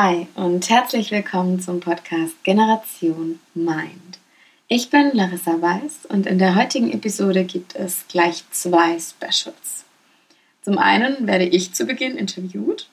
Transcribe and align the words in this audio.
Hi 0.00 0.28
und 0.36 0.70
herzlich 0.70 1.10
willkommen 1.10 1.58
zum 1.58 1.80
Podcast 1.80 2.44
Generation 2.44 3.40
Mind. 3.54 4.20
Ich 4.68 4.90
bin 4.90 5.10
Larissa 5.12 5.60
Weiß 5.60 6.06
und 6.08 6.24
in 6.24 6.38
der 6.38 6.54
heutigen 6.54 6.92
Episode 6.92 7.42
gibt 7.42 7.74
es 7.74 8.06
gleich 8.06 8.44
zwei 8.52 8.96
Specials. 9.00 9.84
Zum 10.62 10.78
einen 10.78 11.26
werde 11.26 11.46
ich 11.46 11.74
zu 11.74 11.84
Beginn 11.84 12.16
interviewt 12.16 12.88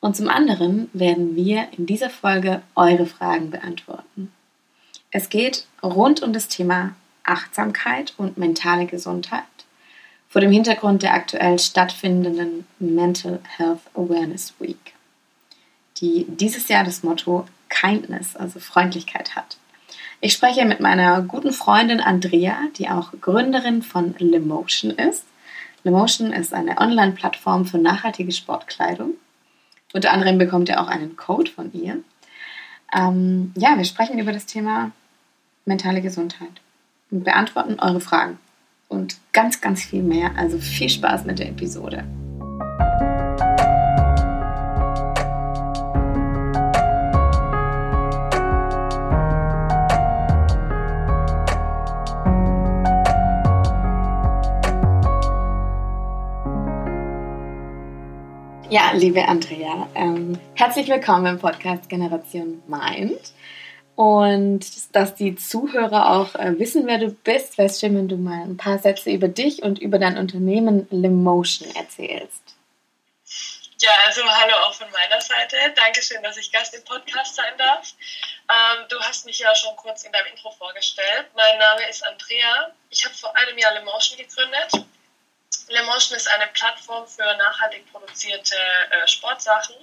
und 0.00 0.16
zum 0.16 0.28
anderen 0.28 0.90
werden 0.92 1.34
wir 1.34 1.68
in 1.78 1.86
dieser 1.86 2.10
Folge 2.10 2.60
eure 2.74 3.06
Fragen 3.06 3.50
beantworten. 3.50 4.30
Es 5.10 5.30
geht 5.30 5.64
rund 5.82 6.22
um 6.22 6.34
das 6.34 6.48
Thema 6.48 6.94
Achtsamkeit 7.24 8.12
und 8.18 8.36
mentale 8.36 8.84
Gesundheit 8.84 9.44
vor 10.28 10.42
dem 10.42 10.52
Hintergrund 10.52 11.02
der 11.04 11.14
aktuell 11.14 11.58
stattfindenden 11.58 12.66
Mental 12.78 13.40
Health 13.56 13.80
Awareness 13.94 14.52
Week 14.58 14.92
die 16.00 16.26
dieses 16.28 16.68
Jahr 16.68 16.84
das 16.84 17.02
Motto 17.02 17.46
Kindness, 17.68 18.36
also 18.36 18.60
Freundlichkeit 18.60 19.36
hat. 19.36 19.56
Ich 20.20 20.34
spreche 20.34 20.66
mit 20.66 20.80
meiner 20.80 21.22
guten 21.22 21.52
Freundin 21.52 22.00
Andrea, 22.00 22.58
die 22.76 22.88
auch 22.90 23.12
Gründerin 23.20 23.82
von 23.82 24.14
Lemotion 24.18 24.90
ist. 24.90 25.24
Lemotion 25.82 26.32
ist 26.32 26.52
eine 26.52 26.78
Online-Plattform 26.78 27.64
für 27.64 27.78
nachhaltige 27.78 28.32
Sportkleidung. 28.32 29.14
Unter 29.94 30.12
anderem 30.12 30.36
bekommt 30.38 30.68
ihr 30.68 30.80
auch 30.80 30.88
einen 30.88 31.16
Code 31.16 31.50
von 31.50 31.72
ihr. 31.72 32.00
Ähm, 32.94 33.52
ja, 33.56 33.76
wir 33.78 33.84
sprechen 33.84 34.18
über 34.18 34.32
das 34.32 34.46
Thema 34.46 34.90
mentale 35.64 36.02
Gesundheit 36.02 36.60
und 37.10 37.24
beantworten 37.24 37.80
eure 37.80 38.00
Fragen 38.00 38.38
und 38.88 39.16
ganz, 39.32 39.60
ganz 39.60 39.82
viel 39.82 40.02
mehr. 40.02 40.32
Also 40.36 40.58
viel 40.58 40.90
Spaß 40.90 41.24
mit 41.24 41.38
der 41.38 41.48
Episode. 41.48 42.04
Ja, 58.70 58.92
liebe 58.92 59.26
Andrea, 59.26 59.88
ähm, 59.96 60.40
herzlich 60.54 60.86
willkommen 60.86 61.26
im 61.26 61.40
Podcast 61.40 61.88
Generation 61.88 62.62
Mind. 62.68 63.18
Und 63.96 64.94
dass 64.94 65.16
die 65.16 65.34
Zuhörer 65.34 66.12
auch 66.12 66.36
äh, 66.36 66.56
wissen, 66.56 66.86
wer 66.86 66.98
du 66.98 67.10
bist, 67.10 67.58
wäre 67.58 67.66
es 67.66 67.80
schön, 67.80 67.96
wenn 67.96 68.06
du 68.06 68.16
mal 68.16 68.44
ein 68.44 68.56
paar 68.56 68.78
Sätze 68.78 69.10
über 69.10 69.26
dich 69.26 69.64
und 69.64 69.80
über 69.80 69.98
dein 69.98 70.16
Unternehmen 70.16 70.86
Lemotion 70.92 71.68
erzählst. 71.74 72.42
Ja, 73.80 73.90
also 74.06 74.22
hallo 74.22 74.54
auch 74.64 74.74
von 74.74 74.88
meiner 74.92 75.20
Seite. 75.20 75.56
Dankeschön, 75.74 76.22
dass 76.22 76.36
ich 76.36 76.52
Gast 76.52 76.72
im 76.72 76.84
Podcast 76.84 77.34
sein 77.34 77.52
darf. 77.58 77.92
Ähm, 78.48 78.84
du 78.88 79.00
hast 79.00 79.26
mich 79.26 79.40
ja 79.40 79.52
schon 79.56 79.74
kurz 79.74 80.04
in 80.04 80.12
deinem 80.12 80.26
Intro 80.26 80.52
vorgestellt. 80.52 81.26
Mein 81.34 81.58
Name 81.58 81.88
ist 81.90 82.06
Andrea. 82.06 82.70
Ich 82.90 83.04
habe 83.04 83.16
vor 83.16 83.36
einem 83.36 83.58
Jahr 83.58 83.74
Lemotion 83.74 84.16
gegründet 84.16 84.86
Lemotion 85.68 86.16
ist 86.16 86.28
eine 86.28 86.48
Plattform 86.48 87.06
für 87.06 87.34
nachhaltig 87.36 87.90
produzierte 87.92 88.56
äh, 88.56 89.06
Sportsachen. 89.06 89.76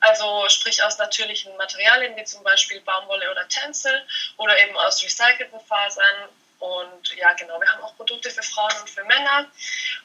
Also 0.00 0.48
sprich 0.48 0.82
aus 0.82 0.98
natürlichen 0.98 1.56
Materialien 1.56 2.16
wie 2.16 2.24
zum 2.24 2.42
Beispiel 2.42 2.80
Baumwolle 2.80 3.30
oder 3.30 3.46
Tencel 3.48 4.04
oder 4.36 4.58
eben 4.58 4.76
aus 4.76 5.02
recycelten 5.02 5.60
Fasern. 5.60 6.28
Und 6.58 7.16
ja, 7.16 7.32
genau, 7.34 7.60
wir 7.60 7.68
haben 7.72 7.82
auch 7.82 7.96
Produkte 7.96 8.30
für 8.30 8.42
Frauen 8.42 8.72
und 8.80 8.90
für 8.90 9.04
Männer 9.04 9.46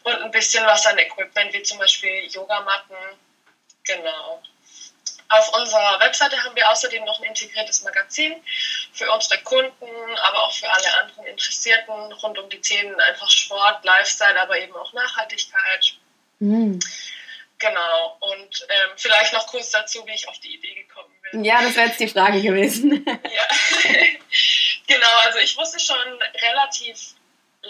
und 0.03 0.13
ein 0.13 0.31
bisschen 0.31 0.65
was 0.65 0.85
an 0.85 0.97
Equipment 0.97 1.53
wie 1.53 1.63
zum 1.63 1.79
Beispiel 1.79 2.25
Yogamatten. 2.31 2.95
Genau. 3.83 4.41
Auf 5.29 5.53
unserer 5.55 5.99
Webseite 5.99 6.41
haben 6.43 6.55
wir 6.55 6.69
außerdem 6.69 7.03
noch 7.03 7.19
ein 7.19 7.25
integriertes 7.25 7.83
Magazin 7.83 8.35
für 8.93 9.11
unsere 9.11 9.41
Kunden, 9.41 9.85
aber 10.23 10.43
auch 10.43 10.53
für 10.53 10.69
alle 10.69 11.01
anderen 11.01 11.25
Interessierten 11.25 12.13
rund 12.13 12.37
um 12.37 12.49
die 12.49 12.61
Themen 12.61 12.99
einfach 13.01 13.29
Sport, 13.29 13.83
Lifestyle, 13.83 14.39
aber 14.39 14.57
eben 14.59 14.73
auch 14.75 14.93
Nachhaltigkeit. 14.93 15.97
Mhm. 16.39 16.79
Genau. 17.59 18.17
Und 18.19 18.67
ähm, 18.69 18.89
vielleicht 18.95 19.33
noch 19.33 19.47
kurz 19.47 19.71
dazu, 19.71 20.05
wie 20.05 20.13
ich 20.13 20.27
auf 20.27 20.39
die 20.39 20.55
Idee 20.55 20.75
gekommen 20.75 21.13
bin. 21.31 21.43
Ja, 21.43 21.61
das 21.61 21.75
wäre 21.75 21.87
jetzt 21.87 21.99
die 21.99 22.07
Frage 22.07 22.41
gewesen. 22.41 23.03
ja. 23.05 23.91
genau, 24.87 25.17
also 25.23 25.39
ich 25.39 25.57
wusste 25.57 25.79
schon 25.79 25.97
relativ 26.41 27.15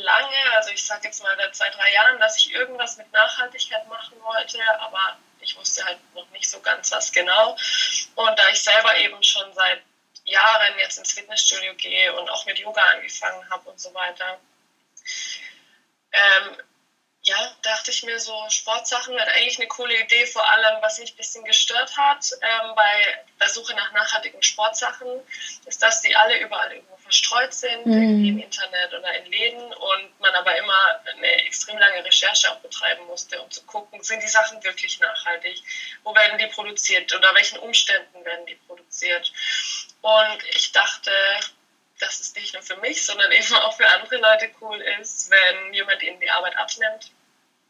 lange, 0.02 0.52
also 0.56 0.72
ich 0.72 0.84
sage 0.84 1.08
jetzt 1.08 1.22
mal 1.22 1.36
seit 1.38 1.56
zwei, 1.56 1.70
drei 1.70 1.94
Jahren, 1.94 2.20
dass 2.20 2.38
ich 2.38 2.54
irgendwas 2.54 2.98
mit 2.98 3.12
Nachhaltigkeit 3.12 3.88
machen 3.88 4.20
wollte, 4.22 4.60
aber 4.80 5.18
ich 5.40 5.56
wusste 5.58 5.84
halt 5.86 6.00
noch 6.14 6.30
nicht 6.32 6.50
so 6.50 6.60
ganz 6.60 6.92
was 6.92 7.12
genau. 7.12 7.58
Und 8.16 8.38
da 8.38 8.50
ich 8.50 8.62
selber 8.62 8.98
eben 8.98 9.22
schon 9.24 9.54
seit 9.54 9.82
Jahren 10.26 10.78
jetzt 10.80 10.98
ins 10.98 11.14
Fitnessstudio 11.14 11.74
gehe 11.76 12.14
und 12.14 12.30
auch 12.30 12.46
mit 12.46 12.58
Yoga 12.60 12.84
angefangen 12.84 13.50
habe 13.50 13.70
und 13.70 13.80
so 13.80 13.94
weiter, 13.94 14.40
ähm, 16.12 16.58
ja, 17.28 17.52
dachte 17.62 17.92
ich 17.92 18.04
mir 18.04 18.20
so, 18.20 18.34
Sportsachen 18.50 19.14
wäre 19.14 19.30
eigentlich 19.32 19.60
eine 19.60 19.68
coole 19.68 20.02
Idee, 20.02 20.26
vor 20.28 20.50
allem, 20.50 20.82
was 20.82 20.98
mich 20.98 21.12
ein 21.12 21.18
bisschen 21.18 21.44
gestört 21.44 21.98
hat 21.98 22.26
ähm, 22.42 22.74
bei 22.74 23.24
der 23.42 23.50
Suche 23.50 23.76
nach 23.76 23.92
nachhaltigen 23.92 24.42
Sportsachen, 24.42 25.08
ist, 25.66 25.84
dass 25.84 26.02
die 26.02 26.16
alle 26.16 26.40
überall 26.40 26.72
irgendwo 26.72 26.96
verstreut 26.98 27.54
sind, 27.54 27.86
mhm. 27.86 28.26
im 28.26 28.40
Internet 28.40 28.94
oder 28.94 29.14
in 29.16 29.30
Läden 29.30 29.74
und 29.74 30.20
man 30.22 30.34
aber 30.36 30.58
immer 30.58 31.02
eine 31.06 31.46
extrem 31.46 31.78
lange 31.78 32.04
Recherche 32.06 32.50
auch 32.50 32.60
betreiben 32.60 33.06
musste, 33.08 33.42
um 33.42 33.52
zu 33.52 33.62
gucken, 33.66 34.02
sind 34.04 34.24
die 34.24 34.30
Sachen 34.30 34.64
wirklich 34.64 34.98
nachhaltig, 35.02 35.62
wo 36.04 36.16
werden 36.16 36.38
die 36.38 36.48
produziert, 36.48 37.12
unter 37.12 37.36
welchen 37.36 37.60
Umständen 37.60 38.24
werden 38.24 38.46
die 38.46 38.56
produziert. 38.56 39.34
Und 40.02 40.44
ich 40.56 40.72
dachte, 40.72 41.12
dass 42.00 42.22
es 42.22 42.34
nicht 42.36 42.54
nur 42.54 42.64
für 42.64 42.78
mich, 42.78 43.06
sondern 43.06 43.30
eben 43.34 43.54
auch 43.56 43.76
für 43.76 43.88
andere 43.88 44.16
Leute 44.16 44.50
cool 44.62 44.80
ist, 45.02 45.30
wenn 45.30 45.74
jemand 45.74 46.02
ihnen 46.04 46.22
die 46.22 46.30
Arbeit 46.30 46.56
abnimmt 46.58 47.12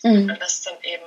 Mhm. 0.03 0.30
Und 0.30 0.41
das 0.41 0.62
dann 0.62 0.75
eben 0.84 1.03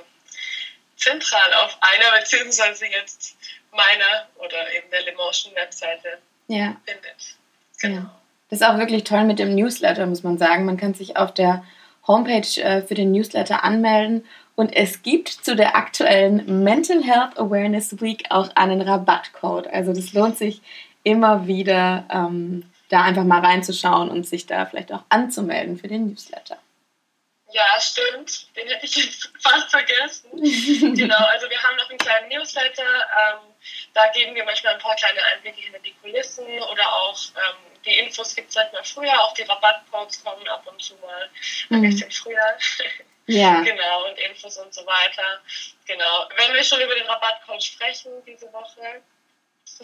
zentral 0.97 1.55
auf 1.65 1.79
einer 1.81 2.21
beziehungsweise 2.21 2.87
jetzt 2.87 3.37
meiner 3.73 4.29
oder 4.37 4.73
eben 4.77 4.91
der 4.91 5.03
Lemotion 5.03 5.55
Webseite 5.55 6.19
ja. 6.49 6.77
findet. 6.85 7.37
Genau. 7.81 7.97
Ja. 7.97 8.21
Das 8.51 8.61
ist 8.61 8.67
auch 8.67 8.79
wirklich 8.79 9.05
toll 9.05 9.25
mit 9.25 9.39
dem 9.39 9.55
Newsletter, 9.55 10.07
muss 10.07 10.25
man 10.25 10.37
sagen. 10.37 10.65
Man 10.65 10.77
kann 10.77 10.95
sich 10.95 11.17
auf 11.17 11.33
der 11.33 11.65
Homepage 12.07 12.61
äh, 12.61 12.83
für 12.83 12.95
den 12.95 13.13
Newsletter 13.13 13.63
anmelden 13.63 14.27
und 14.57 14.75
es 14.77 15.03
gibt 15.03 15.29
zu 15.29 15.55
der 15.55 15.77
aktuellen 15.77 16.63
Mental 16.63 17.03
Health 17.03 17.39
Awareness 17.39 18.01
Week 18.03 18.25
auch 18.31 18.55
einen 18.57 18.83
Rabattcode. 18.83 19.69
Also 19.69 19.93
das 19.93 20.13
lohnt 20.13 20.37
sich 20.37 20.61
immer 21.03 21.47
wieder, 21.47 22.05
ähm, 22.11 22.65
da 22.89 23.03
einfach 23.03 23.25
mal 23.25 23.41
reinzuschauen 23.41 24.11
und 24.11 24.27
sich 24.27 24.47
da 24.47 24.67
vielleicht 24.67 24.93
auch 24.93 25.05
anzumelden 25.09 25.79
für 25.79 25.89
den 25.89 26.09
Newsletter. 26.09 26.59
Ja, 27.53 27.81
stimmt. 27.81 28.55
Den 28.57 28.69
hätte 28.69 28.87
ich 28.87 28.97
jetzt 28.97 29.31
fast 29.41 29.71
vergessen. 29.71 30.31
genau, 30.97 31.25
also 31.27 31.49
wir 31.51 31.63
haben 31.63 31.77
noch 31.77 31.89
einen 31.89 31.99
kleinen 31.99 32.29
Newsletter. 32.29 32.83
Ähm, 32.83 33.55
da 33.95 34.09
geben 34.09 34.35
wir 34.35 34.45
manchmal 34.45 34.75
ein 34.75 34.81
paar 34.81 34.97
kleine 34.97 35.23
Einblicke 35.25 35.61
hinter 35.61 35.81
die 35.81 35.95
Kulissen 35.95 36.47
oder 36.47 36.93
auch 36.93 37.19
ähm, 37.37 37.71
die 37.85 37.99
Infos 37.99 38.35
gibt 38.35 38.51
es 38.51 38.57
halt 38.57 38.73
mal 38.73 38.85
früher. 38.85 39.21
Auch 39.23 39.35
die 39.35 39.43
Rabattcodes 39.43 40.23
kommen 40.23 40.47
ab 40.49 40.67
und 40.67 40.83
zu 40.83 40.95
mal 40.97 41.31
ein 41.71 41.81
mhm. 41.81 41.91
bisschen 41.91 42.11
früher. 42.11 42.59
Ja. 43.27 43.61
genau, 43.61 44.09
und 44.09 44.19
Infos 44.19 44.57
und 44.57 44.75
so 44.75 44.85
weiter. 44.87 45.41
Genau. 45.87 46.29
Wenn 46.35 46.53
wir 46.53 46.65
schon 46.65 46.81
über 46.81 46.97
den 46.97 47.07
Rabattcode 47.07 47.63
sprechen 47.63 48.11
diese 48.27 48.53
Woche, 48.53 49.03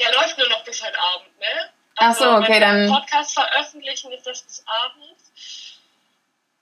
der 0.00 0.12
läuft 0.14 0.36
nur 0.36 0.48
noch 0.48 0.64
bis 0.64 0.82
heute 0.82 0.98
Abend, 0.98 1.38
ne? 1.38 1.70
Also, 1.94 2.24
Ach 2.24 2.30
so, 2.30 2.36
okay, 2.38 2.46
wenn 2.48 2.52
wir 2.54 2.60
dann. 2.60 2.88
Podcast 2.88 3.34
veröffentlichen, 3.34 4.10
ist 4.10 4.26
das 4.26 4.42
bis 4.42 4.64
abends. 4.66 5.15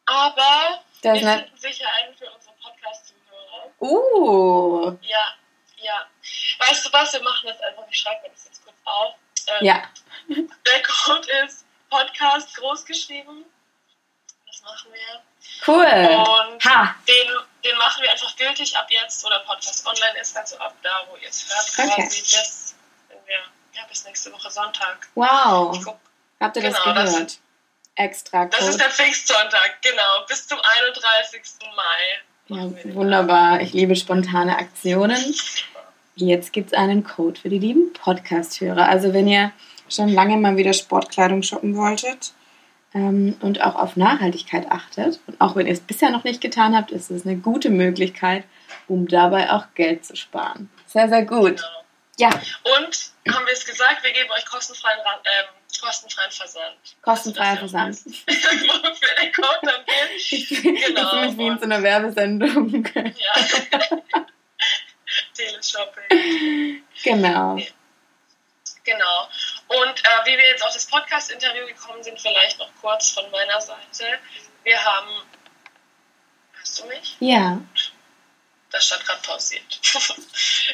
Aber 0.07 0.83
das 1.03 1.21
wir 1.21 1.33
finden 1.39 1.57
sicher 1.57 1.87
einen 2.01 2.17
für 2.17 2.31
unsere 2.31 2.55
Podcast-Zuhörer. 2.63 3.71
Uh. 3.81 4.97
Ja, 5.03 5.35
ja. 5.77 6.07
Weißt 6.59 6.87
du 6.87 6.93
was, 6.93 7.13
wir 7.13 7.23
machen 7.23 7.49
das 7.49 7.61
einfach, 7.61 7.85
ich 7.91 7.97
schreibe 7.97 8.23
mir 8.23 8.31
das 8.31 8.45
jetzt 8.47 8.65
kurz 8.65 8.77
auf. 8.85 9.15
Ähm, 9.47 9.67
ja. 9.67 9.83
Der 10.29 10.83
Code 10.83 11.29
ist 11.45 11.65
Podcast 11.91 12.55
großgeschrieben. 12.57 13.45
Das 14.47 14.63
machen 14.63 14.93
wir. 14.93 15.23
Cool. 15.67 15.85
Und 15.85 16.65
ha. 16.65 16.95
Den, 17.07 17.31
den 17.65 17.79
machen 17.79 18.03
wir 18.03 18.11
einfach 18.11 18.35
gültig 18.37 18.77
ab 18.77 18.87
jetzt, 18.91 19.25
oder 19.25 19.41
Podcast 19.41 19.87
online 19.87 20.19
ist, 20.21 20.37
also 20.37 20.59
ab 20.59 20.75
da, 20.83 21.07
wo 21.09 21.17
ihr 21.17 21.29
es 21.29 21.47
hört, 21.49 21.89
okay. 21.89 22.03
quasi 22.03 22.21
bis, 22.21 22.75
wir, 23.27 23.39
ja, 23.73 23.85
bis 23.89 24.05
nächste 24.05 24.33
Woche 24.33 24.51
Sonntag. 24.51 25.09
Wow. 25.15 25.99
Habt 26.41 26.57
ihr 26.57 26.63
genau, 26.63 26.75
das 26.75 26.85
gehört? 26.85 27.09
Das, 27.27 27.41
extra 27.97 28.47
Code. 28.47 28.57
Das 28.59 28.69
ist 28.69 28.81
der 28.81 28.91
Pfingstsonntag, 28.91 29.79
genau, 29.83 30.27
bis 30.29 30.47
zum 30.47 30.59
31. 30.81 31.43
Mai. 31.77 32.23
Ja, 32.49 32.95
wunderbar. 32.95 33.61
Ich 33.61 33.73
liebe 33.73 33.97
spontane 33.97 34.59
Aktionen. 34.59 35.35
Jetzt 36.17 36.53
gibt 36.53 36.73
es 36.73 36.79
einen 36.79 37.03
Code 37.03 37.41
für 37.41 37.49
die 37.49 37.59
lieben 37.59 37.93
Podcast-Hörer. 37.93 38.89
Also 38.89 39.13
wenn 39.13 39.27
ihr 39.27 39.53
schon 39.89 40.09
lange 40.09 40.37
mal 40.37 40.57
wieder 40.57 40.73
Sportkleidung 40.73 41.43
shoppen 41.43 41.77
wolltet 41.77 42.33
ähm, 42.95 43.37
und 43.41 43.63
auch 43.63 43.75
auf 43.75 43.97
Nachhaltigkeit 43.97 44.71
achtet, 44.71 45.21
und 45.27 45.41
auch 45.41 45.57
wenn 45.57 45.67
ihr 45.67 45.73
es 45.73 45.81
bisher 45.81 46.11
noch 46.11 46.25
nicht 46.25 46.41
getan 46.41 46.77
habt, 46.77 46.91
ist 46.91 47.11
es 47.11 47.27
eine 47.27 47.37
gute 47.37 47.71
Möglichkeit, 47.71 48.45
um 48.89 49.09
dabei 49.09 49.51
auch 49.51 49.67
Geld 49.75 50.05
zu 50.05 50.15
sparen. 50.15 50.71
Sehr, 50.87 51.09
sehr 51.09 51.25
gut. 51.25 51.57
Genau. 51.57 51.85
Ja. 52.17 52.29
Und 52.29 53.13
haben 53.33 53.47
wir 53.47 53.53
es 53.53 53.65
gesagt, 53.65 54.05
wir 54.05 54.13
geben 54.13 54.31
euch 54.31 54.47
kostenfreien, 54.47 54.99
ähm, 55.25 55.47
kostenfreien 55.81 56.31
Versand. 56.31 56.77
Kostenfreier 57.03 57.61
also, 57.61 57.69
Versand. 57.69 57.97
Wofür 58.05 59.15
der 59.23 59.33
Code 59.33 59.61
dann 59.63 59.85
geht. 59.85 60.49
Genau. 60.63 61.03
Das 61.03 61.05
ist 61.05 61.13
nämlich 61.15 61.39
wie 61.39 61.47
in 61.47 61.59
so 61.59 61.65
einer 61.65 61.83
Werbesendung. 61.83 62.87
ja. 62.95 64.25
Teleshopping. 65.35 66.83
Genau. 67.03 67.59
Genau. 68.85 69.29
Und 69.69 70.05
äh, 70.05 70.27
wie 70.27 70.37
wir 70.37 70.47
jetzt 70.47 70.63
auf 70.63 70.73
das 70.73 70.87
Podcast-Interview 70.87 71.67
gekommen 71.67 72.03
sind, 72.03 72.21
vielleicht 72.21 72.59
noch 72.59 72.71
kurz 72.81 73.11
von 73.11 73.31
meiner 73.31 73.61
Seite. 73.61 74.19
Wir 74.63 74.83
haben. 74.83 75.11
Hörst 76.53 76.81
du 76.81 76.87
mich? 76.87 77.17
Ja. 77.21 77.59
Das 78.71 78.87
stand 78.87 79.05
gerade 79.07 79.23
pausiert. 79.23 79.81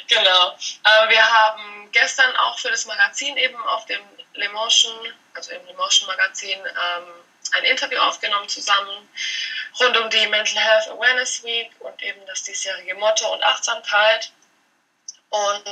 genau. 0.08 0.52
Äh, 0.84 1.08
wir 1.10 1.22
haben 1.22 1.88
gestern 1.92 2.34
auch 2.36 2.58
für 2.58 2.70
das 2.70 2.86
Magazin 2.86 3.36
eben 3.36 3.60
auf 3.62 3.86
dem 3.86 4.00
Le 4.40 4.48
Motion, 4.50 4.92
also 5.34 5.52
im 5.52 5.64
Le 5.66 5.74
Motion 5.74 6.06
Magazin, 6.08 6.58
ähm, 6.58 7.04
ein 7.52 7.64
Interview 7.64 7.98
aufgenommen 7.98 8.48
zusammen 8.48 9.08
rund 9.80 9.96
um 9.96 10.10
die 10.10 10.26
Mental 10.26 10.62
Health 10.62 10.88
Awareness 10.88 11.42
Week 11.44 11.70
und 11.80 12.02
eben 12.02 12.20
das 12.26 12.42
diesjährige 12.42 12.94
Motto 12.96 13.32
und 13.32 13.42
Achtsamkeit. 13.42 14.32
Und 15.30 15.64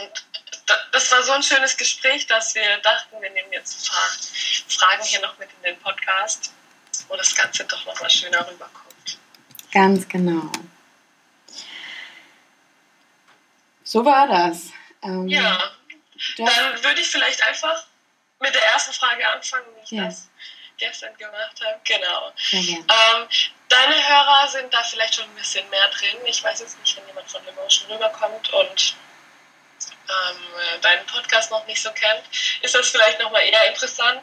das 0.92 1.10
war 1.10 1.22
so 1.22 1.32
ein 1.32 1.42
schönes 1.42 1.76
Gespräch, 1.76 2.26
dass 2.26 2.54
wir 2.54 2.78
dachten, 2.78 3.20
wir 3.20 3.30
nehmen 3.30 3.52
jetzt 3.52 3.80
ein 3.80 3.92
paar 3.92 4.10
Fragen 4.68 5.02
hier 5.02 5.20
noch 5.20 5.36
mit 5.38 5.48
in 5.56 5.62
den 5.62 5.80
Podcast, 5.80 6.52
wo 7.08 7.16
das 7.16 7.34
Ganze 7.34 7.64
doch 7.64 7.84
nochmal 7.84 8.10
schöner 8.10 8.48
rüberkommt. 8.48 9.18
Ganz 9.72 10.08
genau. 10.08 10.50
So 13.82 14.04
war 14.04 14.28
das. 14.28 14.68
Ähm, 15.02 15.28
ja, 15.28 15.72
dann 16.36 16.84
würde 16.84 17.00
ich 17.00 17.08
vielleicht 17.08 17.42
einfach 17.46 17.87
mit 18.40 18.54
der 18.54 18.64
ersten 18.64 18.92
Frage 18.92 19.28
anfangen, 19.28 19.66
wie 19.76 19.84
ich 19.84 19.90
ja. 19.90 20.04
das 20.04 20.28
gestern 20.78 21.16
gemacht 21.16 21.60
habe. 21.64 21.80
Genau. 21.84 22.32
Ähm, 22.52 23.28
deine 23.68 24.08
Hörer 24.08 24.48
sind 24.48 24.72
da 24.72 24.82
vielleicht 24.82 25.16
schon 25.16 25.24
ein 25.24 25.34
bisschen 25.34 25.68
mehr 25.70 25.88
drin. 25.88 26.20
Ich 26.24 26.42
weiß 26.42 26.60
jetzt 26.60 26.78
nicht, 26.78 26.96
wenn 26.96 27.06
jemand 27.06 27.30
von 27.30 27.46
Emotion 27.46 27.90
rüberkommt 27.90 28.52
und 28.52 28.96
ähm, 30.08 30.80
deinen 30.80 31.06
Podcast 31.06 31.50
noch 31.50 31.66
nicht 31.66 31.82
so 31.82 31.90
kennt, 31.90 32.22
ist 32.62 32.74
das 32.74 32.88
vielleicht 32.88 33.20
nochmal 33.20 33.42
eher 33.42 33.68
interessant. 33.68 34.20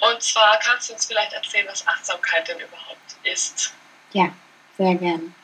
Und 0.00 0.22
zwar 0.22 0.58
kannst 0.58 0.88
du 0.88 0.94
uns 0.94 1.06
vielleicht 1.06 1.32
erzählen, 1.32 1.66
was 1.68 1.86
Achtsamkeit 1.86 2.48
denn 2.48 2.58
überhaupt 2.58 3.16
ist. 3.22 3.72
Ja, 4.12 4.32
sehr 4.76 4.94
gern. 4.96 5.34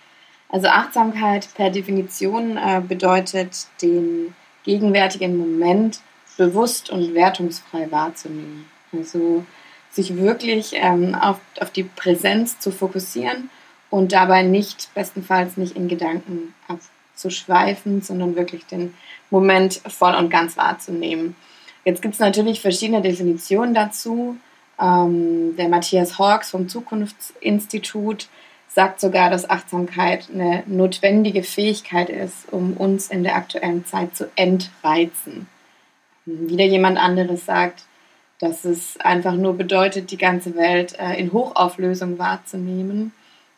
Also 0.50 0.68
Achtsamkeit 0.68 1.48
per 1.54 1.70
Definition 1.70 2.56
äh, 2.56 2.80
bedeutet, 2.80 3.66
den 3.82 4.34
gegenwärtigen 4.64 5.36
Moment 5.36 6.00
bewusst 6.38 6.88
und 6.88 7.14
wertungsfrei 7.14 7.90
wahrzunehmen. 7.90 8.64
Also 8.92 9.44
sich 9.90 10.16
wirklich 10.16 10.72
ähm, 10.74 11.14
auf, 11.14 11.38
auf 11.60 11.70
die 11.70 11.82
Präsenz 11.82 12.58
zu 12.58 12.70
fokussieren 12.70 13.50
und 13.90 14.12
dabei 14.12 14.42
nicht, 14.42 14.94
bestenfalls 14.94 15.58
nicht 15.58 15.76
in 15.76 15.88
Gedanken 15.88 16.54
abzuschweifen, 16.68 18.00
sondern 18.00 18.36
wirklich 18.36 18.64
den 18.66 18.94
Moment 19.30 19.82
voll 19.88 20.14
und 20.14 20.30
ganz 20.30 20.56
wahrzunehmen. 20.56 21.36
Jetzt 21.84 22.02
gibt 22.02 22.14
es 22.14 22.20
natürlich 22.20 22.60
verschiedene 22.60 23.02
Definitionen 23.02 23.74
dazu. 23.74 24.36
Ähm, 24.80 25.56
der 25.56 25.68
Matthias 25.68 26.18
Hawks 26.18 26.50
vom 26.50 26.68
Zukunftsinstitut 26.68 28.28
sagt 28.68 29.00
sogar, 29.00 29.30
dass 29.30 29.48
Achtsamkeit 29.48 30.28
eine 30.32 30.62
notwendige 30.66 31.42
Fähigkeit 31.42 32.10
ist, 32.10 32.52
um 32.52 32.74
uns 32.74 33.08
in 33.08 33.24
der 33.24 33.34
aktuellen 33.34 33.84
Zeit 33.86 34.14
zu 34.14 34.30
entreizen. 34.36 35.48
Wieder 36.28 36.64
jemand 36.64 36.98
anderes 36.98 37.46
sagt, 37.46 37.84
dass 38.38 38.64
es 38.64 38.98
einfach 39.00 39.34
nur 39.34 39.56
bedeutet, 39.56 40.10
die 40.10 40.18
ganze 40.18 40.54
Welt 40.54 40.98
äh, 40.98 41.18
in 41.18 41.32
Hochauflösung 41.32 42.18
wahrzunehmen, 42.18 43.12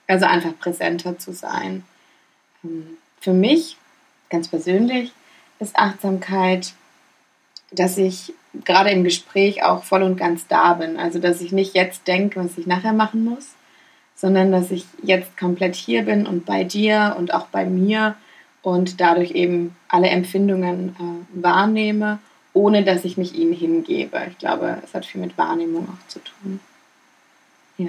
also 0.07 0.27
einfach 0.27 0.59
präsenter 0.59 1.19
zu 1.19 1.33
sein. 1.33 1.85
Ähm, 2.65 2.97
für 3.21 3.33
mich, 3.33 3.77
ganz 4.31 4.49
persönlich, 4.49 5.13
ist 5.59 5.77
Achtsamkeit, 5.77 6.73
dass 7.73 7.99
ich 7.99 8.33
gerade 8.65 8.91
im 8.91 9.05
Gespräch 9.05 9.63
auch 9.63 9.85
voll 9.85 10.03
und 10.03 10.17
ganz 10.17 10.47
da 10.47 10.75
bin. 10.75 10.97
Also, 10.97 11.19
dass 11.19 11.41
ich 11.41 11.53
nicht 11.53 11.75
jetzt 11.75 12.09
denke, 12.09 12.43
was 12.43 12.57
ich 12.57 12.67
nachher 12.67 12.93
machen 12.93 13.25
muss, 13.25 13.55
sondern 14.15 14.53
dass 14.53 14.71
ich 14.71 14.87
jetzt 15.03 15.37
komplett 15.37 15.75
hier 15.75 16.05
bin 16.05 16.27
und 16.27 16.47
bei 16.47 16.65
dir 16.65 17.17
und 17.19 17.35
auch 17.35 17.47
bei 17.47 17.65
mir 17.65 18.17
und 18.63 19.01
dadurch 19.01 19.33
eben 19.33 19.77
alle 19.89 20.09
Empfindungen 20.09 20.97
äh, 20.99 21.43
wahrnehme, 21.43 22.19
ohne 22.53 22.85
dass 22.85 23.05
ich 23.05 23.17
mich 23.17 23.35
ihnen 23.35 23.53
hingebe. 23.53 24.27
Ich 24.31 24.39
glaube, 24.39 24.83
es 24.85 24.95
hat 24.95 25.07
viel 25.07 25.21
mit 25.21 25.39
Wahrnehmung 25.39 25.89
auch 25.89 26.09
zu 26.09 26.19
tun. 26.21 26.61
Ja. 27.79 27.89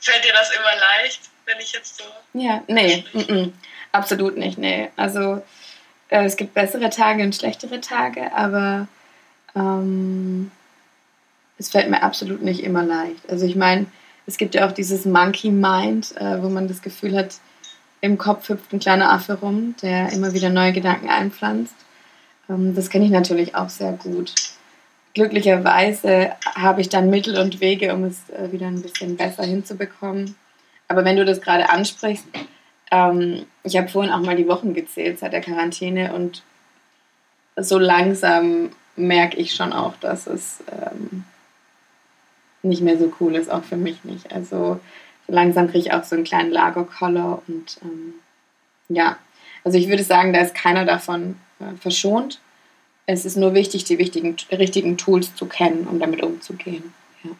Fällt 0.00 0.24
dir 0.24 0.32
das 0.32 0.50
immer 0.52 0.80
leicht, 1.00 1.20
wenn 1.46 1.58
ich 1.58 1.72
jetzt 1.72 1.98
so. 1.98 2.04
Ja, 2.34 2.62
nee, 2.68 3.04
m 3.12 3.20
-m, 3.20 3.52
absolut 3.92 4.36
nicht, 4.36 4.58
nee. 4.58 4.90
Also 4.96 5.42
äh, 6.08 6.24
es 6.24 6.36
gibt 6.36 6.54
bessere 6.54 6.90
Tage 6.90 7.22
und 7.22 7.34
schlechtere 7.34 7.80
Tage, 7.80 8.32
aber 8.32 8.88
ähm, 9.54 10.50
es 11.58 11.70
fällt 11.70 11.90
mir 11.90 12.02
absolut 12.02 12.42
nicht 12.42 12.62
immer 12.62 12.82
leicht. 12.82 13.28
Also 13.28 13.46
ich 13.46 13.56
meine, 13.56 13.86
es 14.26 14.38
gibt 14.38 14.54
ja 14.54 14.66
auch 14.66 14.72
dieses 14.72 15.04
Monkey 15.04 15.50
Mind, 15.50 16.16
äh, 16.16 16.42
wo 16.42 16.48
man 16.48 16.68
das 16.68 16.82
Gefühl 16.82 17.16
hat, 17.16 17.36
im 18.00 18.18
Kopf 18.18 18.48
hüpft 18.48 18.72
ein 18.72 18.80
kleiner 18.80 19.10
Affe 19.12 19.34
rum, 19.34 19.74
der 19.80 20.12
immer 20.12 20.34
wieder 20.34 20.50
neue 20.50 20.72
Gedanken 20.72 21.08
einpflanzt. 21.08 21.74
Ähm, 22.48 22.74
das 22.74 22.90
kenne 22.90 23.04
ich 23.04 23.10
natürlich 23.10 23.54
auch 23.54 23.68
sehr 23.68 23.92
gut. 23.92 24.32
Glücklicherweise 25.14 26.32
habe 26.56 26.80
ich 26.80 26.88
dann 26.88 27.10
Mittel 27.10 27.38
und 27.38 27.60
Wege, 27.60 27.94
um 27.94 28.04
es 28.04 28.28
äh, 28.30 28.50
wieder 28.50 28.66
ein 28.66 28.82
bisschen 28.82 29.16
besser 29.16 29.44
hinzubekommen. 29.44 30.34
Aber 30.88 31.04
wenn 31.04 31.16
du 31.16 31.24
das 31.24 31.40
gerade 31.40 31.70
ansprichst, 31.70 32.26
ähm, 32.90 33.46
ich 33.62 33.76
habe 33.76 33.88
vorhin 33.88 34.12
auch 34.12 34.20
mal 34.20 34.36
die 34.36 34.48
Wochen 34.48 34.74
gezählt 34.74 35.18
seit 35.18 35.32
der 35.32 35.40
Quarantäne 35.40 36.14
und 36.14 36.42
so 37.56 37.78
langsam 37.78 38.70
merke 38.96 39.36
ich 39.36 39.54
schon 39.54 39.72
auch, 39.72 39.94
dass 40.00 40.26
es 40.26 40.62
ähm, 40.70 41.24
nicht 42.62 42.82
mehr 42.82 42.98
so 42.98 43.12
cool 43.20 43.36
ist, 43.36 43.50
auch 43.50 43.62
für 43.62 43.76
mich 43.76 44.04
nicht. 44.04 44.32
Also 44.32 44.80
so 45.26 45.32
langsam 45.32 45.66
kriege 45.66 45.78
ich 45.78 45.92
auch 45.92 46.04
so 46.04 46.16
einen 46.16 46.24
kleinen 46.24 46.50
Lagerkoller 46.50 47.42
und 47.46 47.78
ja, 48.88 49.16
also 49.62 49.78
ich 49.78 49.88
würde 49.88 50.02
sagen, 50.02 50.32
da 50.32 50.40
ist 50.40 50.54
keiner 50.54 50.84
davon 50.84 51.36
verschont. 51.80 52.40
Es 53.06 53.24
ist 53.24 53.36
nur 53.36 53.54
wichtig, 53.54 53.84
die 53.84 53.98
wichtigen, 53.98 54.36
richtigen 54.50 54.96
Tools 54.96 55.34
zu 55.34 55.46
kennen, 55.46 55.86
um 55.86 56.00
damit 56.00 56.22
umzugehen. 56.22 56.94
Ja, 57.22 57.30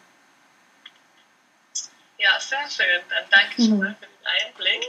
ja 2.17 2.39
sehr 2.39 2.69
schön. 2.69 3.01
Dann 3.09 3.25
danke 3.31 3.55
schon 3.55 3.79
mal 3.79 3.95
für 3.99 4.05
den 4.05 4.47
Einblick. 4.47 4.83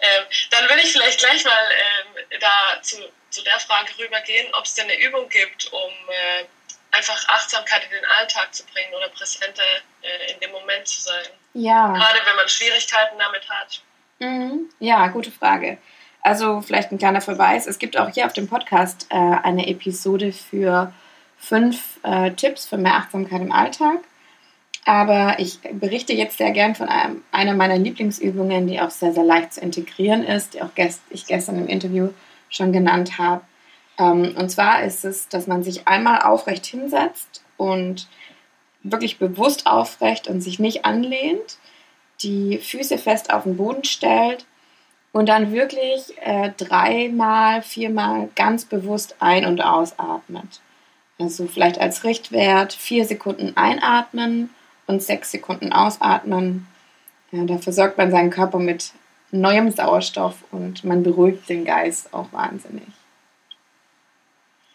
Ähm, 0.00 0.24
dann 0.50 0.68
würde 0.68 0.82
ich 0.82 0.92
vielleicht 0.92 1.18
gleich 1.18 1.44
mal 1.44 1.52
ähm, 1.52 2.40
da 2.40 2.82
zu, 2.82 2.96
zu 3.30 3.42
der 3.42 3.58
Frage 3.60 3.92
rübergehen, 3.98 4.52
ob 4.54 4.64
es 4.64 4.74
denn 4.74 4.84
eine 4.84 4.98
Übung 5.00 5.28
gibt, 5.28 5.70
um 5.72 5.90
äh, 6.08 6.44
einfach 6.92 7.28
Achtsamkeit 7.28 7.84
in 7.84 7.90
den 7.90 8.04
Alltag 8.18 8.54
zu 8.54 8.64
bringen 8.66 8.94
oder 8.94 9.08
präsenter 9.10 9.62
äh, 10.02 10.32
in 10.32 10.40
dem 10.40 10.52
Moment 10.52 10.86
zu 10.86 11.02
sein. 11.02 11.26
Ja. 11.54 11.92
Gerade 11.92 12.20
wenn 12.24 12.36
man 12.36 12.48
Schwierigkeiten 12.48 13.18
damit 13.18 13.48
hat. 13.48 13.82
Mhm. 14.20 14.70
Ja, 14.78 15.08
gute 15.08 15.30
Frage. 15.30 15.78
Also 16.24 16.62
vielleicht 16.62 16.90
ein 16.90 16.98
kleiner 16.98 17.20
Verweis. 17.20 17.66
Es 17.66 17.78
gibt 17.78 17.98
auch 17.98 18.08
hier 18.08 18.24
auf 18.24 18.32
dem 18.32 18.48
Podcast 18.48 19.06
äh, 19.10 19.14
eine 19.14 19.68
Episode 19.68 20.32
für 20.32 20.90
fünf 21.36 22.00
äh, 22.02 22.30
Tipps 22.32 22.64
für 22.64 22.78
mehr 22.78 22.94
Achtsamkeit 22.94 23.42
im 23.42 23.52
Alltag. 23.52 23.98
Aber 24.86 25.38
ich 25.38 25.60
berichte 25.60 26.14
jetzt 26.14 26.38
sehr 26.38 26.50
gern 26.52 26.74
von 26.74 26.88
einem, 26.88 27.22
einer 27.30 27.54
meiner 27.54 27.76
Lieblingsübungen, 27.76 28.66
die 28.66 28.80
auch 28.80 28.90
sehr, 28.90 29.12
sehr 29.12 29.22
leicht 29.22 29.52
zu 29.52 29.60
integrieren 29.60 30.24
ist, 30.24 30.54
die 30.54 30.62
auch 30.62 30.74
gest 30.74 31.02
ich 31.10 31.26
gestern 31.26 31.58
im 31.58 31.68
Interview 31.68 32.08
schon 32.48 32.72
genannt 32.72 33.18
habe. 33.18 33.42
Ähm, 33.98 34.34
und 34.38 34.48
zwar 34.48 34.82
ist 34.82 35.04
es, 35.04 35.28
dass 35.28 35.46
man 35.46 35.62
sich 35.62 35.86
einmal 35.86 36.22
aufrecht 36.22 36.64
hinsetzt 36.64 37.44
und 37.58 38.08
wirklich 38.82 39.18
bewusst 39.18 39.66
aufrecht 39.66 40.26
und 40.26 40.40
sich 40.40 40.58
nicht 40.58 40.86
anlehnt, 40.86 41.58
die 42.22 42.56
Füße 42.56 42.96
fest 42.96 43.30
auf 43.30 43.42
den 43.42 43.58
Boden 43.58 43.84
stellt 43.84 44.46
und 45.14 45.26
dann 45.26 45.52
wirklich 45.52 46.18
äh, 46.22 46.50
dreimal, 46.56 47.62
viermal 47.62 48.28
ganz 48.34 48.64
bewusst 48.64 49.14
ein- 49.20 49.46
und 49.46 49.60
ausatmet. 49.60 50.60
Also 51.20 51.46
vielleicht 51.46 51.78
als 51.78 52.02
Richtwert 52.02 52.72
vier 52.72 53.04
Sekunden 53.04 53.56
einatmen 53.56 54.52
und 54.88 55.04
sechs 55.04 55.30
Sekunden 55.30 55.72
ausatmen. 55.72 56.66
Ja, 57.30 57.44
da 57.44 57.58
versorgt 57.58 57.96
man 57.96 58.10
seinen 58.10 58.30
Körper 58.30 58.58
mit 58.58 58.90
neuem 59.30 59.70
Sauerstoff 59.70 60.34
und 60.50 60.82
man 60.82 61.04
beruhigt 61.04 61.48
den 61.48 61.64
Geist 61.64 62.12
auch 62.12 62.32
wahnsinnig. 62.32 62.88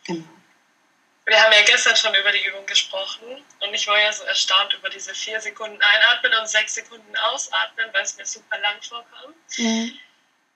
Genau. 0.08 0.24
Wir 1.26 1.44
haben 1.44 1.52
ja 1.52 1.66
gestern 1.66 1.98
schon 1.98 2.16
über 2.16 2.32
die 2.32 2.48
Übung 2.48 2.66
gesprochen 2.66 3.44
und 3.60 3.74
ich 3.74 3.86
war 3.88 4.02
ja 4.02 4.14
so 4.14 4.24
erstaunt 4.24 4.74
über 4.74 4.90
diese 4.90 5.14
vier 5.14 5.42
Sekunden 5.42 5.78
einatmen 5.82 6.32
und 6.40 6.48
sechs 6.48 6.76
Sekunden 6.76 7.14
ausatmen, 7.30 7.88
weil 7.92 8.04
es 8.04 8.16
mir 8.16 8.26
super 8.26 8.58
lang 8.60 8.82
vorkam. 8.82 9.34
Mhm. 9.58 10.00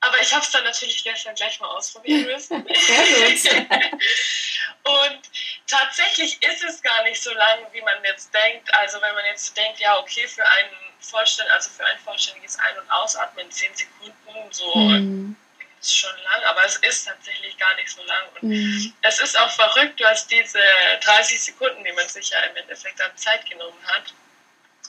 Aber 0.05 0.21
ich 0.21 0.33
habe 0.33 0.43
es 0.43 0.51
dann 0.51 0.65
natürlich 0.65 1.01
gestern 1.01 1.33
gleich 1.33 1.59
mal 1.61 1.69
ausprobieren 1.69 2.25
müssen. 2.25 2.67
Sehr 3.37 3.61
gut. 3.61 3.71
Und 4.83 5.21
tatsächlich 5.65 6.43
ist 6.43 6.61
es 6.61 6.81
gar 6.81 7.03
nicht 7.03 7.23
so 7.23 7.33
lang, 7.33 7.59
wie 7.71 7.81
man 7.81 8.03
jetzt 8.03 8.33
denkt. 8.33 8.73
Also 8.75 9.01
wenn 9.01 9.15
man 9.15 9.25
jetzt 9.25 9.55
denkt, 9.55 9.79
ja, 9.79 9.97
okay, 9.97 10.27
für 10.27 10.45
einen 10.45 10.75
vollständig, 10.99 11.53
also 11.53 11.69
für 11.69 11.85
ein 11.85 11.97
vollständiges 11.99 12.59
Ein- 12.59 12.77
und 12.79 12.91
Ausatmen 12.91 13.49
10 13.49 13.75
Sekunden, 13.75 14.51
so 14.51 14.75
mhm. 14.75 15.37
ist 15.79 15.95
schon 15.95 16.17
lang, 16.23 16.43
aber 16.49 16.65
es 16.65 16.75
ist 16.77 17.05
tatsächlich 17.05 17.57
gar 17.57 17.73
nicht 17.75 17.89
so 17.89 18.03
lang. 18.03 18.23
Und 18.41 18.49
mhm. 18.49 18.93
es 19.03 19.19
ist 19.19 19.39
auch 19.39 19.51
verrückt, 19.51 20.01
du 20.01 20.05
hast 20.05 20.29
diese 20.29 20.59
30 21.01 21.41
Sekunden, 21.41 21.81
die 21.81 21.93
man 21.93 22.09
sich 22.09 22.29
ja 22.29 22.41
im 22.41 22.57
Endeffekt 22.57 23.01
an 23.01 23.15
Zeit 23.15 23.49
genommen 23.49 23.79
hat, 23.85 24.13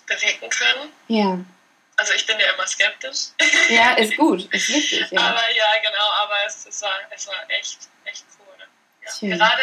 bewegen 0.08 0.50
können. 0.50 0.92
Ja. 1.06 1.38
Also 1.96 2.12
ich 2.14 2.26
bin 2.26 2.38
ja 2.38 2.52
immer 2.52 2.66
skeptisch. 2.66 3.28
Ja, 3.68 3.92
ist 3.92 4.16
gut, 4.16 4.52
ist 4.52 4.68
wichtig. 4.68 5.06
Ja. 5.10 5.20
Aber 5.20 5.50
ja, 5.50 5.66
genau, 5.82 6.10
aber 6.22 6.36
es, 6.46 6.66
es, 6.66 6.82
war, 6.82 6.98
es 7.10 7.26
war 7.28 7.48
echt, 7.48 7.78
echt 8.04 8.24
cool. 8.38 9.28
Ja. 9.28 9.36
Gerade 9.36 9.62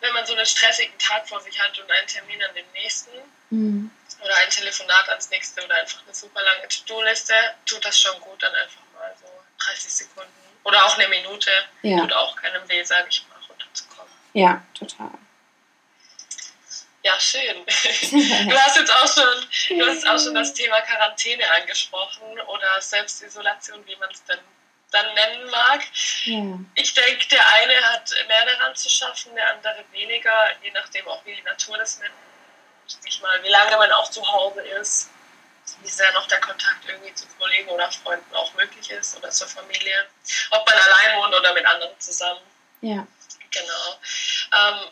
wenn 0.00 0.12
man 0.12 0.24
so 0.26 0.34
einen 0.34 0.46
stressigen 0.46 0.98
Tag 0.98 1.28
vor 1.28 1.40
sich 1.40 1.58
hat 1.60 1.78
und 1.78 1.90
einen 1.90 2.06
Termin 2.06 2.42
an 2.42 2.54
dem 2.54 2.66
nächsten 2.72 3.10
mhm. 3.50 3.90
oder 4.20 4.36
ein 4.36 4.50
Telefonat 4.50 5.08
ans 5.10 5.30
nächste 5.30 5.64
oder 5.64 5.74
einfach 5.76 6.02
eine 6.04 6.14
super 6.14 6.42
lange 6.42 6.66
To-Do-Liste, 6.68 7.34
tut 7.66 7.84
das 7.84 8.00
schon 8.00 8.18
gut, 8.20 8.42
dann 8.42 8.54
einfach 8.54 8.80
mal 8.94 9.14
so 9.20 9.28
30 9.64 9.92
Sekunden 9.92 10.32
oder 10.64 10.84
auch 10.84 10.96
eine 10.98 11.08
Minute. 11.08 11.50
Ja. 11.82 12.00
Tut 12.00 12.12
auch 12.12 12.36
keinem 12.36 12.68
weh, 12.68 12.82
sage 12.82 13.06
ich 13.10 13.24
mal, 13.28 13.38
runterzukommen. 13.48 14.12
Ja, 14.32 14.64
total. 14.74 15.10
Ja, 17.06 17.20
schön. 17.20 17.64
Du 18.50 18.58
hast 18.58 18.76
jetzt 18.76 18.90
auch 18.90 19.06
schon, 19.06 19.78
du 19.78 19.86
hast 19.86 20.04
auch 20.08 20.18
schon 20.18 20.34
das 20.34 20.52
Thema 20.52 20.80
Quarantäne 20.80 21.48
angesprochen 21.52 22.40
oder 22.48 22.80
Selbstisolation, 22.80 23.86
wie 23.86 23.94
man 23.94 24.10
es 24.10 24.24
denn 24.24 24.40
dann 24.90 25.14
nennen 25.14 25.48
mag. 25.48 25.82
Ja. 26.24 26.58
Ich 26.74 26.94
denke, 26.94 27.28
der 27.28 27.46
eine 27.54 27.80
hat 27.92 28.12
mehr 28.26 28.44
daran 28.46 28.74
zu 28.74 28.90
schaffen, 28.90 29.36
der 29.36 29.50
andere 29.50 29.84
weniger, 29.92 30.36
je 30.64 30.72
nachdem 30.72 31.06
auch 31.06 31.24
wie 31.24 31.36
die 31.36 31.42
Natur 31.42 31.78
das 31.78 32.00
nennt. 32.00 32.12
Ich 33.04 33.20
mal, 33.22 33.40
wie 33.44 33.50
lange 33.50 33.76
man 33.76 33.92
auch 33.92 34.10
zu 34.10 34.26
Hause 34.26 34.62
ist, 34.80 35.08
wie 35.82 35.88
sehr 35.88 36.12
noch 36.12 36.26
der 36.26 36.40
Kontakt 36.40 36.88
irgendwie 36.88 37.14
zu 37.14 37.24
Kollegen 37.38 37.68
oder 37.68 37.88
Freunden 37.92 38.34
auch 38.34 38.52
möglich 38.54 38.90
ist 38.90 39.16
oder 39.16 39.30
zur 39.30 39.46
Familie. 39.46 40.06
Ob 40.50 40.68
man 40.68 40.76
allein 40.76 41.18
wohnt 41.20 41.34
oder 41.36 41.54
mit 41.54 41.66
anderen 41.66 42.00
zusammen. 42.00 42.40
Ja. 42.80 43.06
Genau. 43.52 44.00
Ähm, 44.52 44.90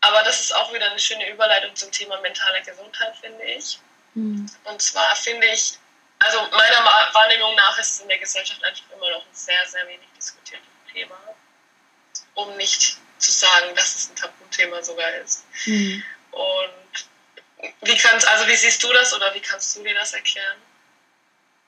aber 0.00 0.22
das 0.22 0.40
ist 0.40 0.54
auch 0.54 0.72
wieder 0.72 0.90
eine 0.90 0.98
schöne 0.98 1.28
Überleitung 1.30 1.74
zum 1.74 1.90
Thema 1.90 2.20
mentale 2.20 2.62
Gesundheit, 2.62 3.16
finde 3.20 3.42
ich. 3.44 3.78
Mhm. 4.14 4.48
Und 4.64 4.82
zwar 4.82 5.14
finde 5.16 5.46
ich, 5.48 5.78
also 6.20 6.38
meiner 6.50 6.84
Wahrnehmung 7.12 7.54
nach 7.54 7.78
ist 7.78 7.92
es 7.92 8.00
in 8.00 8.08
der 8.08 8.18
Gesellschaft 8.18 8.62
einfach 8.64 8.84
immer 8.94 9.10
noch 9.10 9.22
ein 9.22 9.34
sehr, 9.34 9.66
sehr 9.66 9.86
wenig 9.86 10.08
diskutiertes 10.16 10.66
Thema. 10.92 11.16
Um 12.34 12.56
nicht 12.56 12.98
zu 13.18 13.32
sagen, 13.32 13.74
dass 13.74 13.94
es 13.94 14.10
ein 14.10 14.16
Tabuthema 14.16 14.82
sogar 14.82 15.12
ist. 15.16 15.44
Mhm. 15.66 16.02
Und 16.30 17.08
wie 17.82 17.96
kannst, 17.96 18.28
also 18.28 18.46
wie 18.46 18.56
siehst 18.56 18.82
du 18.82 18.92
das 18.92 19.12
oder 19.14 19.34
wie 19.34 19.40
kannst 19.40 19.76
du 19.76 19.82
dir 19.82 19.94
das 19.94 20.12
erklären? 20.12 20.56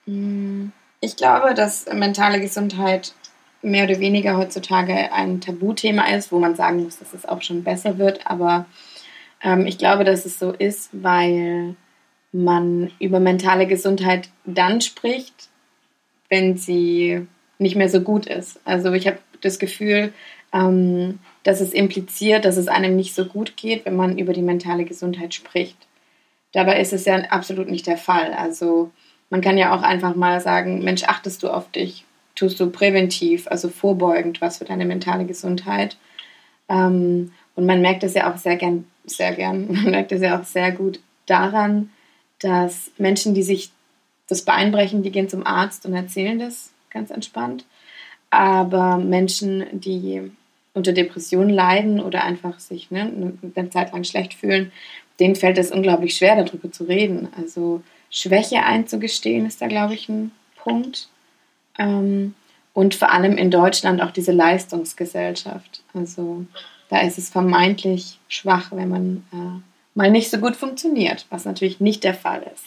Hm. 0.07 0.73
Ich 1.01 1.17
glaube, 1.17 1.55
dass 1.55 1.87
mentale 1.87 2.41
Gesundheit 2.41 3.15
mehr 3.63 3.85
oder 3.85 4.01
weniger 4.01 4.37
heutzutage 4.37 5.13
ein 5.13 5.41
Tabuthema 5.41 6.05
ist, 6.15 6.33
wo 6.33 6.39
man 6.39 6.55
sagen 6.55 6.83
muss, 6.83 6.99
dass 6.99 7.13
es 7.13 7.27
auch 7.27 7.43
schon 7.43 7.63
besser 7.63 7.99
wird. 7.99 8.27
Aber 8.27 8.67
ähm, 9.43 9.67
ich 9.67 9.79
glaube, 9.79 10.05
dass 10.05 10.25
es 10.25 10.39
so 10.39 10.53
ist, 10.53 10.91
weil 10.93 11.75
man 12.33 12.91
über 12.99 13.21
mentale 13.21 13.67
Gesundheit 13.67 14.29
dann 14.45 14.81
spricht, 14.81 15.49
wenn 16.29 16.57
sie 16.57 17.27
nicht 17.59 17.77
mehr 17.77 17.89
so 17.89 18.01
gut 18.01 18.27
ist. 18.27 18.61
Also 18.65 18.93
ich 18.93 19.07
habe 19.07 19.19
das 19.41 19.59
Gefühl, 19.59 20.13
ähm, 20.53 21.19
dass 21.43 21.61
es 21.61 21.73
impliziert, 21.73 22.45
dass 22.45 22.57
es 22.57 22.69
einem 22.69 22.97
nicht 22.97 23.15
so 23.15 23.25
gut 23.25 23.57
geht, 23.57 23.85
wenn 23.85 23.97
man 23.97 24.19
über 24.19 24.33
die 24.33 24.43
mentale 24.43 24.85
Gesundheit 24.85 25.35
spricht. 25.35 25.77
Dabei 26.53 26.81
ist 26.81 26.93
es 26.93 27.05
ja 27.05 27.17
absolut 27.31 27.69
nicht 27.69 27.87
der 27.87 27.99
Fall. 27.99 28.33
Also 28.33 28.91
man 29.29 29.41
kann 29.41 29.59
ja 29.59 29.75
auch 29.75 29.83
einfach 29.83 30.17
mal 30.17 30.41
sagen, 30.41 30.83
Mensch, 30.83 31.05
achtest 31.05 31.43
du 31.43 31.51
auf 31.51 31.71
dich? 31.71 32.05
Tust 32.41 32.59
du 32.59 32.71
präventiv, 32.71 33.47
also 33.49 33.69
vorbeugend 33.69 34.41
was 34.41 34.59
für 34.59 34.65
deine 34.65 34.87
mentale 34.87 35.27
Gesundheit. 35.27 35.97
Ähm, 36.69 37.33
und 37.55 37.67
man 37.67 37.83
merkt 37.83 38.03
es 38.03 38.15
ja 38.15 38.33
auch 38.33 38.39
sehr 38.39 38.57
gern, 38.57 38.87
sehr 39.05 39.35
gern, 39.35 39.67
man 39.73 39.91
merkt 39.91 40.13
es 40.13 40.23
ja 40.23 40.41
auch 40.41 40.45
sehr 40.45 40.73
gut 40.73 41.01
daran, 41.27 41.91
dass 42.41 42.91
Menschen, 42.97 43.35
die 43.35 43.43
sich 43.43 43.71
das 44.27 44.43
Bein 44.43 44.73
brechen, 44.73 45.03
die 45.03 45.11
gehen 45.11 45.29
zum 45.29 45.47
Arzt 45.47 45.85
und 45.85 45.95
erzählen 45.95 46.39
das 46.39 46.71
ganz 46.91 47.11
entspannt. 47.11 47.67
Aber 48.31 48.97
Menschen, 48.97 49.67
die 49.73 50.31
unter 50.73 50.93
Depressionen 50.93 51.51
leiden 51.51 52.01
oder 52.01 52.25
einfach 52.25 52.59
sich 52.61 52.91
ne, 52.91 53.13
eine 53.57 53.71
Zeit 53.71 53.93
lang 53.93 54.05
schlecht 54.05 54.35
fühlen, 54.35 54.73
denen 55.19 55.35
fällt 55.37 55.59
es 55.59 55.73
unglaublich 55.73 56.17
schwer, 56.17 56.43
darüber 56.43 56.73
zu 56.73 56.85
reden. 56.85 57.29
Also 57.37 57.83
Schwäche 58.09 58.63
einzugestehen 58.63 59.47
ist 59.47 59.61
da, 59.61 59.67
glaube 59.67 59.95
ich, 59.95 60.09
ein 60.09 60.31
Punkt. 60.57 61.09
Ähm, 61.81 62.35
und 62.73 62.95
vor 62.95 63.11
allem 63.11 63.37
in 63.37 63.51
Deutschland 63.51 64.01
auch 64.01 64.13
diese 64.13 64.33
Leistungsgesellschaft. 64.33 65.83
Also 65.93 66.45
da 66.89 67.01
ist 67.01 67.19
es 67.19 67.31
vermeintlich 67.31 68.21
schwach, 68.29 68.71
wenn 68.71 68.89
man 68.89 69.27
äh, 69.33 69.99
mal 69.99 70.11
nicht 70.11 70.31
so 70.31 70.39
gut 70.39 70.55
funktioniert, 70.55 71.27
was 71.31 71.45
natürlich 71.45 71.81
nicht 71.81 72.05
der 72.05 72.15
Fall 72.15 72.43
ist. 72.55 72.67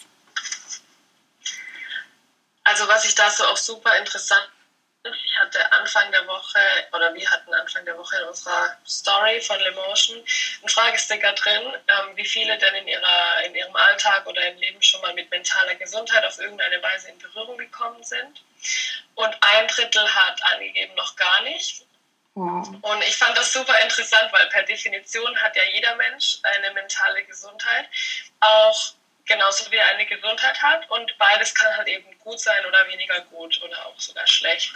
Also 2.66 2.88
was 2.88 3.06
ich 3.06 3.16
da 3.16 3.30
so 3.30 3.44
auch 3.46 3.58
super 3.58 3.92
interessant 4.00 4.50
ich 5.04 5.40
hatte 5.40 5.72
Anfang 5.72 6.12
der 6.12 6.26
Woche, 6.28 6.60
oder 6.94 7.14
wir 7.14 7.30
hatten 7.30 7.54
Anfang 7.54 7.84
der 7.86 7.98
Woche 7.98 8.18
in 8.18 8.24
unserer 8.24 8.78
Story 8.88 9.42
von 9.42 9.60
Lemotion 9.60 10.18
einen 10.18 10.70
Fragesticker 10.70 11.34
drin, 11.34 11.74
ähm, 11.88 12.16
wie 12.16 12.26
viele 12.26 12.58
denn 12.58 12.76
in, 12.76 12.88
ihrer, 12.88 13.44
in 13.46 13.56
ihrem 13.56 13.76
Alltag 13.76 14.26
oder 14.26 14.48
im 14.48 14.58
Leben 14.58 14.82
schon 14.82 15.02
mal 15.02 15.14
mit 15.14 15.30
mentaler 15.30 15.76
Gesundheit 15.76 16.26
auf 16.26 16.40
irgendeine 16.40 16.82
Weise 16.82 17.10
in 17.10 17.20
Berührung 17.20 17.58
gekommen 17.58 18.02
sind. 18.04 18.42
Und 19.16 19.36
ein 19.42 19.68
Drittel 19.68 20.08
hat 20.08 20.42
angegeben, 20.54 20.96
noch 20.96 21.16
gar 21.16 21.42
nicht. 21.42 21.86
Wow. 22.36 22.68
Und 22.82 23.04
ich 23.04 23.16
fand 23.16 23.38
das 23.38 23.54
super 23.54 23.78
interessant, 23.82 24.32
weil 24.32 24.48
per 24.48 24.64
Definition 24.64 25.36
hat 25.38 25.56
ja 25.56 25.64
jeder 25.74 25.96
Mensch 25.96 26.40
eine 26.44 26.72
mentale 26.72 27.24
Gesundheit. 27.26 27.88
Auch 28.40 28.94
genauso 29.26 29.72
wie 29.72 29.78
er 29.78 29.88
eine 29.88 30.06
Gesundheit 30.06 30.62
hat 30.62 30.90
und 30.90 31.18
beides 31.18 31.54
kann 31.56 31.76
halt 31.78 31.88
eben 31.88 32.18
gut 32.20 32.40
sein 32.40 32.66
oder 32.66 32.88
weniger 32.88 33.22
gut 33.22 33.62
oder 33.62 33.86
auch 33.86 34.00
sogar 34.00 34.28
schlecht. 34.28 34.74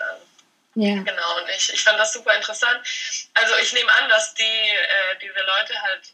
Ja. 0.75 0.93
Genau, 0.93 1.37
und 1.41 1.49
ich, 1.49 1.73
ich 1.73 1.83
fand 1.83 1.99
das 1.99 2.13
super 2.13 2.35
interessant. 2.35 2.79
Also 3.33 3.55
ich 3.61 3.73
nehme 3.73 3.91
an, 3.93 4.09
dass 4.09 4.33
die, 4.35 4.43
äh, 4.43 5.17
diese 5.21 5.33
Leute 5.33 5.81
halt, 5.81 6.13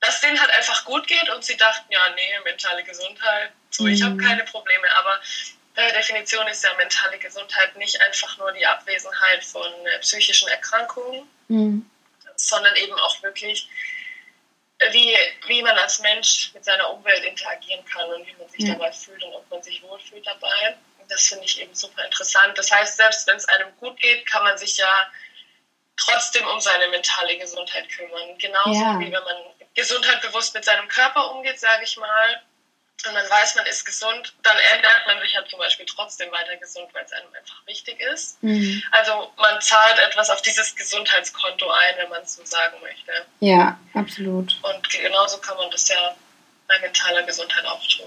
dass 0.00 0.20
denen 0.20 0.40
halt 0.40 0.50
einfach 0.50 0.84
gut 0.84 1.06
geht 1.06 1.28
und 1.30 1.44
sie 1.44 1.56
dachten, 1.56 1.92
ja, 1.92 2.08
nee, 2.14 2.40
mentale 2.44 2.82
Gesundheit, 2.82 3.52
so, 3.70 3.84
mhm. 3.84 3.92
ich 3.92 4.02
habe 4.02 4.16
keine 4.16 4.44
Probleme, 4.44 4.90
aber 4.96 5.20
per 5.74 5.92
Definition 5.92 6.46
ist 6.48 6.64
ja 6.64 6.74
mentale 6.74 7.18
Gesundheit 7.18 7.76
nicht 7.76 8.00
einfach 8.00 8.36
nur 8.38 8.52
die 8.52 8.66
Abwesenheit 8.66 9.44
von 9.44 9.70
äh, 9.86 9.98
psychischen 10.00 10.48
Erkrankungen, 10.48 11.28
mhm. 11.48 11.90
sondern 12.36 12.74
eben 12.76 12.98
auch 12.98 13.22
wirklich 13.22 13.68
wie, 14.90 15.16
wie 15.46 15.62
man 15.62 15.76
als 15.78 16.00
Mensch 16.00 16.50
mit 16.54 16.64
seiner 16.64 16.90
Umwelt 16.90 17.24
interagieren 17.24 17.84
kann 17.84 18.08
und 18.10 18.26
wie 18.26 18.34
man 18.34 18.48
sich 18.48 18.60
ja. 18.60 18.74
dabei 18.74 18.92
fühlt 18.92 19.22
und 19.22 19.34
ob 19.34 19.50
man 19.50 19.62
sich 19.62 19.82
wohlfühlt 19.82 20.26
dabei. 20.26 20.76
Das 21.08 21.28
finde 21.28 21.44
ich 21.44 21.60
eben 21.60 21.74
super 21.74 22.04
interessant. 22.04 22.56
Das 22.56 22.70
heißt, 22.70 22.96
selbst 22.96 23.26
wenn 23.26 23.36
es 23.36 23.46
einem 23.48 23.76
gut 23.78 23.98
geht, 24.00 24.24
kann 24.26 24.44
man 24.44 24.56
sich 24.56 24.76
ja 24.76 25.10
trotzdem 25.96 26.46
um 26.46 26.60
seine 26.60 26.88
mentale 26.88 27.36
Gesundheit 27.38 27.88
kümmern. 27.88 28.38
Genauso 28.38 28.80
ja. 28.80 28.98
wie 28.98 29.12
wenn 29.12 29.24
man 29.24 29.36
gesundheitbewusst 29.74 30.54
mit 30.54 30.64
seinem 30.64 30.88
Körper 30.88 31.32
umgeht, 31.32 31.58
sage 31.58 31.84
ich 31.84 31.96
mal, 31.96 32.42
und 33.06 33.14
man 33.14 33.28
weiß, 33.28 33.56
man 33.56 33.66
ist 33.66 33.84
gesund, 33.84 34.34
dann 34.42 34.56
ernährt 34.56 35.06
man 35.06 35.20
sich 35.20 35.32
ja 35.32 35.44
zum 35.48 35.58
Beispiel 35.58 35.86
trotzdem 35.86 36.30
weiter 36.30 36.56
gesund, 36.56 36.88
weil 36.92 37.04
es 37.04 37.12
einem 37.12 37.28
einfach 37.38 37.66
wichtig 37.66 38.00
ist. 38.12 38.42
Mhm. 38.42 38.82
Also 38.90 39.32
man 39.36 39.60
zahlt 39.60 39.98
etwas 39.98 40.30
auf 40.30 40.42
dieses 40.42 40.74
Gesundheitskonto 40.74 41.68
ein, 41.70 41.94
wenn 41.98 42.08
man 42.10 42.22
es 42.22 42.36
so 42.36 42.44
sagen 42.44 42.76
möchte. 42.82 43.12
Ja, 43.40 43.78
absolut. 43.94 44.56
Und 44.62 44.88
genauso 44.88 45.38
kann 45.38 45.56
man 45.56 45.70
das 45.70 45.88
ja 45.88 46.14
bei 46.68 46.78
mentaler 46.80 47.22
Gesundheit 47.24 47.64
auch 47.66 47.86
tun. 47.86 48.06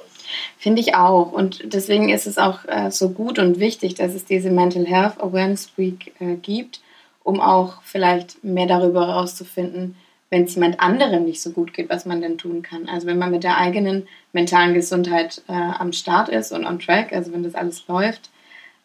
Finde 0.58 0.82
ich 0.82 0.96
auch. 0.96 1.32
Und 1.32 1.62
deswegen 1.64 2.10
ist 2.10 2.26
es 2.26 2.38
auch 2.38 2.66
äh, 2.66 2.90
so 2.90 3.10
gut 3.10 3.38
und 3.40 3.60
wichtig, 3.60 3.96
dass 3.96 4.14
es 4.14 4.26
diese 4.26 4.50
Mental 4.50 4.86
Health 4.86 5.20
Awareness 5.22 5.72
Week 5.78 6.14
äh, 6.20 6.36
gibt, 6.36 6.82
um 7.24 7.42
auch 7.42 7.82
vielleicht 7.84 8.44
mehr 8.44 8.68
darüber 8.68 9.08
herauszufinden, 9.08 9.98
wenn 10.36 10.44
es 10.44 10.56
jemand 10.56 10.82
anderem 10.82 11.24
nicht 11.24 11.42
so 11.42 11.52
gut 11.52 11.74
geht, 11.74 11.90
was 11.90 12.06
man 12.06 12.20
denn 12.20 12.38
tun 12.38 12.62
kann. 12.62 12.90
Also 12.90 13.08
wenn 13.08 13.18
man 13.18 13.32
mit 13.32 13.46
der 13.46 13.58
eigenen 13.58 14.06
mentalen 14.34 14.74
Gesundheit 14.74 15.42
äh, 15.48 15.54
am 15.54 15.94
Start 15.94 16.28
ist 16.28 16.52
und 16.52 16.66
on 16.66 16.78
track, 16.78 17.14
also 17.14 17.32
wenn 17.32 17.44
das 17.44 17.56
alles 17.56 17.88
läuft, 17.88 18.32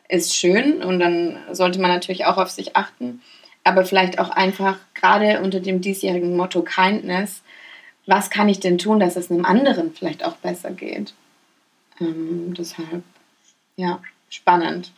ist 0.08 0.36
schön 0.36 0.80
und 0.80 1.00
dann 1.00 1.38
sollte 1.50 1.80
man 1.80 1.90
natürlich 1.90 2.24
auch 2.24 2.36
auf 2.36 2.50
sich 2.50 2.76
achten, 2.76 3.20
aber 3.64 3.84
vielleicht 3.84 4.20
auch 4.20 4.30
einfach 4.30 4.78
gerade 4.94 5.40
unter 5.40 5.58
dem 5.58 5.80
diesjährigen 5.80 6.36
Motto 6.36 6.62
Kindness, 6.62 7.42
was 8.06 8.30
kann 8.30 8.48
ich 8.48 8.60
denn 8.60 8.78
tun, 8.78 9.00
dass 9.00 9.16
es 9.16 9.28
einem 9.28 9.44
anderen 9.44 9.92
vielleicht 9.92 10.24
auch 10.24 10.36
besser 10.36 10.70
geht? 10.70 11.14
Ähm, 12.00 12.54
deshalb, 12.56 13.02
ja, 13.74 14.00
spannend. 14.28 14.92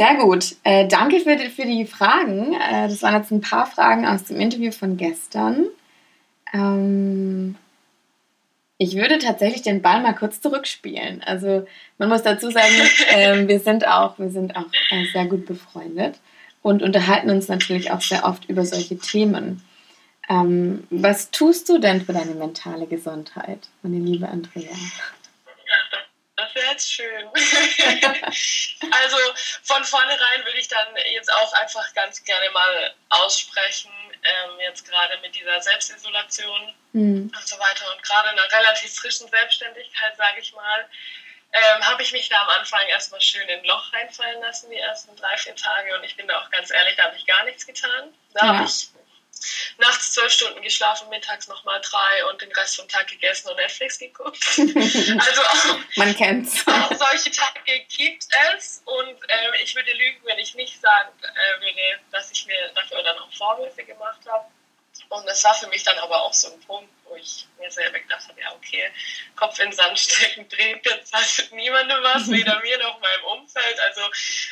Sehr 0.00 0.14
gut. 0.14 0.56
Äh, 0.64 0.88
danke 0.88 1.20
für 1.20 1.36
die, 1.36 1.50
für 1.50 1.66
die 1.66 1.84
Fragen. 1.84 2.54
Äh, 2.54 2.88
das 2.88 3.02
waren 3.02 3.16
jetzt 3.16 3.30
ein 3.32 3.42
paar 3.42 3.66
Fragen 3.66 4.06
aus 4.06 4.24
dem 4.24 4.40
Interview 4.40 4.72
von 4.72 4.96
gestern. 4.96 5.66
Ähm, 6.54 7.56
ich 8.78 8.96
würde 8.96 9.18
tatsächlich 9.18 9.60
den 9.60 9.82
Ball 9.82 10.00
mal 10.00 10.14
kurz 10.14 10.40
zurückspielen. 10.40 11.22
Also 11.26 11.66
man 11.98 12.08
muss 12.08 12.22
dazu 12.22 12.50
sagen, 12.50 12.72
äh, 13.10 13.46
wir 13.46 13.60
sind 13.60 13.86
auch, 13.86 14.18
wir 14.18 14.30
sind 14.30 14.56
auch 14.56 14.64
äh, 14.88 15.04
sehr 15.12 15.26
gut 15.26 15.44
befreundet 15.44 16.18
und 16.62 16.82
unterhalten 16.82 17.28
uns 17.28 17.48
natürlich 17.48 17.90
auch 17.90 18.00
sehr 18.00 18.24
oft 18.24 18.48
über 18.48 18.64
solche 18.64 18.96
Themen. 18.96 19.62
Ähm, 20.30 20.84
was 20.88 21.30
tust 21.30 21.68
du 21.68 21.76
denn 21.76 22.00
für 22.00 22.14
deine 22.14 22.36
mentale 22.36 22.86
Gesundheit, 22.86 23.68
meine 23.82 23.98
liebe 23.98 24.26
Andrea? 24.26 24.70
Das 26.40 26.54
wäre 26.54 26.66
jetzt 26.68 26.90
schön. 26.90 27.28
also 28.92 29.16
von 29.62 29.84
vornherein 29.84 30.44
würde 30.44 30.58
ich 30.58 30.68
dann 30.68 30.96
jetzt 31.12 31.30
auch 31.34 31.52
einfach 31.52 31.92
ganz 31.92 32.24
gerne 32.24 32.48
mal 32.50 32.94
aussprechen, 33.10 33.90
ähm, 34.22 34.60
jetzt 34.60 34.88
gerade 34.88 35.18
mit 35.18 35.34
dieser 35.34 35.60
Selbstisolation 35.60 36.74
mhm. 36.92 37.30
und 37.36 37.46
so 37.48 37.58
weiter 37.58 37.92
und 37.92 38.02
gerade 38.02 38.30
in 38.30 38.38
einer 38.38 38.52
relativ 38.52 38.94
frischen 38.94 39.28
Selbstständigkeit, 39.28 40.16
sage 40.16 40.40
ich 40.40 40.54
mal, 40.54 40.88
ähm, 41.52 41.86
habe 41.86 42.02
ich 42.02 42.12
mich 42.12 42.30
da 42.30 42.40
am 42.40 42.48
Anfang 42.48 42.86
erstmal 42.88 43.20
schön 43.20 43.46
in 43.48 43.58
ein 43.58 43.64
Loch 43.66 43.92
reinfallen 43.92 44.40
lassen, 44.40 44.70
die 44.70 44.78
ersten 44.78 45.14
drei, 45.16 45.36
vier 45.36 45.56
Tage. 45.56 45.94
Und 45.96 46.04
ich 46.04 46.16
bin 46.16 46.26
da 46.26 46.40
auch 46.40 46.50
ganz 46.50 46.70
ehrlich, 46.70 46.96
da 46.96 47.04
habe 47.04 47.16
ich 47.16 47.26
gar 47.26 47.44
nichts 47.44 47.66
getan. 47.66 48.14
Da 48.32 48.46
ja. 48.46 48.54
habe 48.54 48.64
ich 48.64 48.88
nachts 49.78 50.12
zwölf 50.12 50.32
Stunden 50.32 50.62
geschlafen, 50.62 51.08
mittags 51.08 51.48
nochmal 51.48 51.80
drei 51.80 52.26
und 52.26 52.40
den 52.42 52.52
Rest 52.52 52.76
vom 52.76 52.88
Tag 52.88 53.08
gegessen 53.08 53.48
und 53.48 53.56
Netflix 53.56 53.98
geguckt. 53.98 54.44
also 54.56 55.42
auch, 55.42 55.78
Man 55.96 56.16
kennt's. 56.16 56.66
Auch 56.66 56.92
solche 56.94 57.30
Tage 57.30 57.80
gibt 57.88 58.26
es 58.54 58.82
und 58.84 59.08
ähm, 59.28 59.54
ich 59.62 59.74
würde 59.74 59.92
lügen, 59.92 60.20
wenn 60.24 60.38
ich 60.38 60.54
nicht 60.54 60.80
sagen 60.80 61.10
äh, 61.22 61.60
würde, 61.60 62.00
dass 62.10 62.30
ich 62.30 62.46
mir 62.46 62.70
dafür 62.74 63.02
dann 63.02 63.18
auch 63.18 63.32
Vorwürfe 63.32 63.84
gemacht 63.84 64.20
habe. 64.26 64.46
Und 65.08 65.26
das 65.26 65.42
war 65.44 65.54
für 65.54 65.66
mich 65.68 65.82
dann 65.82 65.98
aber 65.98 66.22
auch 66.22 66.32
so 66.32 66.52
ein 66.52 66.60
Punkt, 66.60 66.90
wo 67.04 67.16
ich 67.16 67.46
mir 67.58 67.70
selber 67.70 67.98
gedacht 67.98 68.28
habe, 68.28 68.40
ja 68.40 68.52
okay, 68.52 68.90
Kopf 69.36 69.58
in 69.58 69.70
den 69.70 69.72
Sand 69.72 69.98
stecken 69.98 70.46
bringt 70.48 70.84
jetzt 70.86 71.12
halt 71.12 71.52
niemandem 71.52 72.02
was, 72.02 72.30
weder 72.30 72.60
mir 72.60 72.78
noch 72.78 73.00
meinem 73.00 73.24
Umfeld. 73.24 73.80
Also 73.80 74.02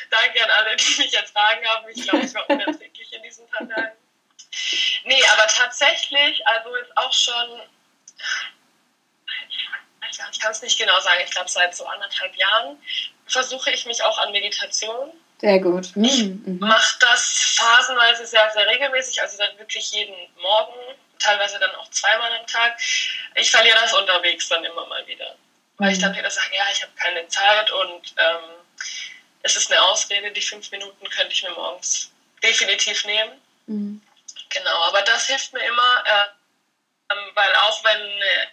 danke 0.09 0.43
an 0.43 0.49
alle, 0.49 0.75
die 0.75 1.01
mich 1.01 1.13
ertragen 1.13 1.65
haben. 1.65 1.87
Ich 1.89 2.03
glaube, 2.03 2.25
ich 2.25 2.33
war 2.33 2.49
unerträglich 2.49 3.13
in 3.13 3.23
diesen 3.23 3.47
paar 3.47 3.67
Tagen. 3.69 3.97
Nee, 5.05 5.23
aber 5.33 5.47
tatsächlich, 5.47 6.45
also 6.47 6.75
ist 6.75 6.97
auch 6.97 7.13
schon, 7.13 7.61
ich 10.31 10.39
kann 10.39 10.51
es 10.51 10.61
nicht 10.61 10.77
genau 10.77 10.99
sagen, 10.99 11.21
ich 11.23 11.31
glaube 11.31 11.49
seit 11.49 11.75
so 11.75 11.85
anderthalb 11.85 12.35
Jahren 12.35 12.81
versuche 13.27 13.71
ich 13.71 13.85
mich 13.85 14.03
auch 14.03 14.17
an 14.17 14.31
Meditation. 14.31 15.11
Sehr 15.39 15.59
gut. 15.59 15.95
Mhm. 15.95 16.05
Ich 16.05 16.59
mache 16.59 16.97
das 16.99 17.55
phasenweise 17.55 18.25
sehr, 18.25 18.49
sehr 18.51 18.67
regelmäßig, 18.67 19.21
also 19.21 19.37
dann 19.37 19.57
wirklich 19.57 19.91
jeden 19.91 20.15
Morgen, 20.41 20.73
teilweise 21.19 21.59
dann 21.59 21.73
auch 21.75 21.89
zweimal 21.91 22.31
am 22.33 22.47
Tag. 22.47 22.77
Ich 23.35 23.51
verliere 23.51 23.77
das 23.79 23.93
unterwegs 23.93 24.49
dann 24.49 24.63
immer 24.65 24.85
mal 24.87 25.05
wieder. 25.07 25.35
Weil 25.77 25.91
ich 25.91 25.97
mhm. 25.99 26.03
dann 26.03 26.17
wieder 26.17 26.29
sage, 26.29 26.55
ja, 26.55 26.65
ich 26.71 26.81
habe 26.81 26.91
keine 26.95 27.27
Zeit 27.29 27.71
und 27.71 28.13
ähm, 28.17 28.49
es 29.43 29.55
ist 29.55 29.71
eine 29.71 29.81
Ausrede, 29.81 30.31
die 30.31 30.41
fünf 30.41 30.69
Minuten 30.71 31.09
könnte 31.09 31.31
ich 31.31 31.43
mir 31.43 31.51
morgens 31.51 32.11
definitiv 32.43 33.05
nehmen. 33.05 33.41
Mhm. 33.67 34.01
Genau, 34.49 34.83
aber 34.85 35.01
das 35.03 35.27
hilft 35.27 35.53
mir 35.53 35.63
immer, 35.63 36.03
äh, 36.05 37.15
weil 37.33 37.55
auch 37.55 37.83
wenn, 37.83 38.01
äh, 38.01 38.47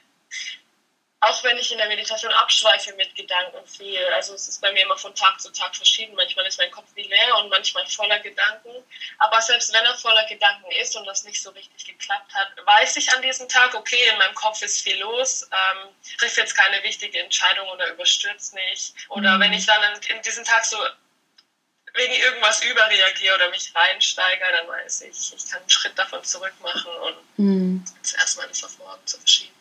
auch 1.20 1.42
wenn 1.42 1.56
ich 1.56 1.72
in 1.72 1.78
der 1.78 1.88
Meditation 1.88 2.32
abschweife 2.32 2.92
mit 2.94 3.14
Gedanken 3.14 3.66
viel, 3.66 4.04
also 4.12 4.34
es 4.34 4.46
ist 4.46 4.60
bei 4.60 4.70
mir 4.72 4.82
immer 4.82 4.98
von 4.98 5.14
Tag 5.14 5.40
zu 5.40 5.50
Tag 5.50 5.74
verschieden, 5.74 6.14
manchmal 6.14 6.46
ist 6.46 6.58
mein 6.58 6.70
Kopf 6.70 6.88
wie 6.94 7.08
leer 7.08 7.36
und 7.38 7.48
manchmal 7.48 7.86
voller 7.86 8.18
Gedanken, 8.20 8.70
aber 9.18 9.40
selbst 9.40 9.72
wenn 9.72 9.84
er 9.84 9.96
voller 9.96 10.24
Gedanken 10.26 10.70
ist 10.72 10.94
und 10.96 11.06
das 11.06 11.24
nicht 11.24 11.42
so 11.42 11.50
richtig 11.50 11.86
geklappt 11.86 12.32
hat, 12.34 12.48
weiß 12.64 12.96
ich 12.96 13.10
an 13.12 13.22
diesem 13.22 13.48
Tag, 13.48 13.74
okay, 13.74 14.02
in 14.10 14.18
meinem 14.18 14.34
Kopf 14.34 14.60
ist 14.60 14.82
viel 14.82 14.98
los, 14.98 15.48
ähm, 15.50 15.88
trifft 16.18 16.36
jetzt 16.36 16.54
keine 16.54 16.82
wichtige 16.82 17.20
Entscheidung 17.20 17.68
oder 17.70 17.88
überstürzt 17.88 18.54
nicht. 18.54 18.94
Oder 19.08 19.36
mhm. 19.36 19.40
wenn 19.40 19.52
ich 19.54 19.66
dann 19.66 19.82
in, 19.94 20.16
in 20.16 20.22
diesem 20.22 20.44
Tag 20.44 20.66
so 20.66 20.76
wegen 21.96 22.14
irgendwas 22.14 22.62
überreagiere 22.62 23.34
oder 23.34 23.50
mich 23.50 23.72
reinsteigere, 23.74 24.52
dann 24.52 24.68
weiß 24.68 25.02
ich, 25.02 25.34
ich 25.34 25.50
kann 25.50 25.60
einen 25.60 25.70
Schritt 25.70 25.98
davon 25.98 26.22
zurück 26.24 26.54
machen 26.60 26.92
und 26.92 27.38
mhm. 27.38 27.84
zuerst 28.02 28.36
mal 28.36 28.48
das 28.48 28.64
auf 28.64 28.78
morgen 28.78 29.06
zu 29.06 29.18
verschieben. 29.18 29.54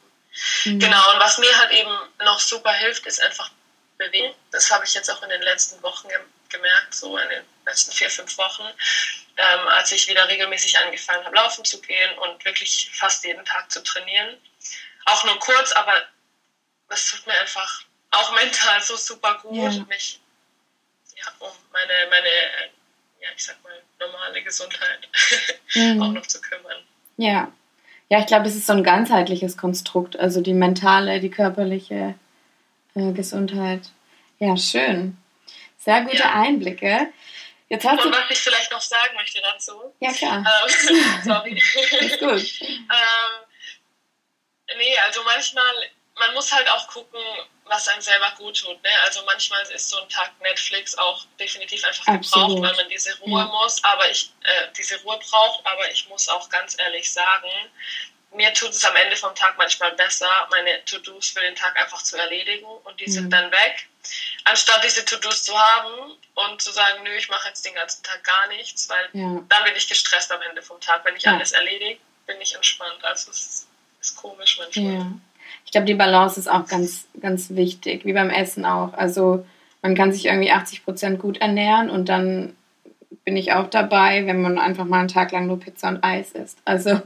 Mhm. 0.65 0.79
Genau, 0.79 1.13
und 1.13 1.19
was 1.19 1.37
mir 1.37 1.57
halt 1.57 1.71
eben 1.71 1.97
noch 2.23 2.39
super 2.39 2.73
hilft, 2.73 3.05
ist 3.05 3.21
einfach 3.21 3.49
bewegen. 3.97 4.35
Das 4.51 4.69
habe 4.71 4.85
ich 4.85 4.93
jetzt 4.93 5.09
auch 5.09 5.23
in 5.23 5.29
den 5.29 5.41
letzten 5.41 5.81
Wochen 5.81 6.09
gemerkt, 6.49 6.93
so 6.93 7.17
in 7.17 7.29
den 7.29 7.45
letzten 7.65 7.91
vier, 7.91 8.09
fünf 8.09 8.37
Wochen, 8.37 8.63
ähm, 9.37 9.67
als 9.69 9.91
ich 9.91 10.07
wieder 10.07 10.27
regelmäßig 10.27 10.77
angefangen 10.79 11.25
habe, 11.25 11.35
laufen 11.35 11.65
zu 11.65 11.81
gehen 11.81 12.17
und 12.19 12.43
wirklich 12.45 12.91
fast 12.93 13.23
jeden 13.23 13.43
Tag 13.45 13.71
zu 13.71 13.81
trainieren. 13.83 14.37
Auch 15.05 15.23
nur 15.23 15.39
kurz, 15.39 15.71
aber 15.71 15.93
das 16.89 17.09
tut 17.09 17.25
mir 17.27 17.33
einfach 17.39 17.83
auch 18.11 18.31
mental 18.35 18.81
so 18.81 18.95
super 18.95 19.39
gut, 19.41 19.73
ja. 19.73 19.85
mich 19.87 20.19
ja, 21.15 21.31
um 21.39 21.51
meine, 21.71 22.09
meine 22.09 22.29
ja, 23.25 23.29
ich 23.35 23.43
sag 23.43 23.61
mal, 23.63 23.81
normale 23.99 24.41
Gesundheit 24.43 25.07
mhm. 25.75 26.01
auch 26.01 26.11
noch 26.11 26.27
zu 26.27 26.39
kümmern. 26.41 26.83
Ja. 27.17 27.51
Ja, 28.07 28.19
ich 28.19 28.27
glaube, 28.27 28.47
es 28.47 28.55
ist 28.55 28.67
so 28.67 28.73
ein 28.73 28.83
ganzheitliches 28.83 29.57
Konstrukt, 29.57 30.19
also 30.19 30.41
die 30.41 30.53
mentale, 30.53 31.19
die 31.19 31.31
körperliche 31.31 32.13
äh, 32.93 33.11
Gesundheit. 33.13 33.81
Ja, 34.37 34.55
schön. 34.57 35.17
Sehr 35.79 36.01
gute 36.01 36.17
ja. 36.17 36.33
Einblicke. 36.33 37.11
Jetzt 37.67 37.83
hast 37.83 38.05
Und 38.05 38.11
was 38.11 38.29
ich 38.29 38.37
vielleicht 38.37 38.71
noch 38.71 38.81
sagen 38.81 39.15
möchte 39.15 39.41
dazu. 39.41 39.73
Ja, 39.99 40.11
klar. 40.11 40.37
Ähm, 40.37 41.23
sorry. 41.23 41.63
ist 41.99 42.19
gut. 42.19 42.61
ähm, 42.69 42.87
nee, 44.77 44.95
also 45.03 45.23
manchmal, 45.23 45.73
man 46.19 46.33
muss 46.35 46.51
halt 46.51 46.69
auch 46.69 46.87
gucken, 46.87 47.19
was 47.65 47.87
einem 47.87 48.01
selber 48.01 48.31
gut 48.37 48.59
tut. 48.59 48.81
Ne? 48.83 48.89
Also 49.03 49.23
manchmal 49.25 49.61
ist 49.71 49.89
so 49.89 49.99
ein 49.99 50.09
Tag 50.09 50.31
Netflix 50.41 50.95
auch 50.97 51.25
definitiv 51.39 51.83
einfach 51.83 52.05
gebraucht, 52.05 52.61
weil 52.61 52.75
man 52.75 52.89
diese 52.89 53.17
Ruhe 53.19 53.41
ja. 53.41 53.45
muss, 53.47 53.83
aber 53.83 54.09
ich 54.09 54.31
äh, 54.43 54.67
diese 54.77 55.01
Ruhe 55.01 55.17
braucht, 55.17 55.65
aber 55.65 55.89
ich 55.91 56.07
muss 56.07 56.29
auch 56.29 56.49
ganz 56.49 56.77
ehrlich 56.79 57.11
sagen, 57.11 57.49
mir 58.35 58.53
tut 58.53 58.69
es 58.69 58.83
am 58.85 58.95
Ende 58.95 59.15
vom 59.15 59.33
Tag 59.33 59.57
manchmal 59.57 59.93
besser, 59.93 60.29
meine 60.51 60.83
To-Dos 60.85 61.29
für 61.29 61.41
den 61.41 61.55
Tag 61.55 61.79
einfach 61.79 62.03
zu 62.03 62.17
erledigen 62.17 62.65
und 62.65 62.99
die 62.99 63.07
mhm. 63.07 63.11
sind 63.11 63.29
dann 63.31 63.51
weg, 63.51 63.87
anstatt 64.43 64.83
diese 64.83 65.03
To-Dos 65.05 65.43
zu 65.43 65.57
haben 65.57 66.17
und 66.35 66.61
zu 66.61 66.71
sagen, 66.71 67.03
nö, 67.03 67.15
ich 67.15 67.29
mache 67.29 67.47
jetzt 67.47 67.65
den 67.65 67.73
ganzen 67.73 68.03
Tag 68.03 68.23
gar 68.23 68.47
nichts, 68.47 68.89
weil 68.89 69.09
ja. 69.13 69.41
dann 69.47 69.63
bin 69.63 69.75
ich 69.75 69.87
gestresst 69.87 70.31
am 70.31 70.41
Ende 70.41 70.61
vom 70.61 70.79
Tag. 70.81 71.03
Wenn 71.05 71.15
ich 71.15 71.23
ja. 71.23 71.33
alles 71.33 71.53
erledige, 71.53 71.99
bin 72.25 72.39
ich 72.41 72.53
entspannt. 72.53 73.03
Also 73.03 73.31
es 73.31 73.37
ist, 73.37 73.67
ist 74.01 74.15
komisch 74.17 74.59
manchmal 74.59 75.13
ich 75.63 75.71
glaube, 75.71 75.87
die 75.87 75.93
Balance 75.93 76.39
ist 76.39 76.49
auch 76.49 76.67
ganz, 76.67 77.07
ganz 77.21 77.51
wichtig, 77.51 78.05
wie 78.05 78.13
beim 78.13 78.29
Essen 78.29 78.65
auch. 78.65 78.93
Also 78.93 79.45
man 79.81 79.95
kann 79.95 80.11
sich 80.11 80.25
irgendwie 80.25 80.51
80 80.51 80.83
Prozent 80.83 81.19
gut 81.19 81.37
ernähren 81.37 81.89
und 81.89 82.09
dann 82.09 82.55
bin 83.23 83.37
ich 83.37 83.53
auch 83.53 83.69
dabei, 83.69 84.25
wenn 84.27 84.41
man 84.41 84.59
einfach 84.59 84.85
mal 84.85 84.99
einen 84.99 85.07
Tag 85.07 85.31
lang 85.31 85.47
nur 85.47 85.59
Pizza 85.59 85.89
und 85.89 86.03
Eis 86.03 86.31
isst. 86.31 86.59
Also 86.63 87.01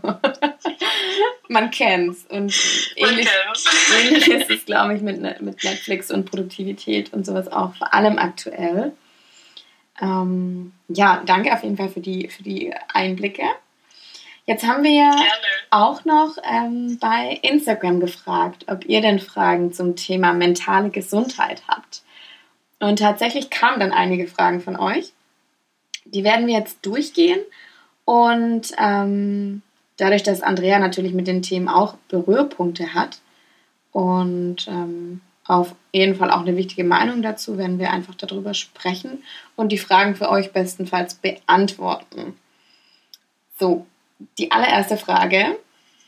man 1.47 1.71
kennt's. 1.71 2.25
Und 2.29 2.53
ähnlich, 2.95 3.27
ähnlich 4.03 4.27
ist 4.27 4.49
es, 4.49 4.65
glaube 4.65 4.95
ich, 4.95 5.01
mit, 5.01 5.21
mit 5.21 5.63
Netflix 5.63 6.11
und 6.11 6.29
Produktivität 6.29 7.13
und 7.13 7.25
sowas 7.25 7.47
auch, 7.47 7.75
vor 7.75 7.93
allem 7.93 8.17
aktuell. 8.17 8.91
Ähm, 10.01 10.73
ja, 10.89 11.21
danke 11.25 11.53
auf 11.53 11.63
jeden 11.63 11.77
Fall 11.77 11.89
für 11.89 12.01
die, 12.01 12.27
für 12.27 12.43
die 12.43 12.73
Einblicke. 12.93 13.43
Jetzt 14.49 14.65
haben 14.65 14.83
wir 14.83 14.89
ja 14.89 15.15
auch 15.69 16.05
noch 16.05 16.37
ähm, 16.43 16.97
bei 16.99 17.37
Instagram 17.43 17.99
gefragt, 17.99 18.65
ob 18.67 18.83
ihr 18.83 18.99
denn 18.99 19.19
Fragen 19.19 19.73
zum 19.73 19.95
Thema 19.95 20.33
mentale 20.33 20.89
Gesundheit 20.89 21.61
habt. 21.67 22.01
Und 22.79 22.97
tatsächlich 22.97 23.51
kamen 23.51 23.79
dann 23.79 23.91
einige 23.91 24.25
Fragen 24.25 24.59
von 24.59 24.75
euch. 24.75 25.13
Die 26.05 26.23
werden 26.23 26.47
wir 26.47 26.55
jetzt 26.55 26.83
durchgehen. 26.83 27.39
Und 28.05 28.71
ähm, 28.79 29.61
dadurch, 29.97 30.23
dass 30.23 30.41
Andrea 30.41 30.79
natürlich 30.79 31.13
mit 31.13 31.27
den 31.27 31.43
Themen 31.43 31.67
auch 31.69 31.93
Berührpunkte 32.07 32.95
hat 32.95 33.19
und 33.91 34.67
ähm, 34.67 35.21
auf 35.45 35.75
jeden 35.91 36.15
Fall 36.15 36.31
auch 36.31 36.41
eine 36.41 36.57
wichtige 36.57 36.85
Meinung 36.85 37.21
dazu, 37.21 37.59
werden 37.59 37.77
wir 37.77 37.91
einfach 37.91 38.15
darüber 38.15 38.55
sprechen 38.55 39.23
und 39.55 39.71
die 39.71 39.77
Fragen 39.77 40.15
für 40.15 40.31
euch 40.31 40.53
bestenfalls 40.53 41.13
beantworten. 41.13 42.35
So, 43.59 43.85
die 44.37 44.51
allererste 44.51 44.97
Frage 44.97 45.57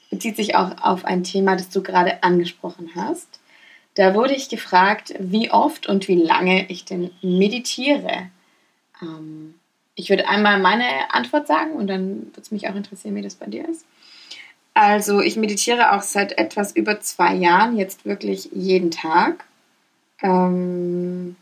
bezieht 0.09 0.35
sich 0.35 0.55
auch 0.55 0.81
auf 0.81 1.05
ein 1.05 1.23
Thema, 1.23 1.55
das 1.55 1.69
du 1.69 1.81
gerade 1.81 2.23
angesprochen 2.23 2.91
hast. 2.95 3.39
Da 3.95 4.13
wurde 4.13 4.33
ich 4.33 4.49
gefragt, 4.49 5.13
wie 5.19 5.51
oft 5.51 5.87
und 5.87 6.07
wie 6.07 6.21
lange 6.21 6.69
ich 6.69 6.85
denn 6.85 7.11
meditiere. 7.21 8.29
Ähm, 9.01 9.55
ich 9.95 10.09
würde 10.09 10.27
einmal 10.27 10.59
meine 10.59 11.13
Antwort 11.13 11.47
sagen 11.47 11.73
und 11.73 11.87
dann 11.87 12.27
würde 12.27 12.41
es 12.41 12.51
mich 12.51 12.69
auch 12.69 12.75
interessieren, 12.75 13.15
wie 13.15 13.21
das 13.21 13.35
bei 13.35 13.47
dir 13.47 13.67
ist. 13.67 13.85
Also 14.73 15.19
ich 15.19 15.35
meditiere 15.35 15.93
auch 15.93 16.01
seit 16.01 16.37
etwas 16.37 16.73
über 16.73 17.01
zwei 17.01 17.33
Jahren, 17.35 17.77
jetzt 17.77 18.05
wirklich 18.05 18.49
jeden 18.53 18.91
Tag. 18.91 19.43
Ähm, 20.21 21.35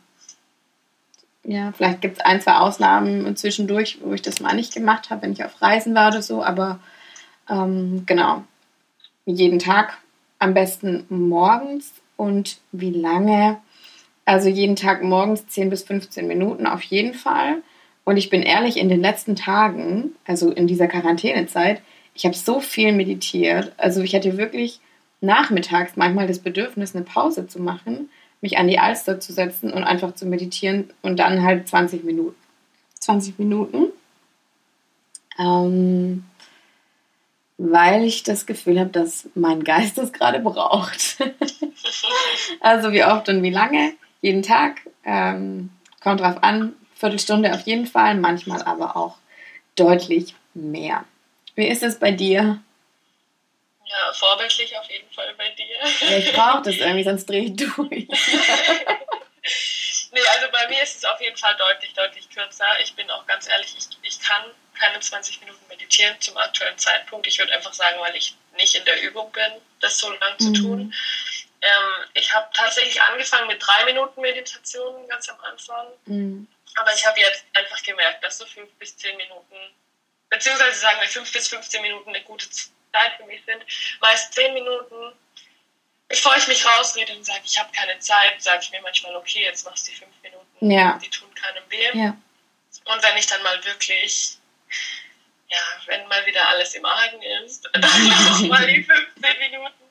ja, 1.49 1.71
vielleicht 1.71 2.01
gibt 2.01 2.17
es 2.17 2.23
ein, 2.23 2.39
zwei 2.41 2.57
Ausnahmen 2.57 3.35
zwischendurch, 3.35 3.97
wo 4.03 4.13
ich 4.13 4.21
das 4.21 4.39
mal 4.39 4.53
nicht 4.53 4.71
gemacht 4.71 5.09
habe, 5.09 5.23
wenn 5.23 5.31
ich 5.31 5.43
auf 5.43 5.59
Reisen 5.63 5.95
war 5.95 6.09
oder 6.09 6.21
so, 6.21 6.43
aber 6.43 6.79
ähm, 7.49 8.03
genau, 8.05 8.43
jeden 9.25 9.57
Tag 9.57 9.97
am 10.37 10.53
besten 10.53 11.07
morgens 11.09 11.91
und 12.17 12.59
wie 12.71 12.91
lange? 12.91 13.57
Also 14.25 14.47
jeden 14.47 14.75
Tag 14.75 15.01
morgens 15.01 15.47
10 15.47 15.71
bis 15.71 15.81
15 15.81 16.27
Minuten 16.27 16.67
auf 16.67 16.83
jeden 16.83 17.15
Fall. 17.15 17.63
Und 18.03 18.17
ich 18.17 18.29
bin 18.29 18.43
ehrlich, 18.43 18.77
in 18.77 18.87
den 18.87 19.01
letzten 19.01 19.35
Tagen, 19.35 20.11
also 20.27 20.51
in 20.51 20.67
dieser 20.67 20.87
Quarantänezeit, 20.87 21.81
ich 22.13 22.25
habe 22.25 22.35
so 22.35 22.59
viel 22.59 22.91
meditiert. 22.91 23.73
Also 23.77 24.01
ich 24.01 24.13
hatte 24.13 24.37
wirklich 24.37 24.81
nachmittags 25.19 25.95
manchmal 25.95 26.27
das 26.27 26.37
Bedürfnis, 26.37 26.95
eine 26.95 27.05
Pause 27.05 27.47
zu 27.47 27.59
machen, 27.59 28.11
mich 28.41 28.57
an 28.57 28.67
die 28.67 28.79
Alster 28.79 29.19
zu 29.19 29.33
setzen 29.33 29.71
und 29.71 29.83
einfach 29.83 30.15
zu 30.15 30.25
meditieren 30.25 30.91
und 31.01 31.17
dann 31.17 31.43
halt 31.43 31.67
20 31.67 32.03
Minuten. 32.03 32.35
20 32.99 33.39
Minuten. 33.39 33.87
Ähm, 35.37 36.23
weil 37.57 38.05
ich 38.05 38.23
das 38.23 38.45
Gefühl 38.45 38.79
habe, 38.79 38.89
dass 38.89 39.27
mein 39.35 39.63
Geist 39.63 39.97
es 39.97 40.13
gerade 40.13 40.39
braucht. 40.39 41.17
also 42.61 42.91
wie 42.93 43.03
oft 43.03 43.27
und 43.29 43.43
wie 43.43 43.49
lange, 43.49 43.93
jeden 44.21 44.43
Tag. 44.43 44.81
Ähm, 45.03 45.69
kommt 46.01 46.21
drauf 46.21 46.41
an, 46.41 46.73
Viertelstunde 46.95 47.53
auf 47.53 47.61
jeden 47.61 47.85
Fall, 47.85 48.15
manchmal 48.15 48.61
aber 48.63 48.95
auch 48.95 49.17
deutlich 49.75 50.35
mehr. 50.53 51.03
Wie 51.55 51.67
ist 51.67 51.83
es 51.83 51.99
bei 51.99 52.11
dir? 52.11 52.61
Ja, 53.89 54.13
vorbildlich 54.13 54.77
auf 54.77 54.89
jeden 54.89 55.11
Fall 55.11 55.33
bei 55.35 55.49
dir. 55.49 55.77
Ja, 56.01 56.17
ich 56.17 56.31
brauche 56.31 56.61
das 56.61 56.75
irgendwie, 56.75 57.03
sonst 57.03 57.27
drehe 57.27 57.45
ich 57.45 57.55
durch. 57.55 57.89
nee, 60.11 60.21
also 60.27 60.51
bei 60.51 60.67
mir 60.67 60.83
ist 60.83 60.97
es 60.97 61.05
auf 61.05 61.19
jeden 61.19 61.37
Fall 61.37 61.55
deutlich, 61.57 61.93
deutlich 61.93 62.29
kürzer. 62.29 62.67
Ich 62.81 62.93
bin 62.93 63.09
auch 63.09 63.25
ganz 63.25 63.47
ehrlich, 63.47 63.75
ich, 63.75 63.87
ich 64.03 64.19
kann 64.19 64.43
keine 64.77 64.99
20 64.99 65.41
Minuten 65.41 65.67
meditieren 65.67 66.15
zum 66.21 66.37
aktuellen 66.37 66.77
Zeitpunkt. 66.77 67.25
Ich 67.25 67.39
würde 67.39 67.51
einfach 67.53 67.73
sagen, 67.73 67.99
weil 67.99 68.15
ich 68.15 68.35
nicht 68.57 68.75
in 68.75 68.85
der 68.85 69.01
Übung 69.01 69.31
bin, 69.31 69.53
das 69.79 69.97
so 69.97 70.11
lang 70.11 70.33
mhm. 70.39 70.39
zu 70.39 70.53
tun. 70.61 70.93
Ähm, 71.61 72.05
ich 72.13 72.31
habe 72.31 72.47
tatsächlich 72.53 73.01
angefangen 73.01 73.47
mit 73.47 73.65
drei 73.65 73.85
Minuten 73.85 74.21
Meditation 74.21 75.07
ganz 75.07 75.27
am 75.29 75.39
Anfang. 75.41 75.87
Mhm. 76.05 76.47
Aber 76.75 76.93
ich 76.93 77.05
habe 77.05 77.19
jetzt 77.19 77.43
einfach 77.53 77.81
gemerkt, 77.81 78.23
dass 78.23 78.37
so 78.37 78.45
fünf 78.45 78.71
bis 78.73 78.95
zehn 78.95 79.17
Minuten, 79.17 79.55
beziehungsweise 80.29 80.79
sagen 80.79 81.01
wir 81.01 81.07
fünf 81.07 81.33
bis 81.33 81.47
15 81.47 81.81
Minuten 81.81 82.09
eine 82.09 82.21
gute 82.23 82.49
Zeit 82.51 82.71
für 83.17 83.25
mich 83.25 83.43
sind. 83.45 83.63
Meist 84.01 84.33
zehn 84.33 84.53
Minuten. 84.53 85.13
Bevor 86.07 86.35
ich 86.37 86.47
mich 86.47 86.65
rausrede 86.65 87.13
und 87.15 87.23
sage, 87.23 87.41
ich 87.45 87.59
habe 87.59 87.71
keine 87.71 87.99
Zeit, 87.99 88.41
sage 88.41 88.61
ich 88.63 88.71
mir 88.71 88.81
manchmal, 88.81 89.15
okay, 89.15 89.43
jetzt 89.43 89.63
machst 89.65 89.87
du 89.87 89.91
die 89.91 89.97
fünf 89.97 90.21
Minuten. 90.23 90.71
Ja. 90.71 90.99
Die 91.03 91.09
tun 91.09 91.33
keinem 91.35 91.63
weh. 91.69 91.89
Ja. 91.93 92.17
Und 92.85 93.03
wenn 93.03 93.17
ich 93.17 93.27
dann 93.27 93.43
mal 93.43 93.63
wirklich 93.63 94.39
ja, 95.49 95.57
wenn 95.87 96.07
mal 96.07 96.25
wieder 96.25 96.47
alles 96.47 96.73
im 96.75 96.85
Argen 96.85 97.21
ist, 97.43 97.67
dann 97.73 97.81
noch 98.29 98.39
mal 98.41 98.67
die 98.67 98.83
15 98.83 99.39
Minuten. 99.39 99.83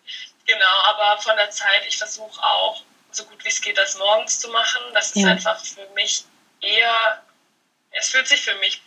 Genau, 0.47 0.83
aber 0.85 1.21
von 1.21 1.37
der 1.37 1.51
Zeit, 1.51 1.87
ich 1.87 1.99
versuche 1.99 2.43
auch, 2.43 2.83
so 3.11 3.25
gut 3.25 3.43
wie 3.45 3.49
es 3.49 3.61
geht, 3.61 3.77
das 3.77 3.99
morgens 3.99 4.39
zu 4.39 4.49
machen. 4.49 4.83
Das 4.95 5.11
ist 5.11 5.23
ja. 5.23 5.29
einfach 5.29 5.63
für 5.65 5.87
mich 5.95 6.25
eher, 6.61 7.23
es 7.91 8.09
fühlt 8.09 8.29
sich 8.29 8.41
für 8.41 8.55
mich, 8.57 8.81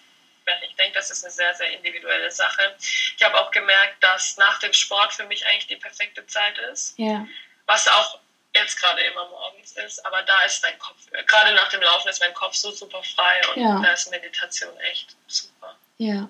wenn 0.59 0.69
ich 0.69 0.75
denke, 0.75 0.93
das 0.95 1.11
ist 1.11 1.23
eine 1.23 1.31
sehr, 1.31 1.53
sehr 1.53 1.71
individuelle 1.71 2.31
Sache. 2.31 2.75
Ich 2.79 3.23
habe 3.23 3.37
auch 3.39 3.51
gemerkt, 3.51 4.01
dass 4.01 4.37
nach 4.37 4.59
dem 4.59 4.73
Sport 4.73 5.13
für 5.13 5.25
mich 5.25 5.45
eigentlich 5.45 5.67
die 5.67 5.75
perfekte 5.75 6.25
Zeit 6.27 6.57
ist. 6.71 6.97
Ja. 6.97 7.25
Was 7.65 7.87
auch 7.87 8.19
jetzt 8.53 8.81
gerade 8.81 9.01
immer 9.01 9.29
morgens 9.29 9.71
ist, 9.73 10.05
aber 10.05 10.21
da 10.23 10.43
ist 10.45 10.63
dein 10.63 10.77
Kopf, 10.77 10.97
gerade 11.27 11.53
nach 11.55 11.69
dem 11.69 11.81
Laufen 11.81 12.09
ist 12.09 12.21
mein 12.21 12.33
Kopf 12.33 12.53
so 12.53 12.71
super 12.71 13.01
frei 13.03 13.41
und 13.55 13.61
ja. 13.61 13.81
da 13.81 13.93
ist 13.93 14.11
Meditation 14.11 14.71
echt 14.91 15.15
super. 15.27 15.75
Ja. 15.97 16.29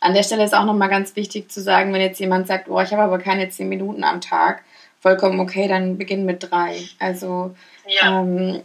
An 0.00 0.14
der 0.14 0.22
Stelle 0.22 0.44
ist 0.44 0.54
auch 0.54 0.64
nochmal 0.64 0.88
ganz 0.88 1.14
wichtig 1.16 1.50
zu 1.50 1.60
sagen, 1.60 1.92
wenn 1.92 2.00
jetzt 2.00 2.20
jemand 2.20 2.46
sagt, 2.46 2.68
oh, 2.68 2.80
ich 2.80 2.92
habe 2.92 3.02
aber 3.02 3.18
keine 3.18 3.48
zehn 3.50 3.68
Minuten 3.68 4.04
am 4.04 4.20
Tag, 4.20 4.64
vollkommen 5.00 5.40
okay, 5.40 5.68
dann 5.68 5.98
beginn 5.98 6.24
mit 6.24 6.50
drei. 6.50 6.88
Also 6.98 7.54
ja. 7.86 8.20
ähm, 8.20 8.62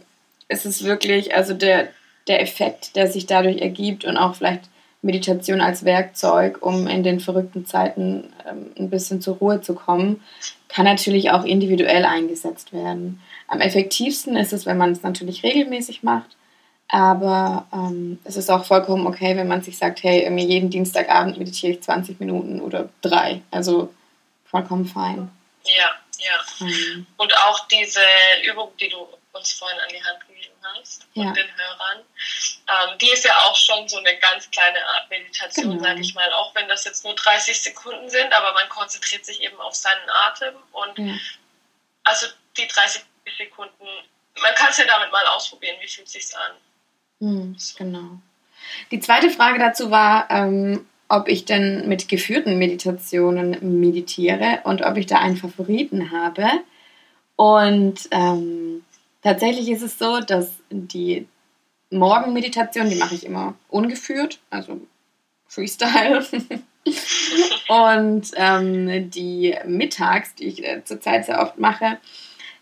es 0.48 0.64
ist 0.64 0.84
wirklich, 0.84 1.34
also 1.34 1.54
der, 1.54 1.88
der 2.26 2.40
Effekt, 2.40 2.96
der 2.96 3.08
sich 3.08 3.26
dadurch 3.26 3.60
ergibt 3.60 4.04
und 4.04 4.16
auch 4.16 4.34
vielleicht 4.34 4.62
Meditation 5.02 5.60
als 5.60 5.84
Werkzeug, 5.84 6.58
um 6.60 6.86
in 6.86 7.02
den 7.02 7.20
verrückten 7.20 7.66
Zeiten 7.66 8.32
ähm, 8.48 8.72
ein 8.78 8.90
bisschen 8.90 9.20
zur 9.20 9.36
Ruhe 9.36 9.60
zu 9.60 9.74
kommen, 9.74 10.22
kann 10.68 10.84
natürlich 10.84 11.30
auch 11.30 11.44
individuell 11.44 12.04
eingesetzt 12.04 12.72
werden. 12.72 13.20
Am 13.46 13.60
effektivsten 13.60 14.36
ist 14.36 14.52
es, 14.52 14.66
wenn 14.66 14.76
man 14.76 14.92
es 14.92 15.02
natürlich 15.02 15.42
regelmäßig 15.42 16.02
macht 16.02 16.36
aber 16.88 17.66
ähm, 17.72 18.18
es 18.24 18.36
ist 18.36 18.50
auch 18.50 18.64
vollkommen 18.64 19.06
okay, 19.06 19.36
wenn 19.36 19.48
man 19.48 19.62
sich 19.62 19.76
sagt, 19.76 20.02
hey, 20.02 20.22
irgendwie 20.22 20.46
jeden 20.46 20.70
Dienstagabend 20.70 21.36
meditiere 21.36 21.72
ich 21.72 21.82
20 21.82 22.18
Minuten 22.18 22.60
oder 22.60 22.88
drei. 23.02 23.42
Also 23.50 23.92
vollkommen 24.46 24.86
fein. 24.86 25.30
Ja, 25.64 25.90
ja. 26.18 26.66
Mhm. 26.66 27.06
Und 27.18 27.36
auch 27.36 27.68
diese 27.68 28.00
Übung, 28.50 28.70
die 28.80 28.88
du 28.88 29.06
uns 29.32 29.52
vorhin 29.52 29.78
an 29.78 29.88
die 29.90 30.02
Hand 30.02 30.27
hast 30.74 31.06
ja. 31.14 31.28
und 31.28 31.36
den 31.36 31.46
Hörern, 31.56 31.98
ähm, 32.68 32.98
die 32.98 33.10
ist 33.10 33.24
ja 33.24 33.36
auch 33.44 33.56
schon 33.56 33.88
so 33.88 33.98
eine 33.98 34.16
ganz 34.18 34.50
kleine 34.50 34.84
Art 34.86 35.08
Meditation, 35.10 35.70
genau. 35.70 35.82
sage 35.82 36.00
ich 36.00 36.14
mal. 36.14 36.32
Auch 36.32 36.54
wenn 36.54 36.68
das 36.68 36.84
jetzt 36.84 37.04
nur 37.04 37.14
30 37.14 37.60
Sekunden 37.60 38.08
sind, 38.08 38.32
aber 38.32 38.52
man 38.52 38.68
konzentriert 38.68 39.24
sich 39.24 39.42
eben 39.42 39.58
auf 39.60 39.74
seinen 39.74 40.08
Atem. 40.08 40.54
Und 40.72 40.98
ja. 40.98 41.14
also 42.04 42.26
die 42.56 42.68
30 42.68 43.02
Sekunden, 43.36 43.86
man 44.42 44.54
kann 44.54 44.70
es 44.70 44.78
ja 44.78 44.84
damit 44.86 45.12
mal 45.12 45.26
ausprobieren, 45.26 45.76
wie 45.80 45.88
fühlt 45.88 46.06
es 46.06 46.12
sich 46.12 46.36
an. 46.36 46.52
Mhm, 47.20 47.56
genau. 47.76 48.20
Die 48.90 49.00
zweite 49.00 49.30
Frage 49.30 49.58
dazu 49.58 49.90
war, 49.90 50.30
ähm, 50.30 50.86
ob 51.08 51.28
ich 51.28 51.44
denn 51.44 51.88
mit 51.88 52.08
geführten 52.08 52.58
Meditationen 52.58 53.80
meditiere 53.80 54.60
und 54.64 54.82
ob 54.82 54.96
ich 54.96 55.06
da 55.06 55.18
einen 55.18 55.36
Favoriten 55.36 56.10
habe. 56.10 56.46
Und 57.36 58.08
ähm, 58.10 58.84
tatsächlich 59.22 59.68
ist 59.68 59.82
es 59.82 59.98
so, 59.98 60.20
dass 60.20 60.50
die 60.70 61.26
Morgenmeditation, 61.90 62.90
die 62.90 62.96
mache 62.96 63.14
ich 63.14 63.24
immer 63.24 63.54
ungeführt, 63.68 64.40
also 64.50 64.80
Freestyle. 65.46 66.24
und 67.68 68.30
ähm, 68.36 69.10
die 69.10 69.56
mittags, 69.66 70.34
die 70.34 70.44
ich 70.44 70.64
äh, 70.64 70.84
zurzeit 70.84 71.26
sehr 71.26 71.40
oft 71.40 71.58
mache, 71.58 71.98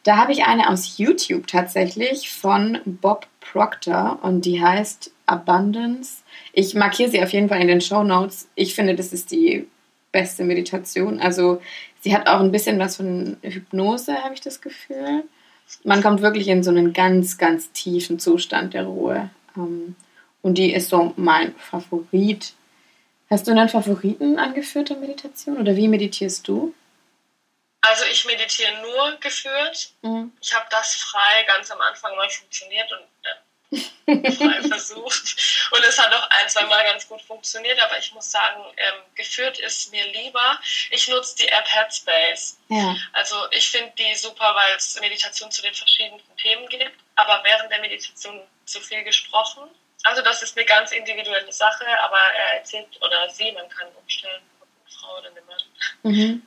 da 0.04 0.16
habe 0.16 0.30
ich 0.30 0.44
eine 0.44 0.70
aus 0.70 0.98
YouTube 0.98 1.48
tatsächlich 1.48 2.30
von 2.30 2.78
Bob 2.84 3.26
Proctor 3.40 4.20
und 4.22 4.44
die 4.44 4.62
heißt 4.62 5.10
Abundance. 5.26 6.22
Ich 6.52 6.74
markiere 6.74 7.10
sie 7.10 7.22
auf 7.22 7.32
jeden 7.32 7.48
Fall 7.48 7.60
in 7.60 7.68
den 7.68 7.80
Show 7.80 8.04
Notes. 8.04 8.48
Ich 8.54 8.76
finde, 8.76 8.94
das 8.94 9.12
ist 9.12 9.32
die 9.32 9.66
beste 10.12 10.44
Meditation. 10.44 11.18
Also 11.18 11.60
sie 12.00 12.14
hat 12.14 12.28
auch 12.28 12.40
ein 12.40 12.52
bisschen 12.52 12.78
was 12.78 12.96
von 12.96 13.36
Hypnose, 13.42 14.22
habe 14.22 14.34
ich 14.34 14.40
das 14.40 14.60
Gefühl. 14.60 15.24
Man 15.84 16.02
kommt 16.02 16.22
wirklich 16.22 16.48
in 16.48 16.62
so 16.62 16.70
einen 16.70 16.92
ganz, 16.92 17.38
ganz 17.38 17.72
tiefen 17.72 18.18
Zustand 18.18 18.74
der 18.74 18.84
Ruhe. 18.84 19.30
Ähm, 19.56 19.96
und 20.42 20.58
die 20.58 20.72
ist 20.72 20.88
so 20.88 21.12
mein 21.16 21.54
Favorit. 21.56 22.54
Hast 23.28 23.46
du 23.46 23.50
einen 23.50 23.68
Favoriten 23.68 24.38
angeführter 24.38 24.96
Meditation 24.96 25.58
oder 25.58 25.74
wie 25.74 25.88
meditierst 25.88 26.46
du? 26.46 26.72
Also 27.80 28.04
ich 28.10 28.24
meditiere 28.26 28.72
nur 28.82 29.18
geführt. 29.20 29.90
Mhm. 30.02 30.32
Ich 30.40 30.54
habe 30.54 30.66
das 30.70 30.94
frei 30.94 31.44
ganz 31.46 31.70
am 31.70 31.80
Anfang 31.80 32.14
mal 32.16 32.28
funktioniert 32.28 32.90
und 32.92 33.00
frei 33.76 34.62
versucht. 34.68 35.36
Und 35.70 35.84
es 35.84 35.98
hat 35.98 36.12
auch 36.12 36.28
ein, 36.30 36.48
zwei 36.48 36.64
Mal 36.66 36.84
ganz 36.84 37.08
gut 37.08 37.22
funktioniert, 37.22 37.80
aber 37.80 37.98
ich 37.98 38.12
muss 38.12 38.30
sagen, 38.30 38.62
ähm, 38.76 38.94
geführt 39.14 39.58
ist 39.58 39.90
mir 39.90 40.06
lieber. 40.12 40.58
Ich 40.90 41.08
nutze 41.08 41.36
die 41.36 41.48
App 41.48 41.66
Headspace. 41.66 42.58
Ja. 42.68 42.96
Also 43.12 43.36
ich 43.50 43.70
finde 43.70 43.92
die 43.98 44.14
super, 44.14 44.54
weil 44.54 44.76
es 44.76 44.98
Meditation 45.00 45.50
zu 45.50 45.62
den 45.62 45.74
verschiedensten 45.74 46.36
Themen 46.36 46.68
gibt, 46.68 46.98
aber 47.16 47.42
während 47.44 47.70
der 47.70 47.80
Meditation 47.80 48.40
zu 48.64 48.80
viel 48.80 49.02
gesprochen. 49.04 49.62
Also 50.04 50.22
das 50.22 50.42
ist 50.42 50.56
eine 50.56 50.66
ganz 50.66 50.92
individuelle 50.92 51.52
Sache, 51.52 51.86
aber 52.00 52.18
er 52.18 52.58
erzählt 52.58 52.88
oder 53.00 53.28
sie, 53.30 53.50
man 53.52 53.68
kann 53.68 53.88
umstellen, 54.00 54.42
ob 54.60 54.68
eine 54.68 54.98
Frau 55.00 55.18
oder 55.18 55.30
eine 55.30 55.42
Mann. 55.42 55.62
Mhm 56.02 56.46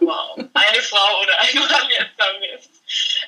wow, 0.00 0.38
eine 0.54 0.82
Frau 0.82 1.22
oder 1.22 1.40
ein 1.40 1.54
Mann 1.56 1.90
jetzt 1.90 2.18
damit, 2.18 2.62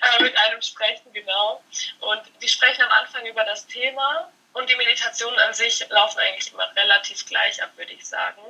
äh, 0.01 0.23
mit 0.23 0.37
einem 0.37 0.63
sprechen, 0.63 1.13
genau. 1.13 1.63
Und 2.01 2.23
die 2.43 2.49
sprechen 2.49 2.83
am 2.83 2.93
Anfang 2.93 3.25
über 3.27 3.45
das 3.45 3.67
Thema 3.67 4.31
und 4.57 4.71
die 4.71 4.77
Meditationen 4.77 5.39
an 5.41 5.53
sich 5.53 5.87
laufen 5.91 6.19
eigentlich 6.19 6.51
immer 6.51 6.75
relativ 6.75 7.27
gleich 7.27 7.63
ab, 7.63 7.71
würde 7.77 7.93
ich 7.93 8.07
sagen. 8.07 8.41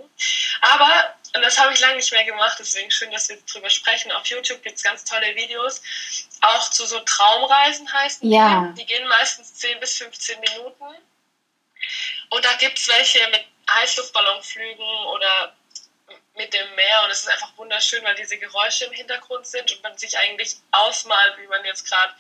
Aber, 0.61 1.16
und 1.35 1.42
das 1.42 1.59
habe 1.59 1.72
ich 1.72 1.81
lange 1.81 1.96
nicht 1.96 2.12
mehr 2.12 2.24
gemacht, 2.24 2.57
deswegen 2.61 2.90
schön, 2.92 3.11
dass 3.11 3.29
wir 3.29 3.38
darüber 3.52 3.70
sprechen. 3.70 4.12
Auf 4.12 4.24
YouTube 4.26 4.62
gibt 4.62 4.76
es 4.76 4.85
ganz 4.85 5.05
tolle 5.05 5.35
Videos, 5.35 5.83
auch 6.42 6.70
zu 6.70 6.87
so 6.87 7.00
Traumreisen 7.00 7.92
heißen 7.92 8.31
ja. 8.31 8.72
die. 8.76 8.83
Die 8.83 8.87
gehen 8.87 9.07
meistens 9.09 9.55
10 9.55 9.81
bis 9.81 9.98
15 9.98 10.38
Minuten. 10.38 10.85
Und 12.31 12.44
da 12.44 12.52
gibt 12.55 12.79
es 12.79 12.87
welche 12.87 13.26
mit 13.31 13.44
Heißluftballonflügen 13.68 15.07
oder 15.07 15.57
mit 16.37 16.53
dem 16.53 16.75
Meer 16.75 17.03
und 17.05 17.11
es 17.11 17.20
ist 17.20 17.29
einfach 17.29 17.57
wunderschön, 17.57 18.05
weil 18.05 18.14
diese 18.14 18.37
Geräusche 18.38 18.85
im 18.85 18.92
Hintergrund 18.92 19.46
sind 19.46 19.70
und 19.72 19.83
man 19.83 19.96
sich 19.96 20.16
eigentlich 20.18 20.57
ausmalt, 20.70 21.35
wie 21.40 21.46
man 21.46 21.64
jetzt 21.64 21.88
gerade 21.88 22.12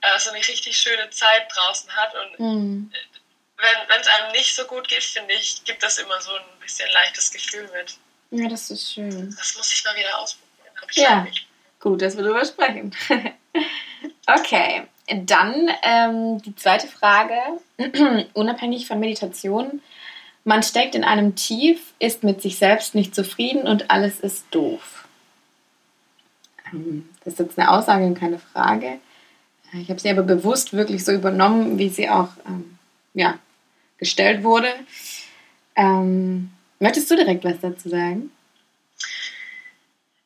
äh, 0.00 0.18
so 0.18 0.30
eine 0.30 0.38
richtig 0.38 0.76
schöne 0.76 1.08
Zeit 1.10 1.46
draußen 1.54 1.90
hat. 1.94 2.12
Und 2.14 2.40
mhm. 2.40 2.92
wenn 3.56 4.00
es 4.00 4.08
einem 4.08 4.32
nicht 4.32 4.54
so 4.54 4.64
gut 4.64 4.88
geht, 4.88 5.04
finde 5.04 5.34
ich, 5.34 5.64
gibt 5.64 5.82
das 5.82 5.98
immer 5.98 6.20
so 6.20 6.32
ein 6.32 6.60
bisschen 6.60 6.90
leichtes 6.92 7.30
Gefühl 7.30 7.70
mit. 7.74 7.96
Ja, 8.30 8.48
das 8.48 8.70
ist 8.70 8.94
schön. 8.94 9.34
Das 9.36 9.56
muss 9.56 9.72
ich 9.72 9.84
mal 9.84 9.94
wieder 9.96 10.18
ausprobieren. 10.18 10.74
ja, 10.92 11.26
gut, 11.78 12.02
dass 12.02 12.16
wir 12.16 12.24
darüber 12.24 12.44
sprechen. 12.44 12.96
okay, 14.26 14.86
dann 15.06 15.70
ähm, 15.82 16.42
die 16.42 16.56
zweite 16.56 16.88
Frage. 16.88 17.36
Unabhängig 18.32 18.86
von 18.86 18.98
Meditation 18.98 19.82
man 20.44 20.62
steckt 20.62 20.94
in 20.94 21.04
einem 21.04 21.36
Tief, 21.36 21.80
ist 21.98 22.24
mit 22.24 22.42
sich 22.42 22.58
selbst 22.58 22.94
nicht 22.94 23.14
zufrieden 23.14 23.66
und 23.66 23.90
alles 23.90 24.20
ist 24.20 24.46
doof. 24.50 25.04
Ähm, 26.72 27.08
das 27.24 27.34
ist 27.34 27.40
jetzt 27.40 27.58
eine 27.58 27.70
Aussage 27.70 28.04
und 28.04 28.18
keine 28.18 28.38
Frage. 28.38 28.98
Ich 29.74 29.88
habe 29.88 30.00
sie 30.00 30.10
aber 30.10 30.22
bewusst 30.22 30.74
wirklich 30.74 31.04
so 31.04 31.12
übernommen, 31.12 31.78
wie 31.78 31.88
sie 31.88 32.08
auch 32.08 32.28
ähm, 32.46 32.78
ja, 33.14 33.38
gestellt 33.98 34.42
wurde. 34.42 34.74
Ähm, 35.76 36.52
möchtest 36.78 37.10
du 37.10 37.16
direkt 37.16 37.44
was 37.44 37.60
dazu 37.60 37.88
sagen? 37.88 38.30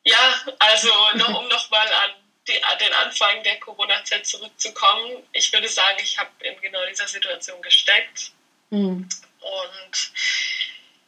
Ja, 0.03 0.35
also 0.59 0.89
noch, 1.15 1.41
um 1.41 1.47
nochmal 1.47 1.87
an 1.87 2.11
die, 2.47 2.53
den 2.53 2.93
Anfang 2.93 3.43
der 3.43 3.59
Corona-Zeit 3.59 4.25
zurückzukommen. 4.25 5.23
Ich 5.33 5.51
würde 5.53 5.67
sagen, 5.67 5.97
ich 6.01 6.17
habe 6.17 6.29
in 6.39 6.59
genau 6.61 6.79
dieser 6.89 7.07
Situation 7.07 7.61
gesteckt. 7.61 8.31
Mhm. 8.69 9.07
Und 9.51 10.11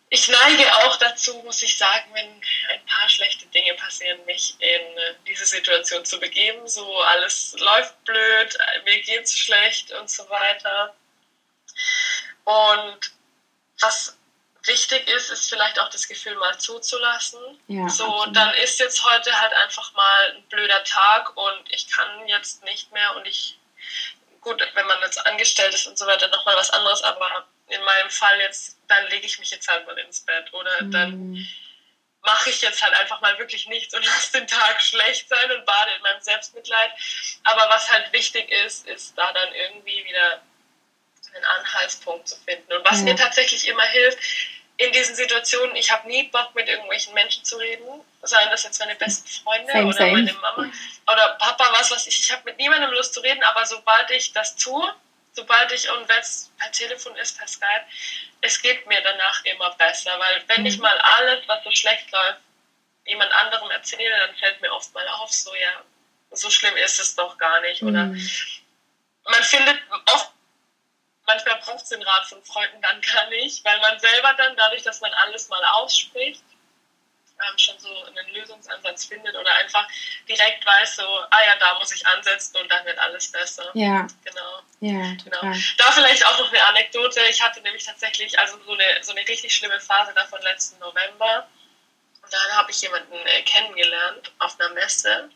ich 0.10 0.28
neige 0.28 0.76
auch 0.78 0.98
dazu, 0.98 1.36
muss 1.44 1.62
ich 1.62 1.78
sagen, 1.78 2.10
wenn 2.14 2.42
ein 2.70 2.86
paar 2.86 3.08
schlechte 3.10 3.46
Dinge 3.48 3.76
passieren, 3.76 4.26
mich 4.26 4.56
in 4.60 4.82
diese 5.28 5.46
Situation 5.46 6.04
zu 6.04 6.20
begeben. 6.20 6.68
So 6.68 7.00
alles 7.02 7.56
läuft 7.60 8.04
blöd, 8.06 8.58
mir 8.86 9.02
geht's 9.02 9.38
schlecht 9.38 9.92
und 9.92 10.10
so 10.10 10.28
weiter. 10.30 10.96
Und 12.44 13.12
was 13.80 14.18
wichtig 14.64 15.08
ist, 15.08 15.30
ist 15.30 15.50
vielleicht 15.50 15.80
auch 15.80 15.90
das 15.90 16.08
Gefühl 16.08 16.36
mal 16.36 16.58
zuzulassen. 16.58 17.40
Ja, 17.68 17.88
so, 17.90 18.06
absolut. 18.06 18.36
dann 18.36 18.54
ist 18.56 18.80
jetzt 18.80 19.04
heute 19.04 19.40
halt 19.40 19.54
einfach 19.54 19.94
mal 19.94 20.34
ein 20.36 20.44
blöder 20.50 20.84
Tag 20.84 21.38
und 21.38 21.64
ich 21.72 21.88
kann 21.90 22.28
jetzt 22.28 22.64
nicht 22.64 22.92
mehr 22.92 23.16
und 23.16 23.28
ich, 23.28 23.60
gut, 24.42 24.60
wenn 24.74 24.88
man 24.88 25.00
jetzt 25.02 25.26
angestellt 25.26 25.74
ist 25.74 25.86
und 25.86 25.98
so 25.98 26.08
weiter, 26.08 26.28
nochmal 26.30 26.56
was 26.56 26.72
anderes, 26.72 27.04
aber 27.04 27.48
in 27.70 27.84
meinem 27.84 28.10
Fall 28.10 28.40
jetzt, 28.40 28.78
dann 28.88 29.08
lege 29.08 29.26
ich 29.26 29.40
mich 29.40 29.52
jetzt 29.52 29.68
halt 29.68 29.86
mal 29.86 29.98
ins 30.00 30.22
Bett 30.22 30.54
oder 30.54 30.84
mhm. 30.84 30.92
dann 30.92 31.48
mache 32.22 32.50
ich 32.50 32.62
jetzt 32.62 32.82
halt 32.82 32.94
einfach 32.96 33.22
mal 33.22 33.38
wirklich 33.40 33.68
nichts 33.68 33.94
und 33.94 34.06
lasse 34.06 34.40
den 34.40 34.48
Tag 34.48 34.82
schlecht 34.82 35.30
sein 35.30 35.52
und 35.52 35.66
bade 35.66 35.92
in 35.96 36.02
meinem 36.02 36.22
Selbstmitleid. 36.22 36.92
Aber 37.44 37.70
was 37.70 37.90
halt 37.92 38.12
wichtig 38.12 38.52
ist, 38.66 38.88
ist 38.88 39.18
da 39.18 39.32
dann 39.32 39.54
irgendwie 39.54 40.04
wieder 40.06 40.42
einen 41.36 41.46
Anhaltspunkt 41.46 42.28
zu 42.28 42.36
finden. 42.38 42.74
Und 42.74 42.84
was 42.90 43.00
ja. 43.00 43.06
mir 43.06 43.16
tatsächlich 43.16 43.68
immer 43.68 43.86
hilft, 43.86 44.20
in 44.78 44.94
diesen 44.94 45.14
Situationen, 45.14 45.76
ich 45.76 45.92
habe 45.92 46.08
nie 46.08 46.24
Bock 46.30 46.56
mit 46.56 46.70
irgendwelchen 46.70 47.14
Menschen 47.14 47.44
zu 47.44 47.58
reden, 47.58 48.02
seien 48.22 48.50
das 48.50 48.64
jetzt 48.64 48.80
meine 48.80 48.96
besten 48.96 49.28
Freunde 49.28 49.72
same, 49.72 49.86
oder 49.86 49.98
same. 49.98 50.12
meine 50.14 50.34
Mama 50.34 50.72
oder 51.12 51.38
Papa, 51.38 51.70
was 51.74 51.92
weiß 51.92 52.08
ich, 52.08 52.20
ich 52.20 52.32
habe 52.32 52.44
mit 52.46 52.58
niemandem 52.58 52.92
Lust 52.92 53.14
zu 53.14 53.20
reden, 53.20 53.44
aber 53.44 53.66
sobald 53.66 54.10
ich 54.12 54.32
das 54.32 54.56
tue, 54.56 54.94
sobald 55.40 55.72
ich, 55.72 55.90
und 55.90 56.08
wenn 56.08 56.20
es 56.20 56.52
per 56.58 56.72
Telefon 56.72 57.16
ist, 57.16 57.38
per 57.38 57.48
Skype, 57.48 57.86
es 58.42 58.62
geht 58.62 58.86
mir 58.88 59.02
danach 59.02 59.44
immer 59.46 59.72
besser, 59.76 60.18
weil 60.20 60.44
wenn 60.48 60.66
ich 60.66 60.76
mhm. 60.76 60.84
mal 60.84 60.98
alles, 60.98 61.48
was 61.48 61.64
so 61.64 61.72
schlecht 61.72 62.12
läuft, 62.12 62.40
jemand 63.06 63.32
anderem 63.32 63.70
erzähle, 63.72 64.18
dann 64.20 64.36
fällt 64.36 64.62
mir 64.62 64.72
oft 64.72 64.94
mal 64.94 65.08
auf, 65.08 65.32
so 65.32 65.54
ja, 65.56 65.84
so 66.32 66.50
schlimm 66.50 66.76
ist 66.78 67.00
es 67.00 67.16
doch 67.16 67.38
gar 67.38 67.62
nicht. 67.62 67.82
Oder 67.82 68.06
mhm. 68.06 68.30
man 69.24 69.44
findet 69.44 69.80
oft, 70.14 70.32
manchmal 71.26 71.60
braucht 71.60 71.84
es 71.84 71.90
den 71.90 72.04
Rat 72.04 72.26
von 72.28 72.44
Freunden 72.44 72.82
dann 72.82 73.02
gar 73.02 73.30
nicht, 73.30 73.64
weil 73.64 73.80
man 73.80 74.00
selber 74.00 74.34
dann, 74.34 74.56
dadurch, 74.56 74.84
dass 74.84 75.02
man 75.02 75.14
alles 75.14 75.48
mal 75.50 75.64
ausspricht, 75.66 76.44
ähm, 77.48 77.58
schon 77.58 77.80
so 77.80 77.90
einen 78.04 78.34
Lösungsansatz 78.34 79.06
findet 79.06 79.36
oder 79.36 79.54
einfach 79.56 79.88
direkt 80.28 80.66
weiß, 80.66 80.98
so, 80.98 81.04
ah 81.04 81.44
ja, 81.46 81.56
da 81.60 81.78
muss 81.80 81.92
ich 81.94 82.06
ansetzen 82.06 82.58
und 82.58 82.70
dann 82.70 82.86
wird 82.86 82.98
alles 83.00 83.32
besser. 83.32 83.72
Ja. 83.74 84.08
Genau. 84.24 84.62
Ja, 84.82 85.16
total. 85.24 85.52
genau. 85.52 85.58
Da 85.78 85.92
vielleicht 85.92 86.26
auch 86.26 86.40
noch 86.40 86.50
eine 86.50 86.64
Anekdote. 86.66 87.22
Ich 87.30 87.42
hatte 87.42 87.62
nämlich 87.62 87.86
tatsächlich 87.86 88.38
also 88.40 88.58
so 88.66 88.74
eine, 88.74 89.04
so 89.04 89.12
eine 89.12 89.28
richtig 89.28 89.54
schlimme 89.54 89.80
Phase 89.80 90.14
davon 90.14 90.42
letzten 90.42 90.80
November. 90.80 91.48
Und 92.22 92.34
da 92.34 92.58
habe 92.58 92.72
ich 92.72 92.82
jemanden 92.82 93.14
äh, 93.14 93.42
kennengelernt 93.44 94.32
auf 94.40 94.60
einer 94.60 94.74
Messe, 94.74 95.30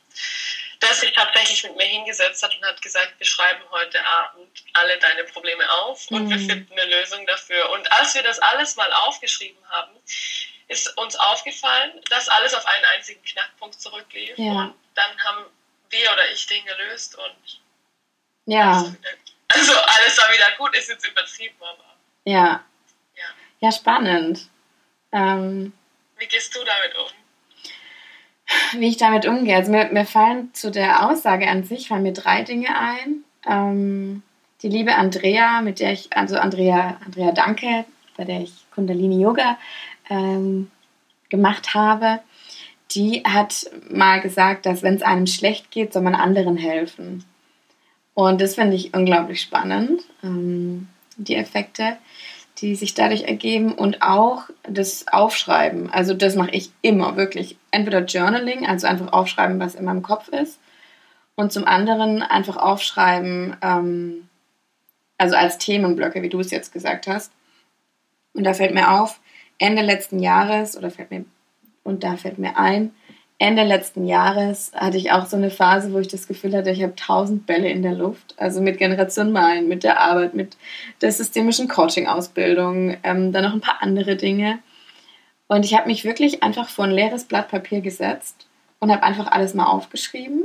der 0.82 0.94
sich 0.94 1.14
tatsächlich 1.14 1.64
mit 1.64 1.76
mir 1.76 1.86
hingesetzt 1.86 2.44
hat 2.44 2.56
und 2.56 2.66
hat 2.66 2.82
gesagt, 2.82 3.14
wir 3.18 3.26
schreiben 3.26 3.64
heute 3.72 4.06
Abend 4.06 4.64
alle 4.74 4.98
deine 5.00 5.24
Probleme 5.24 5.70
auf 5.72 6.06
und 6.12 6.26
mhm. 6.26 6.30
wir 6.30 6.40
finden 6.40 6.74
eine 6.74 6.86
Lösung 6.86 7.26
dafür. 7.26 7.70
Und 7.72 7.92
als 7.94 8.14
wir 8.16 8.24
das 8.24 8.40
alles 8.40 8.76
mal 8.76 8.92
aufgeschrieben 8.92 9.64
haben, 9.70 9.92
ist 10.74 10.98
uns 10.98 11.16
aufgefallen, 11.16 11.92
dass 12.10 12.28
alles 12.28 12.54
auf 12.54 12.66
einen 12.66 12.86
einzigen 12.96 13.24
Knackpunkt 13.24 13.80
zurücklief. 13.80 14.38
Ja. 14.38 14.52
Und 14.52 14.76
dann 14.96 15.24
haben 15.24 15.46
wir 15.90 16.12
oder 16.12 16.30
ich 16.34 16.46
den 16.48 16.66
gelöst 16.66 17.16
und 17.16 17.62
ja. 18.46 18.72
also 19.48 19.74
alles 19.74 20.18
war 20.18 20.34
wieder 20.34 20.52
gut, 20.58 20.76
ist 20.76 20.90
jetzt 20.90 21.08
übertrieben, 21.08 21.56
aber. 21.62 21.96
Ja. 22.26 22.64
Ja, 23.16 23.24
ja 23.60 23.72
spannend. 23.72 24.50
Ähm, 25.12 25.72
Wie 26.18 26.26
gehst 26.26 26.54
du 26.56 26.60
damit 26.64 26.98
um? 26.98 28.80
Wie 28.80 28.90
ich 28.90 28.98
damit 28.98 29.26
umgehe. 29.26 29.56
Also 29.56 29.72
mir, 29.72 29.86
mir 29.86 30.06
fallen 30.06 30.54
zu 30.54 30.72
der 30.72 31.08
Aussage 31.08 31.48
an 31.48 31.64
sich 31.64 31.88
fallen 31.88 32.04
mir 32.04 32.14
drei 32.14 32.42
Dinge 32.42 32.78
ein. 32.78 33.24
Ähm, 33.46 34.24
die 34.62 34.70
liebe 34.70 34.96
Andrea, 34.96 35.62
mit 35.62 35.80
der 35.80 35.94
ich, 35.94 36.16
also 36.16 36.38
Andrea, 36.38 37.00
Andrea 37.06 37.32
Danke, 37.32 37.86
bei 38.18 38.26
der 38.26 38.42
ich 38.42 38.52
Kundalini 38.72 39.22
Yoga 39.22 39.58
ähm, 40.10 40.72
gemacht 41.30 41.74
habe, 41.74 42.20
die 42.92 43.24
hat 43.24 43.70
mal 43.90 44.22
gesagt, 44.22 44.66
dass 44.66 44.84
wenn 44.84 44.96
es 44.96 45.02
einem 45.02 45.28
schlecht 45.28 45.72
geht, 45.72 45.94
soll 45.94 46.04
man 46.04 46.16
anderen 46.16 46.58
helfen. 46.58 47.24
Und 48.14 48.42
das 48.42 48.56
finde 48.56 48.76
ich 48.76 48.94
unglaublich 48.94 49.42
spannend, 49.42 50.02
ähm, 50.24 50.88
die 51.18 51.36
Effekte, 51.36 51.98
die 52.60 52.76
sich 52.76 52.94
dadurch 52.94 53.24
ergeben 53.24 53.74
und 53.74 54.04
auch 54.04 54.44
das 54.64 55.08
Aufschreiben. 55.08 55.92
Also 55.92 56.14
das 56.14 56.36
mache 56.36 56.52
ich 56.52 56.72
immer 56.82 57.16
wirklich. 57.18 57.58
Entweder 57.72 58.06
Journaling, 58.06 58.68
also 58.68 58.86
einfach 58.86 59.12
aufschreiben, 59.12 59.60
was 59.60 59.76
in 59.76 59.86
meinem 59.86 60.04
Kopf 60.04 60.28
ist. 60.28 60.60
Und 61.36 61.52
zum 61.52 61.66
anderen 61.66 62.22
einfach 62.22 62.58
aufschreiben, 62.58 63.58
ähm, 63.64 64.30
also 65.18 65.36
als 65.36 65.58
Themenblöcke, 65.58 66.22
wie 66.22 66.30
du 66.30 66.40
es 66.40 66.52
jetzt 66.52 66.72
gesagt 66.72 67.08
hast. 67.08 67.32
Und 68.34 68.44
da 68.44 68.54
fällt 68.54 68.76
mir 68.76 68.92
auf, 68.92 69.20
Ende 69.58 69.82
letzten 69.82 70.20
Jahres, 70.20 70.78
oder 70.78 70.92
fällt 70.92 71.12
mir, 71.12 71.26
und 71.84 72.04
da 72.04 72.18
fällt 72.18 72.38
mir 72.38 72.58
ein, 72.58 72.92
Ende 73.40 73.64
letzten 73.64 74.06
Jahres 74.06 74.72
hatte 74.74 74.96
ich 74.96 75.12
auch 75.12 75.26
so 75.26 75.36
eine 75.36 75.50
Phase, 75.50 75.92
wo 75.92 76.00
ich 76.00 76.08
das 76.08 76.28
Gefühl 76.28 76.56
hatte, 76.56 76.70
ich 76.70 76.82
habe 76.82 76.96
tausend 76.96 77.46
Bälle 77.46 77.70
in 77.70 77.82
der 77.82 77.94
Luft. 77.94 78.36
Also 78.38 78.62
mit 78.62 78.78
Generation 78.78 79.34
Malen, 79.34 79.68
mit 79.68 79.84
der 79.84 80.00
Arbeit, 80.00 80.34
mit 80.34 80.56
der 81.02 81.12
systemischen 81.12 81.68
Coaching-Ausbildung, 81.68 82.96
ähm, 83.04 83.34
dann 83.34 83.44
noch 83.44 83.54
ein 83.54 83.60
paar 83.60 83.82
andere 83.82 84.16
Dinge. 84.16 84.60
Und 85.48 85.66
ich 85.66 85.76
habe 85.76 85.88
mich 85.88 86.06
wirklich 86.06 86.42
einfach 86.42 86.70
vor 86.70 86.86
ein 86.86 86.92
leeres 86.92 87.26
Blatt 87.26 87.50
Papier 87.50 87.82
gesetzt 87.82 88.48
und 88.80 88.92
habe 88.92 89.04
einfach 89.04 89.28
alles 89.28 89.54
mal 89.54 89.66
aufgeschrieben. 89.66 90.44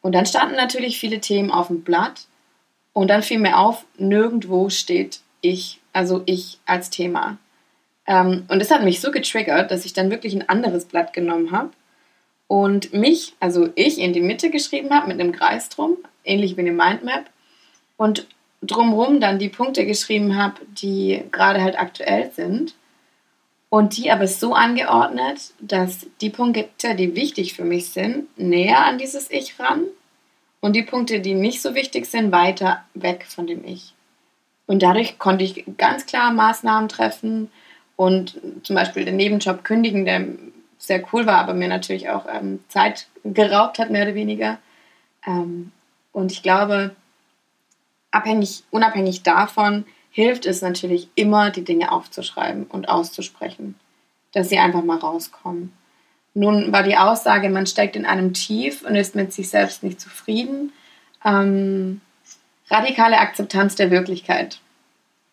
Und 0.00 0.14
dann 0.14 0.26
standen 0.26 0.54
natürlich 0.54 1.00
viele 1.00 1.20
Themen 1.20 1.50
auf 1.50 1.68
dem 1.68 1.82
Blatt. 1.82 2.26
Und 2.92 3.08
dann 3.08 3.22
fiel 3.22 3.40
mir 3.40 3.58
auf, 3.58 3.84
nirgendwo 3.98 4.70
steht 4.70 5.20
ich, 5.40 5.80
also 5.92 6.22
ich 6.26 6.60
als 6.66 6.90
Thema. 6.90 7.38
Ähm, 8.10 8.44
und 8.48 8.58
das 8.58 8.72
hat 8.72 8.82
mich 8.82 9.00
so 9.00 9.12
getriggert, 9.12 9.70
dass 9.70 9.84
ich 9.84 9.92
dann 9.92 10.10
wirklich 10.10 10.34
ein 10.34 10.48
anderes 10.48 10.84
Blatt 10.84 11.12
genommen 11.12 11.52
habe 11.52 11.70
und 12.48 12.92
mich, 12.92 13.34
also 13.38 13.68
ich, 13.76 13.98
in 13.98 14.12
die 14.12 14.20
Mitte 14.20 14.50
geschrieben 14.50 14.90
habe 14.90 15.06
mit 15.06 15.20
einem 15.20 15.30
Kreis 15.30 15.68
drum, 15.68 15.96
ähnlich 16.24 16.56
wie 16.56 16.62
eine 16.62 16.72
Mindmap. 16.72 17.30
Und 17.96 18.26
drumherum 18.62 19.20
dann 19.20 19.38
die 19.38 19.48
Punkte 19.48 19.86
geschrieben 19.86 20.36
habe, 20.36 20.56
die 20.66 21.22
gerade 21.30 21.62
halt 21.62 21.78
aktuell 21.78 22.32
sind. 22.32 22.74
Und 23.68 23.96
die 23.96 24.10
aber 24.10 24.26
so 24.26 24.54
angeordnet, 24.54 25.52
dass 25.60 26.08
die 26.20 26.30
Punkte, 26.30 26.96
die 26.96 27.14
wichtig 27.14 27.54
für 27.54 27.64
mich 27.64 27.90
sind, 27.90 28.26
näher 28.36 28.84
an 28.84 28.98
dieses 28.98 29.30
Ich 29.30 29.60
ran 29.60 29.84
und 30.58 30.74
die 30.74 30.82
Punkte, 30.82 31.20
die 31.20 31.34
nicht 31.34 31.62
so 31.62 31.76
wichtig 31.76 32.06
sind, 32.06 32.32
weiter 32.32 32.84
weg 32.94 33.26
von 33.28 33.46
dem 33.46 33.64
Ich. 33.64 33.94
Und 34.66 34.82
dadurch 34.82 35.20
konnte 35.20 35.44
ich 35.44 35.64
ganz 35.78 36.06
klar 36.06 36.32
Maßnahmen 36.32 36.88
treffen, 36.88 37.52
und 38.00 38.40
zum 38.62 38.76
Beispiel 38.76 39.04
den 39.04 39.16
Nebenjob 39.16 39.62
kündigen, 39.62 40.06
der 40.06 40.24
sehr 40.78 41.04
cool 41.12 41.26
war, 41.26 41.36
aber 41.36 41.52
mir 41.52 41.68
natürlich 41.68 42.08
auch 42.08 42.24
ähm, 42.32 42.60
Zeit 42.68 43.08
geraubt 43.24 43.78
hat, 43.78 43.90
mehr 43.90 44.04
oder 44.04 44.14
weniger. 44.14 44.56
Ähm, 45.26 45.70
und 46.10 46.32
ich 46.32 46.42
glaube, 46.42 46.96
abhängig, 48.10 48.64
unabhängig 48.70 49.22
davon 49.22 49.84
hilft 50.10 50.46
es 50.46 50.62
natürlich 50.62 51.08
immer, 51.14 51.50
die 51.50 51.62
Dinge 51.62 51.92
aufzuschreiben 51.92 52.64
und 52.64 52.88
auszusprechen. 52.88 53.74
dass 54.32 54.48
sie 54.48 54.58
einfach 54.58 54.82
mal 54.82 54.96
rauskommen. 54.96 55.70
Nun 56.32 56.72
war 56.72 56.84
die 56.84 56.96
Aussage, 56.96 57.50
man 57.50 57.66
steckt 57.66 57.96
in 57.96 58.06
einem 58.06 58.32
Tief 58.32 58.82
und 58.82 58.94
ist 58.94 59.14
mit 59.14 59.34
sich 59.34 59.50
selbst 59.50 59.82
nicht 59.82 60.00
zufrieden. 60.00 60.72
Ähm, 61.22 62.00
radikale 62.70 63.18
Akzeptanz 63.18 63.74
der 63.74 63.90
Wirklichkeit. 63.90 64.60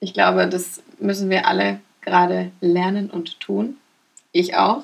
Ich 0.01 0.13
glaube, 0.13 0.49
das 0.49 0.83
müssen 0.99 1.29
wir 1.29 1.47
alle 1.47 1.79
gerade 2.01 2.51
lernen 2.61 3.09
und 3.09 3.39
tun. 3.39 3.79
Ich 4.31 4.55
auch. 4.55 4.83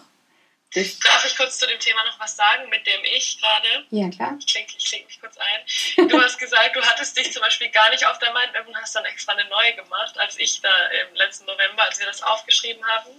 Das 0.73 0.97
Darf 0.99 1.23
ich 1.25 1.37
kurz 1.37 1.59
zu 1.59 1.67
dem 1.67 1.79
Thema 1.79 2.03
noch 2.05 2.19
was 2.19 2.35
sagen, 2.35 2.67
mit 2.69 2.85
dem 2.87 2.99
ich 3.03 3.39
gerade? 3.39 3.85
Ja, 3.91 4.09
klar. 4.09 4.35
Ich 4.39 4.47
klinge 4.47 4.67
klink 4.83 5.05
mich 5.05 5.19
kurz 5.21 5.37
ein. 5.37 6.07
Du 6.09 6.19
hast 6.19 6.39
gesagt, 6.39 6.75
du 6.75 6.81
hattest 6.81 7.15
dich 7.15 7.31
zum 7.31 7.43
Beispiel 7.43 7.69
gar 7.69 7.89
nicht 7.91 8.05
auf 8.07 8.17
der 8.17 8.33
Mindmap 8.33 8.67
und 8.67 8.75
hast 8.75 8.95
dann 8.95 9.05
extra 9.05 9.33
eine 9.33 9.47
neue 9.49 9.75
gemacht. 9.75 10.17
Als 10.17 10.39
ich 10.39 10.61
da 10.61 10.71
im 11.07 11.15
letzten 11.15 11.45
November, 11.45 11.83
als 11.83 11.99
wir 11.99 12.07
das 12.07 12.23
aufgeschrieben 12.23 12.83
haben, 12.87 13.09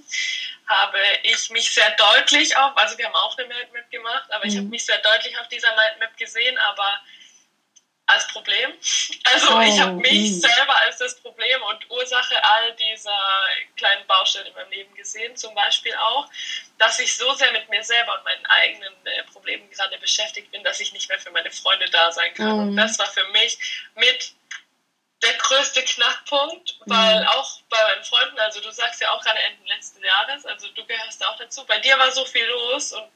habe 0.67 0.99
ich 1.23 1.51
mich 1.51 1.73
sehr 1.73 1.91
deutlich 1.93 2.57
auf, 2.57 2.77
also 2.77 2.99
wir 2.99 3.07
haben 3.07 3.15
auch 3.15 3.39
eine 3.39 3.47
Mindmap 3.47 3.91
gemacht, 3.91 4.31
aber 4.31 4.45
mhm. 4.45 4.51
ich 4.51 4.57
habe 4.57 4.67
mich 4.67 4.85
sehr 4.85 4.99
deutlich 4.99 5.39
auf 5.39 5.47
dieser 5.49 5.75
Mindmap 5.77 6.17
gesehen, 6.17 6.59
aber 6.59 7.01
als 8.07 8.27
Problem. 8.29 8.73
Also 9.25 9.57
oh, 9.57 9.61
ich 9.61 9.81
habe 9.81 9.95
mich 9.95 10.33
mh. 10.33 10.49
selber 10.49 10.77
als 10.83 10.99
das 10.99 11.19
Problem 11.21 11.63
und 11.63 11.91
Ursache 11.91 12.35
all 12.45 12.75
dieser 12.77 13.19
kleinen 13.77 14.07
Baustellen 14.07 14.47
in 14.47 14.55
meinem 14.55 14.71
Leben 14.71 14.95
gesehen. 14.95 15.35
Zum 15.37 15.55
Beispiel 15.55 15.95
auch, 15.95 16.29
dass 16.79 16.99
ich 16.99 17.17
so 17.17 17.33
sehr 17.35 17.53
mit 17.53 17.69
mir 17.71 17.83
selber 17.83 18.19
und 18.19 18.25
meinen 18.25 18.45
eigenen 18.47 18.95
äh, 19.05 19.23
Problemen 19.25 19.71
gerade 19.71 19.97
beschäftigt 19.99 20.51
bin, 20.51 20.63
dass 20.65 20.81
ich 20.81 20.93
nicht 20.93 21.09
mehr 21.09 21.19
für 21.19 21.31
meine 21.31 21.51
Freunde 21.51 21.89
da 21.91 22.13
sein 22.13 22.35
kann. 22.35 22.53
Mhm. 22.53 22.59
Und 22.59 22.77
das 22.77 22.99
war 22.99 23.07
für 23.07 23.27
mich 23.29 23.59
mit 23.95 24.35
der 25.23 25.35
größte 25.35 25.83
Knackpunkt, 25.83 26.77
weil 26.85 27.23
mhm. 27.23 27.29
auch 27.29 27.61
bei 27.71 27.83
meinen 27.83 28.05
Freunden, 28.05 28.39
also 28.41 28.61
du 28.61 28.71
sagst 28.71 29.01
ja 29.01 29.11
auch 29.13 29.23
gerade 29.23 29.39
Ende 29.39 29.67
letzten 29.69 30.05
Jahres, 30.05 30.45
also 30.45 30.69
du 30.69 30.85
gehörst 30.85 31.25
auch 31.25 31.39
dazu, 31.39 31.65
bei 31.65 31.79
dir 31.79 31.99
war 31.99 32.11
so 32.11 32.25
viel 32.27 32.45
los 32.45 32.93
und 32.93 33.09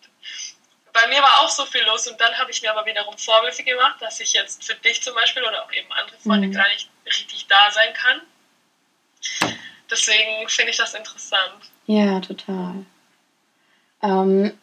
bei 1.01 1.09
mir 1.09 1.23
war 1.23 1.41
auch 1.43 1.49
so 1.49 1.65
viel 1.65 1.83
los 1.85 2.07
und 2.09 2.21
dann 2.21 2.37
habe 2.39 2.51
ich 2.51 2.63
mir 2.63 2.71
aber 2.71 2.85
wiederum 2.87 3.17
Vorwürfe 3.17 3.63
gemacht, 3.63 4.01
dass 4.01 4.21
ich 4.21 4.33
jetzt 4.33 4.65
für 4.65 4.75
dich 4.75 5.03
zum 5.03 5.15
Beispiel 5.15 5.43
oder 5.43 5.65
auch 5.65 5.73
eben 5.73 5.91
andere 5.93 6.17
Freunde 6.19 6.49
mhm. 6.49 6.53
gar 6.53 6.69
nicht 6.69 6.91
richtig 7.07 7.47
da 7.49 7.71
sein 7.71 7.93
kann. 7.95 8.21
Deswegen 9.91 10.49
finde 10.49 10.71
ich 10.71 10.77
das 10.77 10.95
interessant. 10.95 11.61
Ja, 11.87 12.21
total. 12.21 12.85
Ähm, 14.03 14.59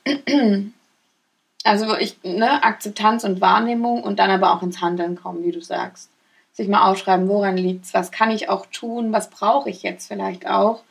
also 1.64 1.98
ich, 1.98 2.22
ne, 2.24 2.64
Akzeptanz 2.64 3.24
und 3.24 3.42
Wahrnehmung 3.42 4.04
und 4.04 4.20
dann 4.20 4.30
aber 4.30 4.54
auch 4.54 4.62
ins 4.62 4.82
Handeln 4.82 5.16
kommen, 5.16 5.44
wie 5.44 5.52
du 5.52 5.62
sagst. 5.62 6.10
Sich 6.54 6.68
mal 6.68 6.90
aufschreiben, 6.90 7.28
woran 7.28 7.58
liegt 7.58 7.86
es, 7.86 7.94
was 7.94 8.12
kann 8.12 8.32
ich 8.32 8.50
auch 8.50 8.66
tun, 8.68 9.12
was 9.12 9.30
brauche 9.30 9.70
ich 9.70 9.84
jetzt 9.84 10.08
vielleicht 10.08 10.48
auch. 10.48 10.84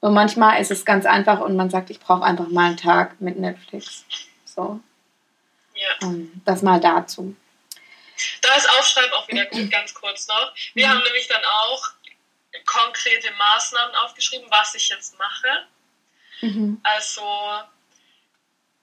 Und 0.00 0.14
manchmal 0.14 0.60
ist 0.60 0.70
es 0.70 0.84
ganz 0.84 1.06
einfach 1.06 1.40
und 1.40 1.56
man 1.56 1.70
sagt, 1.70 1.90
ich 1.90 2.00
brauche 2.00 2.22
einfach 2.22 2.48
mal 2.48 2.66
einen 2.66 2.76
Tag 2.76 3.20
mit 3.20 3.38
Netflix. 3.38 4.04
So. 4.58 4.80
Ja. 5.74 5.94
Um, 6.02 6.42
das 6.44 6.62
mal 6.62 6.80
dazu. 6.80 7.36
Da 8.42 8.54
ist 8.56 8.68
Aufschreiben 8.70 9.12
auch 9.12 9.28
wieder 9.28 9.46
gut, 9.46 9.70
ganz 9.70 9.94
kurz 9.94 10.26
noch. 10.26 10.52
Wir 10.74 10.88
mhm. 10.88 10.90
haben 10.90 11.02
nämlich 11.04 11.28
dann 11.28 11.44
auch 11.44 11.90
konkrete 12.66 13.30
Maßnahmen 13.30 13.94
aufgeschrieben, 13.94 14.50
was 14.50 14.74
ich 14.74 14.88
jetzt 14.88 15.16
mache. 15.16 15.66
Mhm. 16.40 16.80
Also, 16.82 17.22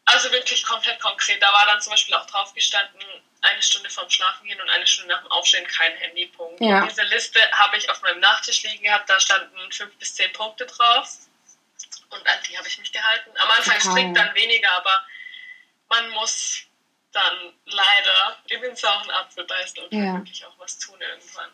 also 0.05 0.31
wirklich 0.31 0.63
komplett 0.63 0.97
konkret. 1.01 1.41
Da 1.41 1.51
war 1.51 1.65
dann 1.65 1.81
zum 1.81 1.91
Beispiel 1.91 2.15
auch 2.15 2.25
drauf 2.27 2.53
gestanden, 2.53 3.01
eine 3.41 3.61
Stunde 3.61 3.89
vorm 3.89 4.09
Schlafen 4.09 4.47
gehen 4.47 4.61
und 4.61 4.69
eine 4.69 4.87
Stunde 4.87 5.13
nach 5.13 5.21
dem 5.21 5.31
Aufstehen 5.31 5.67
kein 5.67 5.91
Handypunkt. 5.97 6.61
Ja. 6.61 6.85
Diese 6.87 7.03
Liste 7.03 7.41
habe 7.51 7.75
ich 7.75 7.89
auf 7.89 8.01
meinem 8.01 8.21
Nachttisch 8.21 8.63
liegen 8.63 8.85
gehabt, 8.85 9.09
da 9.09 9.19
standen 9.19 9.69
fünf 9.73 9.93
bis 9.97 10.15
zehn 10.15 10.31
Punkte 10.31 10.65
drauf. 10.65 11.09
Und 12.09 12.25
an 12.25 12.39
die 12.47 12.57
habe 12.57 12.67
ich 12.69 12.77
mich 12.77 12.93
gehalten. 12.93 13.31
Am 13.37 13.51
Anfang 13.51 13.79
strikt 13.81 14.15
dann 14.15 14.33
weniger, 14.35 14.71
aber 14.77 15.05
man 15.95 16.11
muss 16.11 16.65
dann 17.11 17.53
leider 17.65 18.37
in 18.49 18.61
den 18.61 18.75
sauren 18.75 19.09
Apfel 19.11 19.45
beißen 19.45 19.83
und 19.83 19.97
ja. 19.97 20.17
wirklich 20.17 20.45
auch 20.45 20.53
was 20.59 20.77
tun 20.77 20.95
irgendwann. 20.99 21.49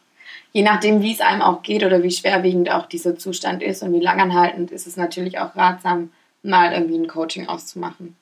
Je 0.53 0.63
nachdem, 0.63 1.01
wie 1.01 1.13
es 1.13 1.21
einem 1.21 1.41
auch 1.41 1.61
geht 1.61 1.83
oder 1.83 2.03
wie 2.03 2.11
schwerwiegend 2.11 2.71
auch 2.71 2.87
dieser 2.87 3.17
Zustand 3.17 3.61
ist 3.61 3.83
und 3.83 3.93
wie 3.93 4.03
langanhaltend, 4.03 4.71
ist 4.71 4.87
es 4.87 4.97
natürlich 4.97 5.39
auch 5.39 5.55
ratsam, 5.55 6.11
mal 6.41 6.73
irgendwie 6.73 6.97
ein 6.97 7.07
Coaching 7.07 7.47
auszumachen. 7.47 8.17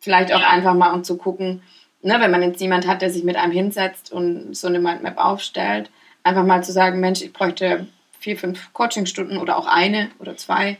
Vielleicht 0.00 0.32
auch 0.32 0.40
ja. 0.40 0.48
einfach 0.48 0.74
mal 0.74 0.92
um 0.92 1.04
zu 1.04 1.16
gucken, 1.16 1.62
ne, 2.02 2.20
wenn 2.20 2.30
man 2.30 2.42
jetzt 2.42 2.60
jemand 2.60 2.86
hat, 2.86 3.00
der 3.00 3.10
sich 3.10 3.24
mit 3.24 3.36
einem 3.36 3.52
hinsetzt 3.52 4.12
und 4.12 4.54
so 4.54 4.66
eine 4.66 4.80
Mindmap 4.80 5.16
aufstellt, 5.18 5.90
einfach 6.24 6.44
mal 6.44 6.64
zu 6.64 6.72
sagen, 6.72 7.00
Mensch, 7.00 7.22
ich 7.22 7.32
bräuchte 7.32 7.86
vier, 8.18 8.36
fünf 8.36 8.72
Coachingstunden 8.72 9.38
oder 9.38 9.56
auch 9.56 9.66
eine 9.66 10.10
oder 10.18 10.36
zwei, 10.36 10.78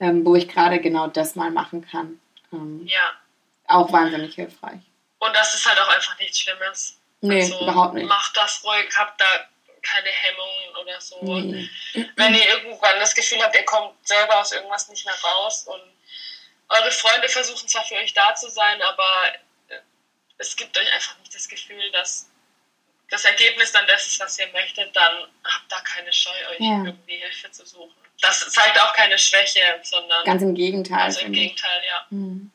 ähm, 0.00 0.24
wo 0.24 0.36
ich 0.36 0.48
gerade 0.48 0.80
genau 0.80 1.08
das 1.08 1.34
mal 1.34 1.50
machen 1.50 1.86
kann. 1.86 2.20
Ähm, 2.52 2.82
ja 2.86 3.12
auch 3.68 3.92
wahnsinnig 3.92 4.34
hilfreich. 4.34 4.80
Und 5.18 5.34
das 5.34 5.54
ist 5.54 5.66
halt 5.66 5.78
auch 5.80 5.88
einfach 5.88 6.18
nichts 6.18 6.40
Schlimmes. 6.40 6.98
Nee, 7.20 7.42
also, 7.42 7.60
überhaupt 7.62 7.94
nicht. 7.94 8.06
Macht 8.06 8.36
das 8.36 8.62
ruhig, 8.64 8.86
habt 8.96 9.20
da 9.20 9.26
keine 9.82 10.08
Hemmungen 10.08 10.76
oder 10.82 11.00
so. 11.00 11.18
Nee. 11.22 11.68
Wenn 12.16 12.34
ihr 12.34 12.48
irgendwann 12.48 12.98
das 13.00 13.14
Gefühl 13.14 13.42
habt, 13.42 13.54
ihr 13.54 13.64
kommt 13.64 13.94
selber 14.06 14.40
aus 14.40 14.52
irgendwas 14.52 14.88
nicht 14.88 15.04
mehr 15.04 15.14
raus 15.14 15.66
und 15.66 15.82
eure 16.68 16.90
Freunde 16.90 17.28
versuchen 17.28 17.68
zwar 17.68 17.84
für 17.84 17.96
euch 17.96 18.12
da 18.14 18.34
zu 18.34 18.48
sein, 18.50 18.80
aber 18.82 19.08
äh, 19.68 19.78
es 20.38 20.56
gibt 20.56 20.76
euch 20.78 20.92
einfach 20.92 21.18
nicht 21.18 21.34
das 21.34 21.48
Gefühl, 21.48 21.90
dass 21.92 22.28
das 23.10 23.24
Ergebnis 23.24 23.72
dann 23.72 23.86
das 23.86 24.06
ist, 24.06 24.20
was 24.20 24.38
ihr 24.38 24.48
möchtet, 24.48 24.94
dann 24.96 25.28
habt 25.44 25.70
da 25.70 25.80
keine 25.80 26.12
Scheu, 26.12 26.30
euch 26.50 26.60
ja. 26.60 26.84
irgendwie 26.84 27.16
Hilfe 27.16 27.50
zu 27.50 27.66
suchen. 27.66 27.94
Das 28.20 28.40
zeigt 28.50 28.80
auch 28.80 28.92
keine 28.94 29.18
Schwäche, 29.18 29.60
sondern. 29.82 30.24
Ganz 30.24 30.42
im 30.42 30.54
Gegenteil. 30.54 31.00
Also 31.00 31.20
im 31.20 31.32
Gegenteil, 31.32 31.82
ja. 31.86 32.06
Mhm. 32.10 32.50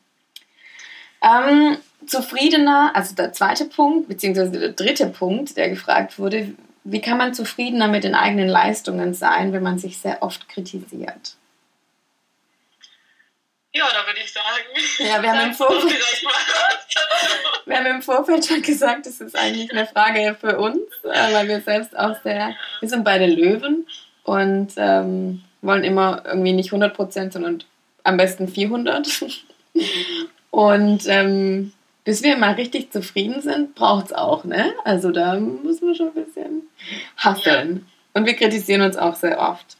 Ähm, 1.22 1.78
zufriedener, 2.06 2.92
also 2.94 3.14
der 3.14 3.32
zweite 3.32 3.66
Punkt, 3.66 4.08
beziehungsweise 4.08 4.58
der 4.58 4.72
dritte 4.72 5.06
Punkt, 5.06 5.56
der 5.56 5.68
gefragt 5.68 6.18
wurde, 6.18 6.54
wie 6.84 7.00
kann 7.00 7.18
man 7.18 7.34
zufriedener 7.34 7.88
mit 7.88 8.04
den 8.04 8.14
eigenen 8.14 8.48
Leistungen 8.48 9.14
sein, 9.14 9.52
wenn 9.52 9.62
man 9.62 9.78
sich 9.78 9.98
sehr 9.98 10.22
oft 10.22 10.48
kritisiert? 10.48 11.36
Ja, 13.72 13.86
da 13.92 14.04
würde 14.04 14.18
ich 14.18 14.32
sagen. 14.32 14.64
Ja, 14.98 15.22
wir 15.22 15.30
haben, 15.30 15.48
im 15.50 15.54
Vorfeld, 15.54 16.02
wir 17.66 17.76
haben 17.76 17.86
im 17.86 18.02
Vorfeld 18.02 18.44
schon 18.44 18.62
gesagt, 18.62 19.06
das 19.06 19.20
ist 19.20 19.36
eigentlich 19.36 19.70
eine 19.70 19.86
Frage 19.86 20.36
für 20.40 20.58
uns, 20.58 20.80
äh, 21.04 21.32
weil 21.32 21.46
wir 21.46 21.60
selbst 21.60 21.96
auch 21.96 22.20
sehr, 22.24 22.56
wir 22.80 22.88
sind 22.88 23.04
beide 23.04 23.26
Löwen 23.26 23.86
und 24.24 24.72
ähm, 24.76 25.44
wollen 25.62 25.84
immer 25.84 26.22
irgendwie 26.26 26.52
nicht 26.52 26.68
100 26.68 26.94
Prozent, 26.94 27.32
sondern 27.32 27.62
am 28.02 28.16
besten 28.16 28.48
400. 28.48 29.06
Und 30.50 31.06
ähm, 31.06 31.72
bis 32.04 32.22
wir 32.22 32.36
mal 32.36 32.54
richtig 32.54 32.92
zufrieden 32.92 33.40
sind, 33.40 33.74
braucht 33.74 34.06
es 34.06 34.12
auch, 34.12 34.44
ne? 34.44 34.74
Also 34.84 35.10
da 35.10 35.38
muss 35.38 35.80
man 35.80 35.94
schon 35.94 36.08
ein 36.08 36.24
bisschen 36.24 36.62
hasseln. 37.16 37.86
Ja. 37.86 38.20
Und 38.20 38.26
wir 38.26 38.34
kritisieren 38.34 38.82
uns 38.82 38.96
auch 38.96 39.16
sehr 39.16 39.38
oft. 39.38 39.76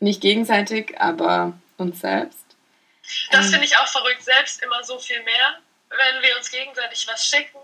Nicht 0.00 0.20
gegenseitig, 0.20 0.98
aber 1.00 1.52
uns 1.76 2.00
selbst. 2.00 2.44
Das 3.30 3.46
ähm, 3.46 3.52
finde 3.52 3.66
ich 3.66 3.76
auch 3.76 3.86
verrückt, 3.86 4.22
selbst 4.22 4.62
immer 4.62 4.82
so 4.82 4.98
viel 4.98 5.22
mehr, 5.22 5.58
wenn 5.90 6.22
wir 6.22 6.36
uns 6.36 6.50
gegenseitig 6.50 7.06
was 7.08 7.26
schicken. 7.26 7.58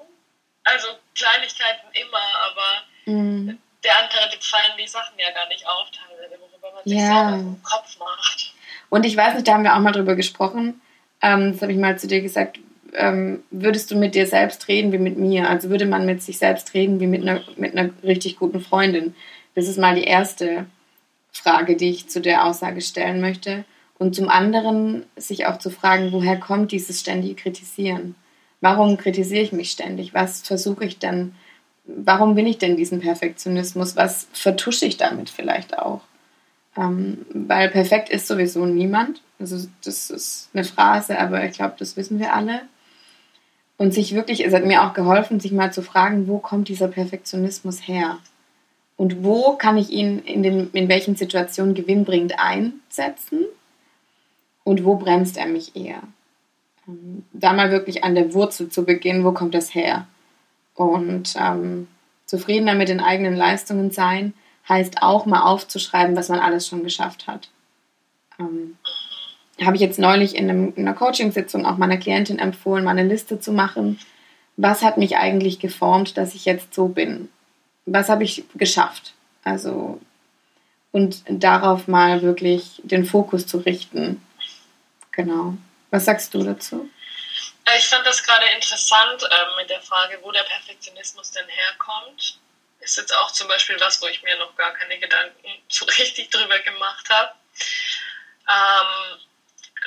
Also 0.65 0.89
Kleinigkeiten 1.15 1.87
immer, 1.93 2.27
aber 2.51 3.13
mhm. 3.13 3.59
der 3.85 3.99
andere, 4.03 4.31
dem 4.33 4.41
fallen 4.41 4.77
die 4.79 4.89
Sachen 4.89 5.19
ja 5.19 5.31
gar 5.33 5.49
nicht 5.49 5.67
auf, 5.67 5.89
teilweise, 5.91 6.41
worüber 6.41 6.73
man 6.75 6.85
sich 6.85 6.99
ja. 6.99 7.07
selber 7.07 7.37
im 7.37 7.63
Kopf 7.63 7.99
macht. 7.99 8.53
Und 8.91 9.07
ich 9.07 9.17
weiß 9.17 9.35
nicht, 9.35 9.49
da 9.49 9.55
haben 9.55 9.65
wir 9.65 9.75
auch 9.75 9.81
mal 9.81 9.93
drüber 9.93 10.17
gesprochen, 10.17 10.81
ähm, 11.27 11.53
das 11.53 11.63
habe 11.63 11.73
ich 11.73 11.79
mal 11.79 11.99
zu 11.99 12.07
dir 12.07 12.21
gesagt, 12.21 12.61
ähm, 12.95 13.43
würdest 13.51 13.91
du 13.91 13.97
mit 13.97 14.15
dir 14.15 14.27
selbst 14.27 14.69
reden 14.69 14.93
wie 14.93 14.99
mit 14.99 15.19
mir? 15.19 15.51
Also 15.51 15.71
würde 15.71 15.87
man 15.87 16.07
mit 16.07 16.23
sich 16.23 16.39
selbst 16.39 16.73
reden 16.73 17.01
wie 17.01 17.09
mit 17.09 17.23
einer, 17.23 17.43
mit 17.57 17.77
einer 17.77 17.91
richtig 18.05 18.39
guten 18.39 18.61
Freundin? 18.61 19.15
Das 19.55 19.67
ist 19.67 19.79
mal 19.79 19.97
die 19.97 20.05
erste 20.05 20.67
Frage, 21.33 21.77
die 21.77 21.91
ich 21.91 22.09
zu 22.09 22.21
der 22.21 22.45
Aussage 22.45 22.81
stellen 22.81 23.21
möchte. 23.21 23.65
Und 23.99 24.15
zum 24.15 24.29
anderen 24.29 25.05
sich 25.17 25.47
auch 25.47 25.59
zu 25.59 25.71
fragen, 25.71 26.13
woher 26.13 26.39
kommt 26.39 26.71
dieses 26.71 27.01
ständige 27.01 27.35
Kritisieren? 27.35 28.15
Warum 28.61 28.97
kritisiere 28.97 29.43
ich 29.43 29.53
mich 29.53 29.71
ständig? 29.71 30.15
Was 30.15 30.43
versuche 30.43 30.85
ich 30.85 30.99
denn? 30.99 31.35
Warum 31.87 32.37
will 32.37 32.47
ich 32.47 32.59
denn 32.59 32.77
diesen 32.77 33.01
Perfektionismus? 33.01 33.97
Was 33.97 34.29
vertusche 34.33 34.87
ich 34.87 34.97
damit 34.97 35.31
vielleicht 35.31 35.79
auch? 35.79 36.03
Ähm, 36.77 37.27
weil 37.33 37.71
perfekt 37.71 38.11
ist 38.11 38.29
sowieso 38.29 38.67
niemand. 38.67 39.23
Also 39.39 39.69
das 39.85 40.11
ist 40.11 40.49
eine 40.55 40.65
Phrase, 40.65 41.19
aber 41.19 41.45
ich 41.45 41.53
glaube, 41.53 41.75
das 41.79 41.97
wissen 41.97 42.19
wir 42.19 42.35
alle. 42.35 42.63
Und 43.79 43.93
sich 43.93 44.15
wirklich, 44.15 44.45
es 44.45 44.55
hat 44.55 44.65
mir 44.65 44.85
auch 44.85 44.95
geholfen, 44.95 45.41
sich 45.41 45.53
mal 45.53 45.73
zu 45.73 45.83
fragen, 45.83 46.29
wo 46.29 46.39
kommt 46.39 46.69
dieser 46.69 46.89
Perfektionismus 46.89 47.87
her? 47.87 48.19
Und 48.97 49.23
wo 49.23 49.57
kann 49.57 49.77
ich 49.77 49.91
ihn 49.91 50.21
in, 50.21 50.43
den, 50.43 50.71
in 50.73 50.89
welchen 50.89 51.17
Situationen 51.17 51.75
gewinnbringend 51.75 52.39
einsetzen? 52.39 53.45
Und 54.65 54.85
wo 54.85 54.97
bremst 54.97 55.37
er 55.37 55.47
mich 55.47 55.77
eher? 55.77 56.03
Ähm, 56.89 57.25
da 57.33 57.53
mal 57.53 57.71
wirklich 57.71 58.03
an 58.05 58.15
der 58.15 58.33
Wurzel 58.33 58.71
zu 58.71 58.85
beginnen, 58.85 59.25
wo 59.25 59.33
kommt 59.33 59.55
das 59.55 59.75
her? 59.75 60.07
Und 60.75 61.35
ähm, 61.39 61.89
zufriedener 62.25 62.75
mit 62.75 62.89
den 62.89 63.01
eigenen 63.01 63.37
Leistungen 63.37 63.91
sein, 63.91 64.33
heißt 64.69 65.03
auch 65.03 65.27
mal 65.27 65.43
aufzuschreiben, 65.43 66.17
was 66.17 66.29
man 66.29 66.41
alles 66.41 66.67
schon 66.67 66.83
geschafft 66.83 67.27
hat. 67.27 67.51
Ähm, 68.41 68.77
habe 69.65 69.77
ich 69.77 69.83
jetzt 69.83 69.99
neulich 69.99 70.35
in, 70.35 70.51
einem, 70.51 70.75
in 70.77 70.87
einer 70.87 70.97
Coaching-Sitzung 70.97 71.65
auch 71.65 71.77
meiner 71.77 71.97
Klientin 71.97 72.39
empfohlen, 72.39 72.85
mal 72.85 72.91
eine 72.91 73.09
Liste 73.09 73.41
zu 73.41 73.53
machen. 73.53 73.99
Was 74.57 74.83
hat 74.83 74.99
mich 74.99 75.17
eigentlich 75.17 75.59
geformt, 75.59 76.17
dass 76.17 76.35
ich 76.35 76.45
jetzt 76.45 76.75
so 76.75 76.89
bin? 76.89 77.31
Was 77.87 78.09
habe 78.09 78.25
ich 78.25 78.45
geschafft? 78.55 79.15
Also, 79.45 80.01
und 80.93 81.23
darauf 81.29 81.89
mal 81.89 82.23
wirklich 82.23 82.81
den 82.83 83.07
Fokus 83.07 83.47
zu 83.47 83.59
richten. 83.59 84.23
Genau. 85.13 85.55
Was 85.91 86.05
sagst 86.05 86.35
du 86.35 86.43
dazu? 86.43 86.91
Ich 87.79 87.87
fand 87.87 88.07
das 88.07 88.23
gerade 88.23 88.47
interessant 88.55 89.23
äh, 89.23 89.61
mit 89.61 89.71
der 89.71 89.81
Frage, 89.81 90.19
wo 90.23 90.31
der 90.31 90.45
Perfektionismus 90.45 91.33
denn 91.33 91.49
herkommt. 91.49 92.39
Ist 92.81 92.97
jetzt 92.97 93.17
auch 93.17 93.33
zum 93.33 93.49
Beispiel 93.49 93.77
was, 93.81 94.01
wo 94.01 94.07
ich 94.07 94.23
mir 94.23 94.39
noch 94.39 94.55
gar 94.57 94.73
keine 94.75 94.99
Gedanken 94.99 95.49
so 95.69 95.85
richtig 95.85 96.31
drüber 96.31 96.59
gemacht 96.61 97.09
habe. 97.11 97.33
Ähm, 98.49 99.21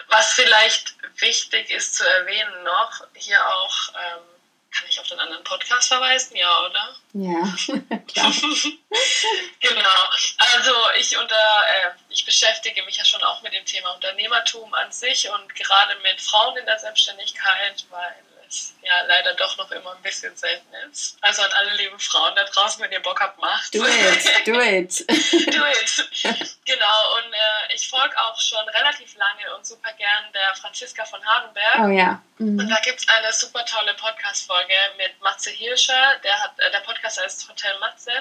was 0.09 0.33
vielleicht 0.33 0.95
wichtig 1.19 1.69
ist 1.69 1.95
zu 1.95 2.07
erwähnen 2.07 2.63
noch, 2.63 3.03
hier 3.13 3.45
auch, 3.45 3.89
ähm, 3.95 4.23
kann 4.71 4.87
ich 4.87 4.99
auf 4.99 5.07
den 5.07 5.19
anderen 5.19 5.43
Podcast 5.43 5.87
verweisen? 5.87 6.35
Ja, 6.35 6.65
oder? 6.65 6.95
Ja, 7.13 7.41
klar. 8.07 8.31
genau. 9.59 10.09
Also 10.37 10.73
ich 10.97 11.17
unter, 11.17 11.35
äh, 11.35 11.91
ich 12.09 12.25
beschäftige 12.25 12.83
mich 12.83 12.97
ja 12.97 13.05
schon 13.05 13.23
auch 13.23 13.41
mit 13.41 13.53
dem 13.53 13.65
Thema 13.65 13.91
Unternehmertum 13.91 14.73
an 14.73 14.91
sich 14.91 15.29
und 15.29 15.55
gerade 15.55 15.95
mit 16.01 16.21
Frauen 16.21 16.57
in 16.57 16.65
der 16.65 16.79
Selbstständigkeit, 16.79 17.85
weil 17.89 18.23
es 18.49 18.73
ja 18.81 19.01
leider 19.07 19.33
doch 19.35 19.55
noch 19.57 19.71
immer 19.71 19.95
ein 19.95 20.01
bisschen 20.01 20.35
selten 20.35 20.73
ist. 20.89 21.17
Also 21.21 21.41
an 21.41 21.51
alle 21.51 21.73
lieben 21.75 21.99
Frauen 21.99 22.35
da 22.35 22.43
draußen, 22.43 22.81
wenn 22.83 22.91
ihr 22.91 23.01
Bock 23.01 23.19
habt, 23.19 23.39
macht. 23.39 23.73
Do 23.73 23.85
it, 23.85 24.47
do 24.47 24.59
it. 24.59 24.99
do 25.07 25.65
it. 25.65 26.55
Genau, 26.65 27.17
und 27.17 27.33
äh, 27.33 27.73
ich 27.73 27.87
folge 27.87 28.15
auch 28.19 28.39
schon 28.39 28.67
relativ 28.69 29.15
lange 29.15 29.55
und 29.55 29.65
super 29.65 29.91
gern 29.93 30.31
der 30.33 30.55
Franziska 30.55 31.05
von 31.05 31.23
Hardenberg. 31.25 31.79
Oh 31.79 31.89
ja. 31.89 32.21
Mhm. 32.37 32.59
Und 32.59 32.69
da 32.69 32.79
gibt 32.81 32.99
es 32.99 33.07
eine 33.09 33.31
super 33.33 33.65
tolle 33.65 33.93
Podcast-Folge 33.95 34.73
mit 34.97 35.19
Matze 35.21 35.51
Hirscher. 35.51 36.19
Der, 36.23 36.39
hat, 36.41 36.59
äh, 36.59 36.71
der 36.71 36.79
Podcast 36.81 37.21
heißt 37.21 37.47
Hotel 37.49 37.77
Matze. 37.79 38.11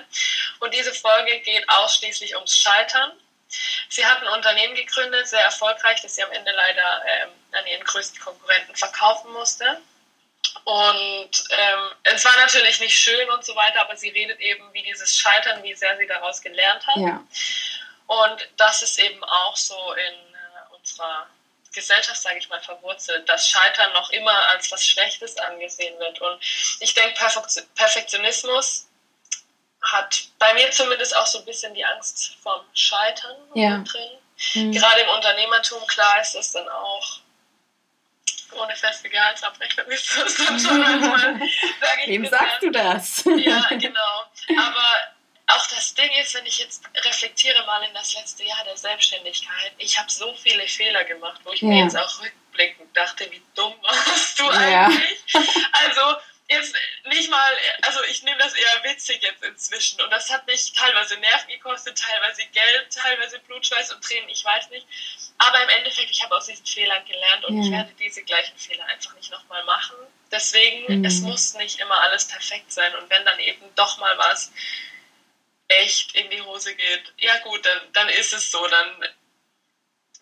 Und 0.60 0.74
diese 0.74 0.92
Folge 0.92 1.40
geht 1.40 1.68
ausschließlich 1.68 2.34
ums 2.34 2.56
Scheitern. 2.56 3.12
Sie 3.88 4.04
hat 4.04 4.20
ein 4.22 4.28
Unternehmen 4.28 4.74
gegründet, 4.74 5.26
sehr 5.26 5.40
erfolgreich, 5.40 6.00
das 6.02 6.14
sie 6.14 6.22
am 6.22 6.32
Ende 6.32 6.52
leider 6.52 7.02
ähm, 7.06 7.30
an 7.52 7.66
ihren 7.66 7.84
größten 7.84 8.20
Konkurrenten 8.20 8.76
verkaufen 8.76 9.32
musste. 9.32 9.80
Und 10.64 11.30
ähm, 11.50 11.90
es 12.02 12.24
war 12.24 12.36
natürlich 12.36 12.78
nicht 12.80 12.98
schön 12.98 13.30
und 13.30 13.44
so 13.44 13.56
weiter, 13.56 13.80
aber 13.80 13.96
sie 13.96 14.10
redet 14.10 14.38
eben, 14.40 14.70
wie 14.72 14.82
dieses 14.82 15.16
Scheitern, 15.16 15.62
wie 15.62 15.74
sehr 15.74 15.96
sie 15.96 16.06
daraus 16.06 16.42
gelernt 16.42 16.86
hat. 16.86 16.96
Ja. 16.96 17.24
Und 18.06 18.48
das 18.56 18.82
ist 18.82 18.98
eben 18.98 19.22
auch 19.24 19.56
so 19.56 19.92
in 19.92 20.14
äh, 20.34 20.76
unserer 20.76 21.26
Gesellschaft, 21.72 22.20
sage 22.20 22.38
ich 22.38 22.48
mal, 22.48 22.60
verwurzelt, 22.60 23.28
dass 23.28 23.48
Scheitern 23.48 23.92
noch 23.92 24.10
immer 24.10 24.48
als 24.48 24.70
was 24.70 24.84
Schlechtes 24.84 25.36
angesehen 25.38 25.98
wird. 25.98 26.20
Und 26.20 26.38
ich 26.80 26.92
denke, 26.92 27.18
Perfektionismus 27.74 28.88
hat 29.80 30.24
bei 30.38 30.52
mir 30.54 30.70
zumindest 30.70 31.16
auch 31.16 31.26
so 31.26 31.38
ein 31.38 31.44
bisschen 31.44 31.72
die 31.74 31.84
Angst 31.84 32.36
vom 32.42 32.60
Scheitern 32.74 33.36
ja. 33.54 33.78
drin. 33.78 34.18
Mhm. 34.54 34.72
Gerade 34.72 35.00
im 35.00 35.08
Unternehmertum, 35.10 35.86
klar 35.86 36.20
ist 36.20 36.34
das 36.34 36.52
dann 36.52 36.68
auch 36.68 37.20
ohne 38.52 38.74
feste 38.76 39.08
Gehaltsabrechnung 39.08 39.86
ist 39.88 40.16
das 40.16 40.34
dann 40.36 40.58
schon 40.58 40.80
manchmal, 40.80 41.42
ich 41.42 41.60
Wem 42.06 42.26
sagst 42.26 42.62
du 42.62 42.70
das? 42.70 43.24
Ja, 43.24 43.66
genau. 43.70 44.24
Aber 44.56 44.86
auch 45.48 45.66
das 45.68 45.94
Ding 45.94 46.10
ist, 46.20 46.34
wenn 46.34 46.46
ich 46.46 46.58
jetzt 46.58 46.82
reflektiere 47.04 47.64
mal 47.64 47.82
in 47.82 47.94
das 47.94 48.14
letzte 48.14 48.44
Jahr 48.44 48.64
der 48.64 48.76
Selbstständigkeit, 48.76 49.72
ich 49.78 49.98
habe 49.98 50.10
so 50.10 50.34
viele 50.34 50.66
Fehler 50.68 51.04
gemacht, 51.04 51.40
wo 51.44 51.52
ich 51.52 51.62
ja. 51.62 51.68
mir 51.68 51.84
jetzt 51.84 51.96
auch 51.96 52.20
rückblickend 52.20 52.94
dachte, 52.96 53.30
wie 53.30 53.42
dumm 53.54 53.74
warst 53.82 54.38
du 54.38 54.44
ja. 54.44 54.86
eigentlich? 54.86 55.24
Also 55.72 56.16
jetzt 56.48 56.74
nicht 57.04 57.30
mal, 57.30 57.56
also 57.82 58.02
ich 58.04 58.22
nehme 58.22 58.38
das 58.38 58.54
eher 58.54 58.84
witzig 58.84 59.22
jetzt 59.22 59.42
inzwischen 59.42 60.00
und 60.00 60.10
das 60.10 60.30
hat 60.30 60.46
mich 60.46 60.72
teilweise 60.72 61.16
Nerven 61.18 61.48
gekostet, 61.48 61.98
teilweise 61.98 62.44
Geld, 62.46 62.92
teilweise 62.92 63.38
Blutschweiß 63.40 63.92
und 63.92 64.02
Tränen, 64.02 64.28
ich 64.30 64.44
weiß 64.44 64.70
nicht. 64.70 64.86
Aber 65.36 65.62
im 65.62 65.68
Endeffekt, 65.68 66.10
ich 66.10 66.22
habe 66.22 66.36
aus 66.36 66.46
diesen 66.46 66.66
Fehlern 66.66 67.04
gelernt 67.04 67.44
und 67.44 67.58
ja. 67.58 67.64
ich 67.64 67.70
werde 67.70 67.92
diese 67.98 68.22
gleichen 68.24 68.56
Fehler 68.58 68.84
einfach 68.86 69.14
nicht 69.14 69.30
nochmal 69.30 69.62
machen. 69.64 69.96
Deswegen, 70.30 70.98
mhm. 70.98 71.04
es 71.04 71.20
muss 71.20 71.54
nicht 71.54 71.80
immer 71.80 72.00
alles 72.00 72.26
perfekt 72.26 72.72
sein 72.72 72.94
und 72.96 73.08
wenn 73.10 73.24
dann 73.24 73.38
eben 73.40 73.74
doch 73.74 73.98
mal 73.98 74.16
was 74.18 74.52
echt 75.68 76.14
in 76.14 76.30
die 76.30 76.40
Hose 76.40 76.74
geht, 76.74 77.12
ja 77.18 77.36
gut, 77.40 77.64
dann, 77.64 77.92
dann 77.92 78.08
ist 78.08 78.32
es 78.32 78.50
so, 78.50 78.66
dann 78.68 79.08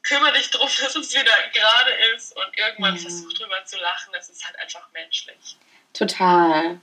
kümmere 0.03 0.33
dich 0.33 0.51
darum, 0.51 0.69
dass 0.81 0.97
es 0.97 1.15
wieder 1.15 1.49
gerade 1.53 1.93
ist 2.15 2.37
und 2.37 2.59
irgendwann 2.59 2.95
mhm. 2.95 2.99
versuch 2.99 3.33
drüber 3.35 3.65
zu 3.65 3.79
lachen, 3.79 4.13
das 4.13 4.29
ist 4.29 4.45
halt 4.45 4.59
einfach 4.59 4.91
menschlich. 4.93 5.57
Total. 5.93 6.79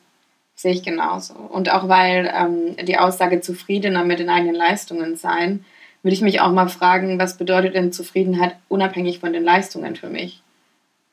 Sehe 0.56 0.74
ich 0.74 0.84
genauso. 0.84 1.34
Und 1.34 1.72
auch 1.72 1.88
weil 1.90 2.32
ähm, 2.34 2.76
die 2.86 2.98
Aussage 2.98 3.42
zufriedener 3.42 4.04
mit 4.04 4.20
den 4.20 4.30
eigenen 4.30 4.56
Leistungen 4.56 5.16
sein, 5.16 5.66
würde 6.04 6.14
ich 6.14 6.22
mich 6.22 6.42
auch 6.42 6.52
mal 6.52 6.70
fragen, 6.70 7.18
was 7.18 7.38
bedeutet 7.38 7.76
denn 7.76 7.92
Zufriedenheit 7.92 8.56
unabhängig 8.70 9.20
von 9.20 9.34
den 9.34 9.44
Leistungen 9.44 9.96
für 9.96 10.10
mich? 10.10 10.42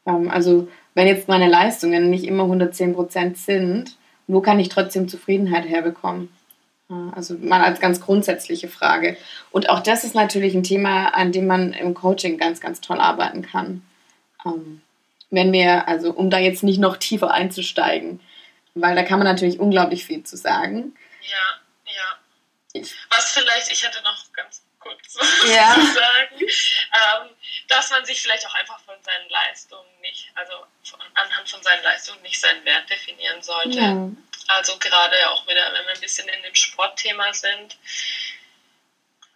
Ähm, 0.07 0.31
also 0.31 0.69
wenn 0.95 1.07
jetzt 1.07 1.29
meine 1.29 1.49
Leistungen 1.49 2.11
nicht 2.11 2.25
immer 2.25 2.45
110 2.45 2.95
Prozent 2.95 3.39
sind, 3.39 3.97
wo 4.27 4.41
kann 4.41 4.61
ich 4.61 4.69
trotzdem 4.69 5.09
Zufriedenheit 5.09 5.69
herbekommen? 5.69 6.29
Also 7.15 7.35
mal 7.35 7.63
als 7.63 7.79
ganz 7.79 8.01
grundsätzliche 8.01 8.67
Frage. 8.67 9.17
Und 9.53 9.71
auch 9.71 9.79
das 9.79 10.03
ist 10.03 10.17
natürlich 10.17 10.55
ein 10.57 10.65
Thema, 10.65 11.15
an 11.15 11.31
dem 11.31 11.47
man 11.47 11.73
im 11.73 11.95
Coaching 11.95 12.37
ganz, 12.37 12.61
ganz 12.61 12.81
toll 12.81 12.99
arbeiten 12.99 13.43
kann. 13.43 13.83
Ähm, 14.45 14.81
wenn 15.31 15.53
wir, 15.53 15.89
also 15.89 16.11
um 16.11 16.31
da 16.31 16.39
jetzt 16.39 16.63
nicht 16.63 16.79
noch 16.79 16.97
tiefer 16.97 17.31
einzusteigen, 17.31 18.21
weil 18.75 18.95
da 18.95 19.03
kann 19.03 19.19
man 19.19 19.27
natürlich 19.27 19.59
unglaublich 19.59 20.05
viel 20.05 20.23
zu 20.25 20.37
sagen. 20.37 20.97
Ja, 21.23 21.61
ja. 21.87 22.19
Ich. 22.73 22.95
Was 23.11 23.33
vielleicht, 23.33 23.71
ich 23.71 23.85
hätte 23.85 24.03
noch 24.03 24.33
ganz 24.33 24.63
kurz 24.79 25.19
ja. 25.47 25.75
zu 25.75 25.93
sagen, 25.93 26.41
ähm, 26.41 27.31
dass 27.69 27.91
man 27.91 28.05
sich 28.05 28.21
vielleicht 28.21 28.47
auch 28.47 28.55
einfach 28.55 28.81
von 28.81 28.95
seinen 29.03 29.29
Leistungen 29.29 30.01
nicht, 30.01 30.31
also 30.35 30.53
von, 30.83 31.01
anhand 31.15 31.49
von 31.49 31.63
seinen 31.63 31.83
Leistungen 31.83 32.21
nicht 32.23 32.41
seinen 32.41 32.65
Wert 32.65 32.89
definieren 32.89 33.43
sollte. 33.43 33.79
Ja. 33.79 34.11
Also 34.49 34.77
gerade 34.79 35.31
auch 35.31 35.47
wieder, 35.47 35.73
wenn 35.73 35.85
wir 35.85 35.95
ein 35.95 36.01
bisschen 36.01 36.29
in 36.29 36.43
dem 36.43 36.55
Sportthema 36.55 37.33
sind, 37.33 37.77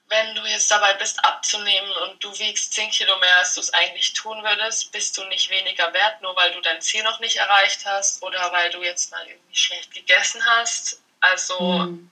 wenn 0.08 0.34
du 0.34 0.42
jetzt 0.42 0.70
dabei 0.70 0.94
bist 0.94 1.24
abzunehmen 1.24 1.90
und 2.04 2.22
du 2.22 2.38
wiegst 2.38 2.74
10 2.74 2.90
Kilo 2.90 3.16
mehr, 3.18 3.38
als 3.38 3.54
du 3.54 3.60
es 3.60 3.72
eigentlich 3.72 4.12
tun 4.12 4.42
würdest, 4.42 4.92
bist 4.92 5.16
du 5.16 5.24
nicht 5.24 5.50
weniger 5.50 5.92
wert, 5.92 6.20
nur 6.20 6.36
weil 6.36 6.52
du 6.52 6.60
dein 6.60 6.80
Ziel 6.80 7.02
noch 7.02 7.20
nicht 7.20 7.36
erreicht 7.36 7.84
hast 7.86 8.22
oder 8.22 8.52
weil 8.52 8.70
du 8.70 8.82
jetzt 8.82 9.10
mal 9.10 9.26
irgendwie 9.26 9.56
schlecht 9.56 9.92
gegessen 9.92 10.44
hast. 10.44 11.00
Also 11.20 11.58
mhm. 11.60 12.10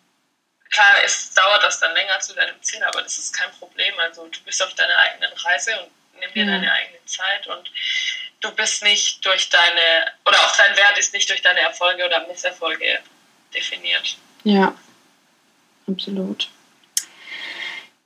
klar, 0.70 0.94
es 1.04 1.34
dauert 1.34 1.62
das 1.62 1.80
dann 1.80 1.94
länger 1.94 2.18
zu 2.20 2.34
deinem 2.34 2.60
Ziel, 2.62 2.82
aber 2.82 3.02
das 3.02 3.18
ist 3.18 3.36
kein 3.36 3.52
Problem. 3.52 3.94
Also 3.98 4.26
du 4.26 4.40
bist 4.40 4.62
auf 4.62 4.74
deiner 4.74 4.96
eigenen 4.96 5.32
Reise 5.32 5.78
und 5.80 6.20
nimm 6.20 6.32
dir 6.32 6.44
mhm. 6.44 6.50
deine 6.50 6.72
eigene 6.72 7.04
Zeit 7.04 7.46
und 7.46 7.70
du 8.40 8.50
bist 8.52 8.82
nicht 8.82 9.24
durch 9.24 9.50
deine, 9.50 10.12
oder 10.24 10.38
auch 10.40 10.56
dein 10.56 10.76
Wert 10.76 10.98
ist 10.98 11.12
nicht 11.12 11.28
durch 11.28 11.42
deine 11.42 11.60
Erfolge 11.60 12.04
oder 12.06 12.26
Misserfolge 12.26 13.00
definiert. 13.54 14.16
Ja, 14.44 14.74
absolut. 15.86 16.48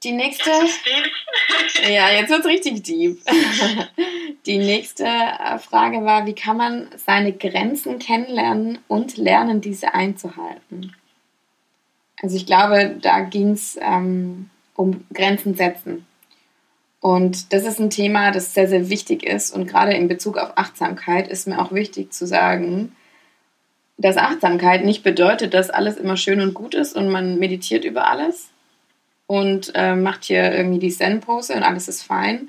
Die 0.06 0.12
nächste. 0.12 0.50
ja, 1.90 2.10
jetzt 2.12 2.30
wird 2.30 2.40
es 2.40 2.46
richtig 2.46 2.84
deep. 2.84 3.18
Die 4.46 4.58
nächste 4.58 5.04
äh, 5.04 5.58
Frage 5.58 6.04
war, 6.04 6.26
wie 6.26 6.32
kann 6.32 6.56
man 6.56 6.88
seine 6.94 7.32
Grenzen 7.32 7.98
kennenlernen 7.98 8.78
und 8.86 9.16
lernen, 9.16 9.60
diese 9.60 9.94
einzuhalten? 9.94 10.94
Also 12.22 12.36
ich 12.36 12.46
glaube, 12.46 12.96
da 13.02 13.22
ging 13.22 13.50
es 13.50 13.76
ähm, 13.82 14.48
um 14.76 15.04
Grenzen 15.12 15.56
setzen. 15.56 16.06
Und 17.00 17.52
das 17.52 17.64
ist 17.64 17.80
ein 17.80 17.90
Thema, 17.90 18.30
das 18.30 18.54
sehr, 18.54 18.68
sehr 18.68 18.88
wichtig 18.88 19.24
ist. 19.24 19.52
Und 19.52 19.66
gerade 19.66 19.94
in 19.94 20.06
Bezug 20.06 20.38
auf 20.38 20.52
Achtsamkeit 20.54 21.26
ist 21.26 21.48
mir 21.48 21.60
auch 21.60 21.72
wichtig 21.72 22.12
zu 22.12 22.28
sagen, 22.28 22.94
dass 23.98 24.16
Achtsamkeit 24.16 24.84
nicht 24.84 25.02
bedeutet, 25.02 25.52
dass 25.52 25.68
alles 25.68 25.96
immer 25.96 26.16
schön 26.16 26.40
und 26.40 26.54
gut 26.54 26.76
ist 26.76 26.94
und 26.94 27.08
man 27.08 27.40
meditiert 27.40 27.84
über 27.84 28.08
alles, 28.08 28.50
und 29.26 29.72
äh, 29.74 29.94
macht 29.94 30.24
hier 30.24 30.52
irgendwie 30.52 30.78
die 30.78 30.90
Zen-Pose 30.90 31.54
und 31.54 31.62
alles 31.62 31.88
ist 31.88 32.02
fein. 32.02 32.48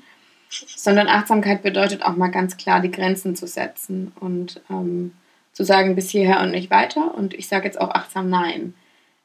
Sondern 0.50 1.08
Achtsamkeit 1.08 1.62
bedeutet 1.62 2.02
auch 2.02 2.16
mal 2.16 2.30
ganz 2.30 2.56
klar 2.56 2.80
die 2.80 2.90
Grenzen 2.90 3.36
zu 3.36 3.46
setzen 3.46 4.12
und 4.18 4.62
ähm, 4.70 5.12
zu 5.52 5.64
sagen, 5.64 5.94
bis 5.94 6.08
hierher 6.08 6.40
und 6.40 6.52
nicht 6.52 6.70
weiter. 6.70 7.14
Und 7.14 7.34
ich 7.34 7.48
sage 7.48 7.66
jetzt 7.66 7.80
auch 7.80 7.90
achtsam 7.90 8.30
Nein. 8.30 8.74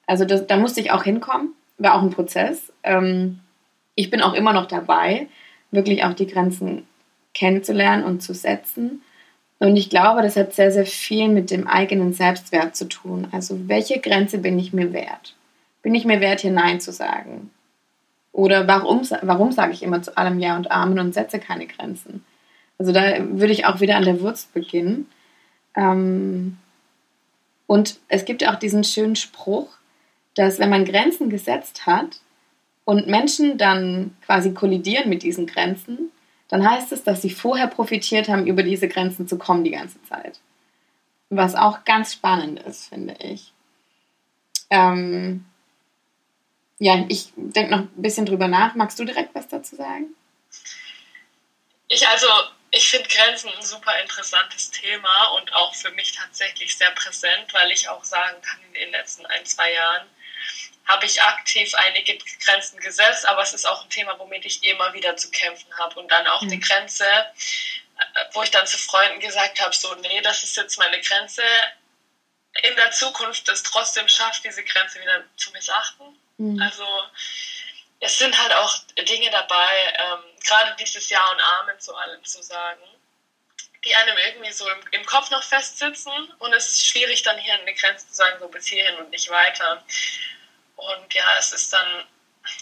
Also 0.06 0.26
das, 0.26 0.48
da 0.48 0.58
musste 0.58 0.82
ich 0.82 0.92
auch 0.92 1.04
hinkommen, 1.04 1.54
war 1.78 1.96
auch 1.96 2.02
ein 2.02 2.10
Prozess. 2.10 2.74
Ähm, 2.84 3.40
ich 3.96 4.10
bin 4.10 4.22
auch 4.22 4.34
immer 4.34 4.52
noch 4.52 4.68
dabei, 4.68 5.28
wirklich 5.72 6.04
auch 6.04 6.14
die 6.14 6.28
Grenzen 6.28 6.86
kennenzulernen 7.34 8.04
und 8.04 8.22
zu 8.22 8.34
setzen. 8.34 9.02
Und 9.60 9.78
ich 9.78 9.90
glaube, 9.90 10.22
das 10.22 10.36
hat 10.36 10.54
sehr, 10.54 10.72
sehr 10.72 10.86
viel 10.86 11.30
mit 11.30 11.50
dem 11.52 11.68
eigenen 11.68 12.12
Selbstwert 12.14 12.76
zu 12.76 12.90
tun. 12.90 13.28
Also 13.32 13.70
welche 13.70 14.00
Grenze 14.00 14.40
bin 14.40 14.60
ich 14.60 14.74
mir 14.74 14.92
wert? 14.92 15.36
Bin 15.84 15.94
ich 15.94 16.06
mir 16.06 16.20
wert, 16.20 16.40
hier 16.40 16.52
Nein 16.52 16.82
zu 16.82 16.92
sagen? 16.92 17.52
Oder 18.32 18.68
warum, 18.68 19.08
warum 19.22 19.52
sage 19.52 19.74
ich 19.74 19.84
immer 19.84 20.02
zu 20.02 20.18
allem 20.18 20.40
Ja 20.40 20.56
und 20.58 20.72
Amen 20.72 20.98
und 20.98 21.14
setze 21.14 21.40
keine 21.40 21.68
Grenzen? 21.68 22.26
Also 22.80 22.92
da 22.92 23.18
würde 23.20 23.54
ich 23.54 23.68
auch 23.68 23.80
wieder 23.80 23.96
an 23.96 24.06
der 24.06 24.20
Wurzel 24.22 24.48
beginnen. 24.54 25.08
Ähm, 25.76 26.58
und 27.68 28.00
es 28.08 28.26
gibt 28.26 28.48
auch 28.48 28.56
diesen 28.56 28.84
schönen 28.84 29.16
Spruch, 29.16 29.70
dass 30.36 30.58
wenn 30.58 30.70
man 30.70 30.86
Grenzen 30.86 31.30
gesetzt 31.30 31.86
hat 31.86 32.22
und 32.86 33.08
Menschen 33.08 33.58
dann 33.58 34.18
quasi 34.26 34.54
kollidieren 34.54 35.10
mit 35.10 35.22
diesen 35.22 35.46
Grenzen, 35.46 36.12
dann 36.50 36.68
heißt 36.68 36.92
es, 36.92 37.04
dass 37.04 37.22
sie 37.22 37.30
vorher 37.30 37.68
profitiert 37.68 38.30
haben, 38.30 38.48
über 38.48 38.64
diese 38.64 38.88
Grenzen 38.88 39.28
zu 39.28 39.38
kommen 39.38 39.64
die 39.64 39.72
ganze 39.72 40.02
Zeit. 40.04 40.40
Was 41.30 41.56
auch 41.56 41.84
ganz 41.84 42.14
spannend 42.14 42.60
ist, 42.62 42.90
finde 42.90 43.16
ich. 43.20 43.54
Ähm, 44.70 45.46
ja, 46.84 47.06
ich 47.08 47.32
denke 47.38 47.72
noch 47.72 47.80
ein 47.80 47.92
bisschen 47.96 48.26
drüber 48.26 48.50
nach. 48.50 48.76
Magst 48.76 49.00
du 49.00 49.06
direkt 49.06 49.34
was 49.34 49.48
dazu 49.48 49.78
sagen? 49.78 50.14
Ich 51.88 52.06
also, 52.06 52.28
ich 52.72 52.90
finde 52.90 53.08
Grenzen 53.08 53.50
ein 53.56 53.64
super 53.64 53.98
interessantes 54.02 54.70
Thema 54.70 55.28
und 55.38 55.54
auch 55.54 55.74
für 55.76 55.92
mich 55.92 56.12
tatsächlich 56.12 56.76
sehr 56.78 56.92
präsent, 56.92 57.54
weil 57.54 57.72
ich 57.72 57.88
auch 57.88 58.04
sagen 58.04 58.42
kann, 58.42 58.60
in 58.66 58.74
den 58.74 58.92
letzten 58.92 59.26
ein, 59.28 59.46
zwei 59.46 59.72
Jahren 59.72 60.10
habe 60.86 61.06
ich 61.06 61.22
aktiv 61.22 61.74
einige 61.74 62.18
Grenzen 62.44 62.78
gesetzt, 62.82 63.26
aber 63.30 63.44
es 63.44 63.54
ist 63.54 63.66
auch 63.66 63.86
ein 63.86 63.90
Thema, 63.90 64.20
womit 64.20 64.44
ich 64.46 64.62
immer 64.66 64.94
wieder 64.94 65.16
zu 65.16 65.32
kämpfen 65.32 65.74
habe. 65.80 65.98
Und 66.02 66.12
dann 66.12 66.28
auch 66.28 66.42
mhm. 66.42 66.50
die 66.50 66.60
Grenze, 66.60 67.06
äh, 67.06 68.26
wo 68.34 68.44
ich 68.44 68.52
dann 68.52 68.68
zu 68.68 68.78
Freunden 68.78 69.22
gesagt 69.22 69.62
habe, 69.62 69.74
so, 69.74 69.96
nee, 69.96 70.20
das 70.20 70.44
ist 70.44 70.58
jetzt 70.58 70.78
meine 70.78 71.00
Grenze, 71.00 71.44
in 72.64 72.76
der 72.76 72.92
Zukunft 72.92 73.48
es 73.48 73.64
trotzdem 73.64 74.10
schafft, 74.10 74.44
diese 74.44 74.66
Grenze 74.66 75.00
wieder 75.00 75.24
zu 75.38 75.50
missachten. 75.52 76.20
Mhm. 76.38 76.62
Also 76.62 76.86
es 78.00 78.18
sind 78.18 78.38
halt 78.38 78.54
auch 78.54 78.78
Dinge 78.98 79.30
dabei, 79.32 79.94
ähm, 79.98 80.24
gerade 80.46 80.76
dieses 80.80 81.10
Ja 81.10 81.26
und 81.32 81.42
Amen 81.42 81.80
zu 81.80 81.96
allem 81.96 82.24
zu 82.26 82.42
sagen, 82.42 82.82
die 83.86 83.96
einem 83.96 84.18
irgendwie 84.18 84.52
so 84.52 84.70
im, 84.70 84.80
im, 84.92 85.06
Kopf 85.06 85.30
noch 85.30 85.44
festsitzen 85.44 86.12
und 86.40 86.54
es 86.54 86.68
ist 86.70 86.86
schwierig 86.86 87.22
dann 87.24 87.38
hier 87.38 87.54
eine 87.54 87.74
Grenze 87.74 88.08
zu 88.08 88.14
sagen, 88.14 88.40
so 88.40 88.48
bis 88.48 88.68
hierhin 88.68 88.96
und 88.96 89.10
nicht 89.10 89.30
weiter. 89.30 89.84
Und 90.76 91.14
ja, 91.14 91.38
es 91.38 91.52
ist 91.52 91.72
dann, 91.72 92.06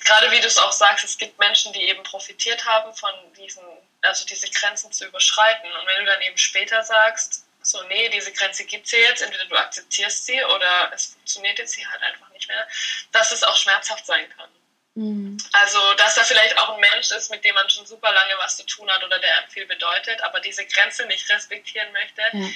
gerade 0.04 0.32
wie 0.32 0.40
du 0.40 0.48
es 0.48 0.58
auch 0.58 0.72
sagst, 0.72 1.06
es 1.06 1.18
gibt 1.18 1.40
Menschen, 1.40 1.74
die 1.74 1.84
eben 1.84 2.04
profitiert 2.04 2.66
haben 2.66 2.94
von 2.96 3.14
diesen, 3.36 3.64
also 4.02 4.26
diese 4.26 4.50
Grenzen 4.50 4.92
zu 4.92 5.06
überschreiten. 5.06 5.72
Und 5.72 5.88
wenn 5.88 6.06
du 6.06 6.12
dann 6.12 6.22
eben 6.22 6.38
später 6.38 6.84
sagst, 6.84 7.46
so, 7.64 7.82
nee, 7.84 8.10
diese 8.10 8.32
Grenze 8.34 8.66
gibt 8.66 8.86
es 8.86 8.92
jetzt, 8.92 9.22
entweder 9.22 9.46
du 9.46 9.56
akzeptierst 9.56 10.26
sie 10.26 10.44
oder 10.44 10.92
es 10.94 11.14
funktioniert 11.14 11.60
jetzt 11.60 11.76
hier 11.76 11.90
halt 11.90 12.02
einfach 12.02 12.30
nicht 12.30 12.48
mehr, 12.48 12.68
dass 13.12 13.32
es 13.32 13.44
auch 13.44 13.56
schmerzhaft 13.56 14.06
sein 14.06 14.28
kann. 14.36 14.50
Mhm. 14.96 15.38
Also, 15.54 15.94
dass 15.96 16.16
da 16.16 16.24
vielleicht 16.24 16.58
auch 16.58 16.74
ein 16.74 16.80
Mensch 16.80 17.12
ist, 17.12 17.32
mit 17.32 17.44
dem 17.46 17.56
man 17.56 17.70
schon 17.70 17.86
super 17.86 18.12
lange 18.12 18.34
was 18.40 18.58
zu 18.58 18.66
tun 18.66 18.90
hat 18.90 19.04
oder 19.04 19.20
der 19.20 19.38
einem 19.38 19.50
viel 19.50 19.66
bedeutet, 19.66 20.22
aber 20.24 20.40
diese 20.42 20.66
Grenze 20.66 21.06
nicht 21.06 21.30
respektieren 21.30 21.92
möchte, 21.94 22.22
mhm. 22.34 22.56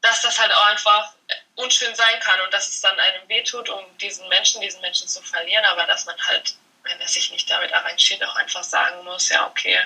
dass 0.00 0.22
das 0.22 0.38
halt 0.38 0.52
auch 0.52 0.66
einfach 0.66 1.12
unschön 1.54 1.94
sein 1.94 2.20
kann 2.20 2.40
und 2.40 2.52
dass 2.52 2.68
es 2.68 2.80
dann 2.80 2.98
einem 2.98 3.28
wehtut, 3.28 3.68
um 3.68 3.98
diesen 3.98 4.26
Menschen, 4.28 4.60
diesen 4.60 4.80
Menschen 4.80 5.06
zu 5.06 5.22
verlieren, 5.22 5.64
aber 5.66 5.86
dass 5.86 6.04
man 6.04 6.16
halt, 6.26 6.56
wenn 6.82 7.00
er 7.00 7.08
sich 7.08 7.30
nicht 7.30 7.48
damit 7.48 7.72
arrangiert, 7.72 8.24
auch 8.24 8.34
einfach 8.36 8.64
sagen 8.64 9.04
muss, 9.04 9.28
ja, 9.28 9.46
okay, 9.46 9.78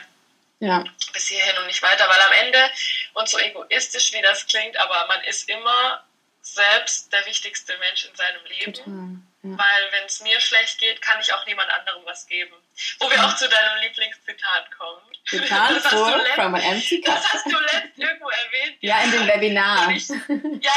ja. 0.60 0.82
bis 1.12 1.28
hierhin 1.28 1.58
und 1.58 1.66
nicht 1.66 1.82
weiter, 1.82 2.08
weil 2.08 2.20
am 2.20 2.32
Ende, 2.32 2.70
und 3.16 3.28
so 3.28 3.38
egoistisch 3.38 4.12
wie 4.12 4.22
das 4.22 4.46
klingt, 4.46 4.76
aber 4.76 5.06
man 5.06 5.22
ist 5.24 5.48
immer 5.48 6.04
selbst 6.42 7.12
der 7.12 7.24
wichtigste 7.26 7.76
Mensch 7.78 8.04
in 8.04 8.14
seinem 8.14 8.44
Leben. 8.44 8.74
Total. 8.74 9.56
Weil 9.58 9.92
wenn 9.92 10.04
es 10.04 10.20
mir 10.20 10.40
schlecht 10.40 10.78
geht, 10.78 11.00
kann 11.00 11.20
ich 11.20 11.32
auch 11.32 11.46
niemand 11.46 11.70
anderem 11.70 12.02
was 12.04 12.26
geben. 12.26 12.54
Wo 12.98 13.10
wir 13.10 13.24
auch 13.24 13.36
zu 13.36 13.48
deinem 13.48 13.80
Lieblingszitat 13.82 14.70
kommen. 14.76 15.02
Zitat 15.24 15.82
for 15.82 16.24
from 16.34 16.54
an 16.54 16.62
empty 16.62 17.00
cup. 17.00 17.14
Das 17.14 17.32
hast 17.32 17.46
du 17.46 17.58
letzt 17.58 17.96
irgendwo 17.96 18.28
erwähnt. 18.28 18.76
Ja, 18.80 19.00
in 19.02 19.12
dem 19.12 19.26
Webinar. 19.26 19.90
Ich, 19.90 20.08
ja, 20.08 20.16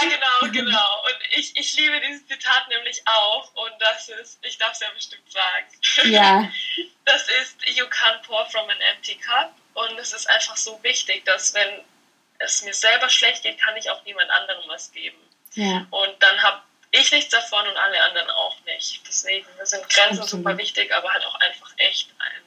genau, 0.02 0.52
genau. 0.52 1.04
Und 1.06 1.18
ich, 1.36 1.58
ich 1.58 1.74
liebe 1.74 2.00
dieses 2.02 2.28
Zitat 2.28 2.68
nämlich 2.70 3.02
auch. 3.06 3.54
Und 3.56 3.74
das 3.80 4.10
ist, 4.10 4.40
ich 4.44 4.58
darf 4.58 4.74
es 4.74 4.80
ja 4.80 4.90
bestimmt 4.94 5.32
sagen. 5.32 5.68
Ja. 6.12 6.52
Das 7.06 7.28
ist, 7.42 7.68
you 7.76 7.86
can't 7.86 8.22
pour 8.22 8.46
from 8.50 8.70
an 8.70 8.80
empty 8.94 9.16
cup. 9.16 9.54
Und 9.74 9.98
es 9.98 10.14
ist 10.14 10.30
einfach 10.30 10.58
so 10.58 10.82
wichtig, 10.84 11.26
dass 11.26 11.54
wenn 11.54 11.84
es 12.40 12.64
mir 12.64 12.74
selber 12.74 13.10
schlecht 13.10 13.44
geht, 13.44 13.62
kann 13.62 13.76
ich 13.78 13.90
auch 13.90 14.04
niemand 14.06 14.30
anderem 14.30 14.64
was 14.68 14.92
geben. 14.92 15.18
Ja. 15.54 15.86
Und 15.90 16.16
dann 16.20 16.42
habe 16.42 16.62
ich 16.92 17.12
nichts 17.12 17.30
davon 17.30 17.68
und 17.68 17.78
alle 17.78 18.02
anderen 18.04 18.30
auch 18.32 18.56
nicht. 18.66 19.02
Deswegen 19.08 19.46
sind 19.64 19.88
Grenzen 19.90 20.22
Absolut. 20.22 20.30
super 20.46 20.58
wichtig, 20.58 20.94
aber 20.94 21.12
halt 21.12 21.26
auch 21.26 21.36
einfach 21.36 21.72
echt 21.78 22.10
ein, 22.18 22.42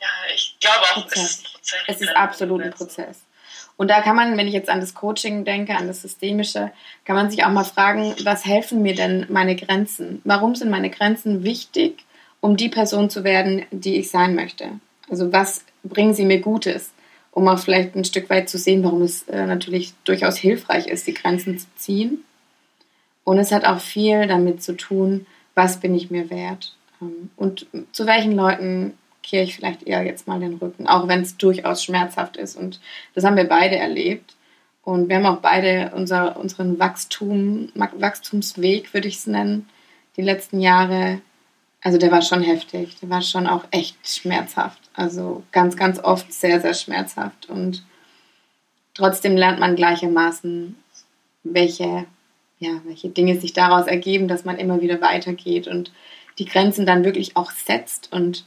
ja, 0.00 0.34
ich 0.34 0.56
glaube 0.60 0.84
auch, 0.94 1.02
Prozess. 1.02 1.18
es 1.18 1.30
ist 1.30 1.44
ein 1.46 1.52
Prozess. 1.52 1.82
Es 1.88 2.00
ist 2.02 2.16
absolut 2.16 2.62
ein 2.62 2.70
Prozess. 2.70 3.22
Und 3.78 3.88
da 3.88 4.00
kann 4.00 4.16
man, 4.16 4.36
wenn 4.38 4.48
ich 4.48 4.54
jetzt 4.54 4.70
an 4.70 4.80
das 4.80 4.94
Coaching 4.94 5.44
denke, 5.44 5.76
an 5.76 5.86
das 5.86 6.02
Systemische, 6.02 6.70
kann 7.04 7.16
man 7.16 7.30
sich 7.30 7.44
auch 7.44 7.50
mal 7.50 7.64
fragen, 7.64 8.14
was 8.24 8.46
helfen 8.46 8.82
mir 8.82 8.94
denn 8.94 9.26
meine 9.28 9.54
Grenzen? 9.54 10.22
Warum 10.24 10.54
sind 10.54 10.70
meine 10.70 10.88
Grenzen 10.88 11.44
wichtig, 11.44 12.04
um 12.40 12.56
die 12.56 12.70
Person 12.70 13.10
zu 13.10 13.22
werden, 13.22 13.66
die 13.70 13.96
ich 13.96 14.10
sein 14.10 14.34
möchte? 14.34 14.80
Also 15.10 15.30
was 15.32 15.64
bringen 15.82 16.14
sie 16.14 16.24
mir 16.24 16.40
Gutes? 16.40 16.92
Um 17.36 17.48
auch 17.48 17.58
vielleicht 17.58 17.94
ein 17.94 18.06
Stück 18.06 18.30
weit 18.30 18.48
zu 18.48 18.56
sehen, 18.56 18.82
warum 18.82 19.02
es 19.02 19.24
äh, 19.24 19.44
natürlich 19.44 19.92
durchaus 20.04 20.38
hilfreich 20.38 20.86
ist, 20.86 21.06
die 21.06 21.12
Grenzen 21.12 21.58
zu 21.58 21.66
ziehen. 21.76 22.24
Und 23.24 23.38
es 23.38 23.52
hat 23.52 23.66
auch 23.66 23.80
viel 23.80 24.26
damit 24.26 24.62
zu 24.62 24.74
tun, 24.74 25.26
was 25.54 25.80
bin 25.80 25.94
ich 25.94 26.10
mir 26.10 26.30
wert 26.30 26.74
ähm, 27.02 27.30
und 27.36 27.66
zu 27.92 28.06
welchen 28.06 28.32
Leuten 28.32 28.94
kehre 29.22 29.44
ich 29.44 29.56
vielleicht 29.56 29.82
eher 29.82 30.04
jetzt 30.04 30.28
mal 30.28 30.40
den 30.40 30.54
Rücken, 30.54 30.86
auch 30.86 31.08
wenn 31.08 31.20
es 31.20 31.36
durchaus 31.36 31.82
schmerzhaft 31.82 32.36
ist. 32.36 32.56
Und 32.56 32.80
das 33.14 33.24
haben 33.24 33.36
wir 33.36 33.48
beide 33.48 33.76
erlebt. 33.76 34.36
Und 34.84 35.08
wir 35.08 35.16
haben 35.16 35.26
auch 35.26 35.40
beide 35.40 35.90
unser, 35.96 36.36
unseren 36.36 36.78
Wachstum, 36.78 37.70
Wachstumsweg, 37.74 38.94
würde 38.94 39.08
ich 39.08 39.16
es 39.16 39.26
nennen, 39.26 39.68
die 40.16 40.22
letzten 40.22 40.60
Jahre. 40.60 41.20
Also 41.82 41.98
der 41.98 42.10
war 42.10 42.22
schon 42.22 42.42
heftig, 42.42 42.96
der 43.00 43.10
war 43.10 43.22
schon 43.22 43.46
auch 43.46 43.64
echt 43.70 43.96
schmerzhaft. 44.08 44.80
Also 44.94 45.44
ganz, 45.52 45.76
ganz 45.76 45.98
oft 46.00 46.32
sehr, 46.32 46.60
sehr 46.60 46.74
schmerzhaft. 46.74 47.48
Und 47.48 47.84
trotzdem 48.94 49.36
lernt 49.36 49.60
man 49.60 49.76
gleichermaßen, 49.76 50.76
welche 51.44 52.06
ja, 52.58 52.70
welche 52.84 53.10
Dinge 53.10 53.38
sich 53.38 53.52
daraus 53.52 53.86
ergeben, 53.86 54.28
dass 54.28 54.44
man 54.44 54.56
immer 54.56 54.80
wieder 54.80 55.00
weitergeht 55.00 55.68
und 55.68 55.92
die 56.38 56.46
Grenzen 56.46 56.86
dann 56.86 57.04
wirklich 57.04 57.36
auch 57.36 57.50
setzt 57.50 58.12
und 58.12 58.46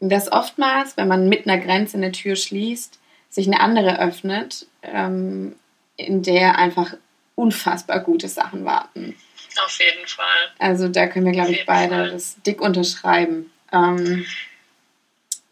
das 0.00 0.32
oftmals, 0.32 0.96
wenn 0.96 1.08
man 1.08 1.28
mit 1.28 1.46
einer 1.46 1.62
Grenze 1.62 1.98
eine 1.98 2.12
Tür 2.12 2.34
schließt, 2.34 2.98
sich 3.28 3.46
eine 3.46 3.60
andere 3.60 4.00
öffnet, 4.00 4.66
ähm, 4.82 5.54
in 5.96 6.22
der 6.22 6.56
einfach 6.58 6.94
unfassbar 7.34 8.00
gute 8.00 8.28
Sachen 8.28 8.64
warten. 8.64 9.18
Auf 9.64 9.78
jeden 9.80 10.06
Fall. 10.06 10.52
Also 10.58 10.88
da 10.88 11.06
können 11.06 11.26
wir, 11.26 11.32
glaube 11.32 11.52
ich, 11.52 11.66
beide 11.66 11.94
Fall. 11.94 12.10
das 12.10 12.36
dick 12.42 12.60
unterschreiben. 12.60 13.52
Ähm, 13.72 14.26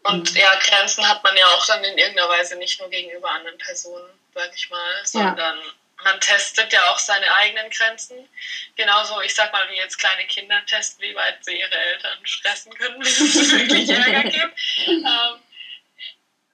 und 0.03 0.35
ja, 0.35 0.51
Grenzen 0.63 1.07
hat 1.07 1.23
man 1.23 1.35
ja 1.35 1.45
auch 1.47 1.65
dann 1.65 1.83
in 1.83 1.97
irgendeiner 1.97 2.29
Weise 2.29 2.55
nicht 2.57 2.79
nur 2.79 2.89
gegenüber 2.89 3.29
anderen 3.29 3.57
Personen, 3.57 4.09
sag 4.33 4.51
ich 4.55 4.69
mal, 4.69 4.93
sondern 5.03 5.57
ja 5.57 5.63
man 6.03 6.19
testet 6.19 6.71
ja 6.71 6.81
auch 6.91 6.99
seine 6.99 7.31
eigenen 7.35 7.69
Grenzen. 7.69 8.29
Genauso, 8.75 9.21
ich 9.21 9.35
sag 9.35 9.51
mal, 9.51 9.69
wie 9.69 9.75
jetzt 9.75 9.97
kleine 9.97 10.25
Kinder 10.27 10.65
testen, 10.65 11.01
wie 11.01 11.15
weit 11.15 11.43
sie 11.43 11.59
ihre 11.59 11.75
Eltern 11.75 12.25
stressen 12.25 12.73
können, 12.73 12.99
bis 12.99 13.19
es 13.19 13.51
wirklich 13.51 13.89
Ärger 13.89 14.23
gibt. 14.29 14.59
Ähm, 14.87 15.41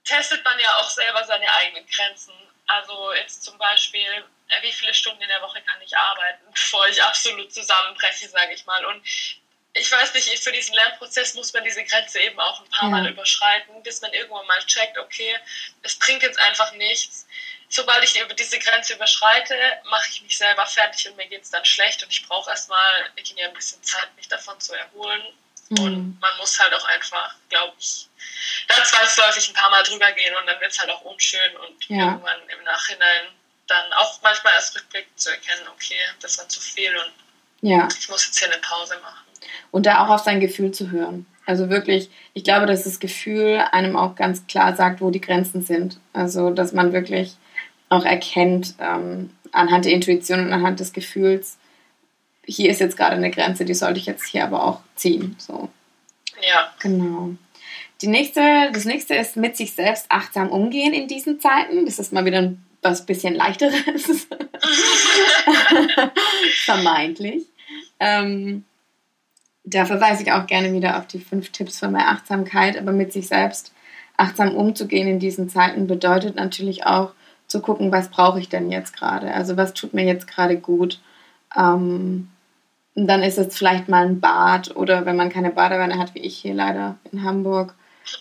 testet 0.04 0.44
man 0.44 0.60
ja 0.60 0.76
auch 0.78 0.90
selber 0.90 1.24
seine 1.26 1.52
eigenen 1.54 1.86
Grenzen. 1.88 2.34
Also 2.68 3.14
jetzt 3.14 3.44
zum 3.44 3.58
Beispiel, 3.58 4.24
wie 4.62 4.72
viele 4.72 4.94
Stunden 4.94 5.22
in 5.22 5.28
der 5.28 5.42
Woche 5.42 5.62
kann 5.62 5.82
ich 5.82 5.96
arbeiten, 5.96 6.46
bevor 6.54 6.88
ich 6.88 7.02
absolut 7.02 7.54
zusammenbreche, 7.54 8.30
sage 8.30 8.54
ich 8.54 8.66
mal. 8.66 8.86
Und 8.86 9.06
ich 9.78 9.92
weiß 9.92 10.14
nicht, 10.14 10.40
für 10.42 10.54
diesen 10.54 10.74
Lernprozess 10.74 11.34
muss 11.34 11.52
man 11.52 11.64
diese 11.64 11.84
Grenze 11.84 12.22
eben 12.22 12.40
auch 12.40 12.62
ein 12.62 12.70
paar 12.70 12.90
ja. 12.90 12.96
Mal 12.96 13.08
überschreiten, 13.10 13.84
bis 13.84 14.02
man 14.02 14.14
irgendwann 14.14 14.48
mal 14.48 14.66
checkt, 14.66 14.98
okay, 14.98 15.38
es 15.84 16.00
bringt 16.00 16.24
jetzt 16.24 16.40
einfach 16.40 16.72
nichts 16.74 17.26
sobald 17.70 18.04
ich 18.04 18.20
über 18.20 18.34
diese 18.34 18.60
Grenze 18.60 18.94
überschreite, 18.94 19.56
mache 19.90 20.10
ich 20.10 20.22
mich 20.22 20.38
selber 20.38 20.66
fertig 20.66 21.10
und 21.10 21.18
mir 21.18 21.28
geht 21.28 21.44
es 21.44 21.52
dann 21.52 21.66
schlecht 21.66 22.04
und 22.04 22.10
ich 22.12 22.28
brauche 22.28 22.50
erstmal 22.50 23.12
ein 23.18 23.54
bisschen 23.54 23.82
Zeit, 23.84 24.16
mich 24.16 24.28
davon 24.28 24.60
zu 24.60 24.74
erholen. 24.74 25.24
Mhm. 25.70 25.80
Und 25.80 26.20
man 26.20 26.38
muss 26.38 26.60
halt 26.60 26.74
auch 26.74 26.86
einfach, 26.86 27.36
glaube 27.50 27.76
ich, 27.80 28.08
da 28.68 28.84
zwangsläufig 28.84 29.50
ein 29.50 29.56
paar 29.56 29.72
Mal 29.72 29.84
drüber 29.84 30.12
gehen 30.12 30.36
und 30.36 30.46
dann 30.46 30.60
wird 30.60 30.72
es 30.72 30.80
halt 30.80 30.90
auch 30.92 31.02
unschön 31.02 31.58
und 31.58 31.90
ja. 31.90 32.06
irgendwann 32.06 32.50
im 32.50 32.64
Nachhinein 32.64 33.28
dann 33.68 33.94
auch 33.98 34.20
manchmal 34.22 34.54
erst 34.54 34.76
rückblickend 34.76 35.20
zu 35.20 35.30
erkennen, 35.30 35.68
okay, 35.74 35.96
das 36.22 36.38
war 36.38 36.48
zu 36.48 36.62
viel 36.62 36.92
und 36.92 37.70
ja. 37.70 37.88
ich 37.98 38.10
muss 38.10 38.26
jetzt 38.26 38.38
hier 38.38 38.52
eine 38.52 38.62
Pause 38.62 38.96
machen. 39.02 39.26
Und 39.72 39.86
da 39.86 40.06
auch 40.06 40.10
auf 40.10 40.22
sein 40.22 40.40
Gefühl 40.40 40.72
zu 40.72 40.92
hören. 40.92 41.26
Also 41.46 41.70
wirklich, 41.70 42.10
ich 42.34 42.44
glaube, 42.44 42.66
dass 42.66 42.84
das 42.84 43.00
Gefühl 43.00 43.64
einem 43.72 43.96
auch 43.96 44.16
ganz 44.16 44.48
klar 44.48 44.76
sagt, 44.76 45.02
wo 45.02 45.12
die 45.12 45.22
Grenzen 45.22 45.62
sind. 45.62 46.00
Also, 46.14 46.50
dass 46.50 46.74
man 46.74 46.94
wirklich 46.94 47.36
auch 47.90 48.06
erkennt 48.06 48.76
ähm, 48.80 49.32
anhand 49.52 49.86
der 49.86 49.94
Intuition 49.94 50.40
und 50.40 50.54
anhand 50.54 50.80
des 50.80 50.92
Gefühls, 50.92 51.58
hier 52.46 52.72
ist 52.72 52.80
jetzt 52.80 52.98
gerade 52.98 53.16
eine 53.16 53.32
Grenze, 53.32 53.66
die 53.66 53.74
sollte 53.74 54.00
ich 54.00 54.06
jetzt 54.06 54.26
hier 54.26 54.44
aber 54.44 54.64
auch 54.64 54.82
ziehen. 54.96 55.36
So. 55.40 55.70
Ja. 56.42 56.74
Genau. 56.80 57.32
Die 58.02 58.08
nächste, 58.08 58.72
das 58.74 58.86
nächste 58.86 59.16
ist 59.16 59.38
mit 59.38 59.56
sich 59.56 59.74
selbst 59.74 60.06
achtsam 60.10 60.50
umgehen 60.50 60.94
in 60.94 61.08
diesen 61.08 61.40
Zeiten. 61.40 61.86
Das 61.86 62.00
ist 62.00 62.12
mal 62.12 62.26
wieder 62.26 62.40
ein 62.40 62.65
was 62.86 63.06
bisschen 63.06 63.36
leichteres. 63.36 64.28
Vermeintlich. 66.66 67.44
Ähm, 68.00 68.64
da 69.64 69.86
verweise 69.86 70.24
ich 70.24 70.32
auch 70.32 70.46
gerne 70.46 70.72
wieder 70.72 70.98
auf 70.98 71.08
die 71.08 71.20
fünf 71.20 71.50
Tipps 71.50 71.80
für 71.80 71.88
mehr 71.88 72.10
Achtsamkeit, 72.10 72.78
aber 72.78 72.92
mit 72.92 73.12
sich 73.12 73.28
selbst 73.28 73.74
achtsam 74.16 74.56
umzugehen 74.56 75.08
in 75.08 75.20
diesen 75.20 75.50
Zeiten 75.50 75.88
bedeutet 75.88 76.36
natürlich 76.36 76.86
auch 76.86 77.12
zu 77.48 77.62
gucken, 77.62 77.92
was 77.92 78.10
brauche 78.10 78.40
ich 78.40 78.50
denn 78.50 78.72
jetzt 78.72 78.96
gerade? 78.96 79.34
Also 79.34 79.58
was 79.58 79.74
tut 79.74 79.94
mir 79.94 80.06
jetzt 80.06 80.28
gerade 80.28 80.58
gut? 80.58 81.02
Ähm, 81.58 82.30
dann 82.96 83.24
ist 83.24 83.38
es 83.38 83.58
vielleicht 83.58 83.90
mal 83.90 84.06
ein 84.06 84.20
Bad 84.22 84.76
oder 84.76 85.06
wenn 85.06 85.18
man 85.18 85.30
keine 85.30 85.52
Badewanne 85.52 85.98
hat, 85.98 86.16
wie 86.16 86.20
ich 86.20 86.38
hier 86.38 86.54
leider 86.54 86.96
in 87.12 87.24
Hamburg, 87.24 87.76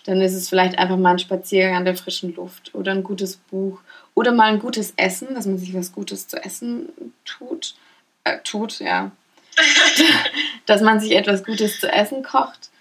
dann 0.05 0.21
ist 0.21 0.33
es 0.33 0.49
vielleicht 0.49 0.77
einfach 0.77 0.97
mal 0.97 1.11
ein 1.11 1.19
Spaziergang 1.19 1.77
an 1.77 1.85
der 1.85 1.95
frischen 1.95 2.35
Luft 2.35 2.73
oder 2.73 2.91
ein 2.91 3.03
gutes 3.03 3.37
Buch 3.37 3.79
oder 4.15 4.31
mal 4.31 4.51
ein 4.51 4.59
gutes 4.59 4.93
Essen, 4.95 5.35
dass 5.35 5.45
man 5.45 5.59
sich 5.59 5.73
was 5.75 5.91
Gutes 5.91 6.27
zu 6.27 6.43
essen 6.43 6.89
tut. 7.25 7.75
Äh, 8.23 8.39
tut, 8.43 8.79
ja. 8.79 9.11
dass 10.65 10.81
man 10.81 10.99
sich 10.99 11.15
etwas 11.15 11.43
Gutes 11.43 11.79
zu 11.79 11.91
essen 11.91 12.23
kocht. 12.23 12.71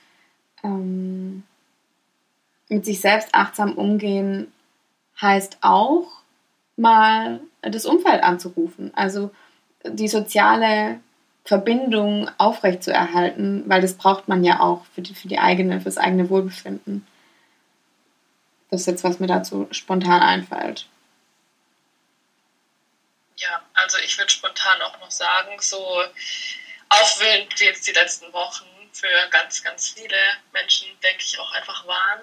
Ähm, 0.62 1.43
mit 2.68 2.85
sich 2.85 3.01
selbst 3.01 3.35
achtsam 3.35 3.74
umgehen 3.74 4.51
heißt 5.20 5.59
auch 5.61 6.07
mal 6.76 7.41
das 7.62 7.85
Umfeld 7.85 8.22
anzurufen. 8.22 8.91
Also 8.95 9.30
die 9.85 10.09
soziale 10.09 11.01
Verbindung 11.45 12.30
aufrechtzuerhalten, 12.39 13.64
weil 13.66 13.82
das 13.82 13.95
braucht 13.95 14.28
man 14.28 14.45
ja 14.45 14.61
auch 14.61 14.85
für 14.95 15.03
die, 15.03 15.14
für 15.14 15.28
die 15.28 15.39
eigene, 15.39 15.80
fürs 15.80 15.99
eigene 15.99 16.30
Wohlbefinden. 16.30 17.07
Das 18.70 18.80
ist 18.80 18.87
jetzt, 18.87 19.05
was 19.05 19.20
mir 19.20 19.26
dazu 19.26 19.68
spontan 19.70 20.22
einfällt. 20.22 20.89
Ja, 23.37 23.64
also 23.74 23.99
ich 23.99 24.16
würde 24.16 24.30
spontan 24.30 24.80
auch 24.82 24.99
noch 25.01 25.11
sagen, 25.11 25.61
so 25.61 26.05
aufwühlend 26.89 27.59
wie 27.59 27.64
jetzt 27.64 27.87
die 27.87 27.93
letzten 27.93 28.32
Wochen 28.32 28.66
für 28.93 29.28
ganz, 29.30 29.62
ganz 29.62 29.89
viele 29.91 30.16
Menschen, 30.53 30.89
denke 31.01 31.22
ich, 31.22 31.39
auch 31.39 31.51
einfach 31.53 31.87
waren, 31.87 32.20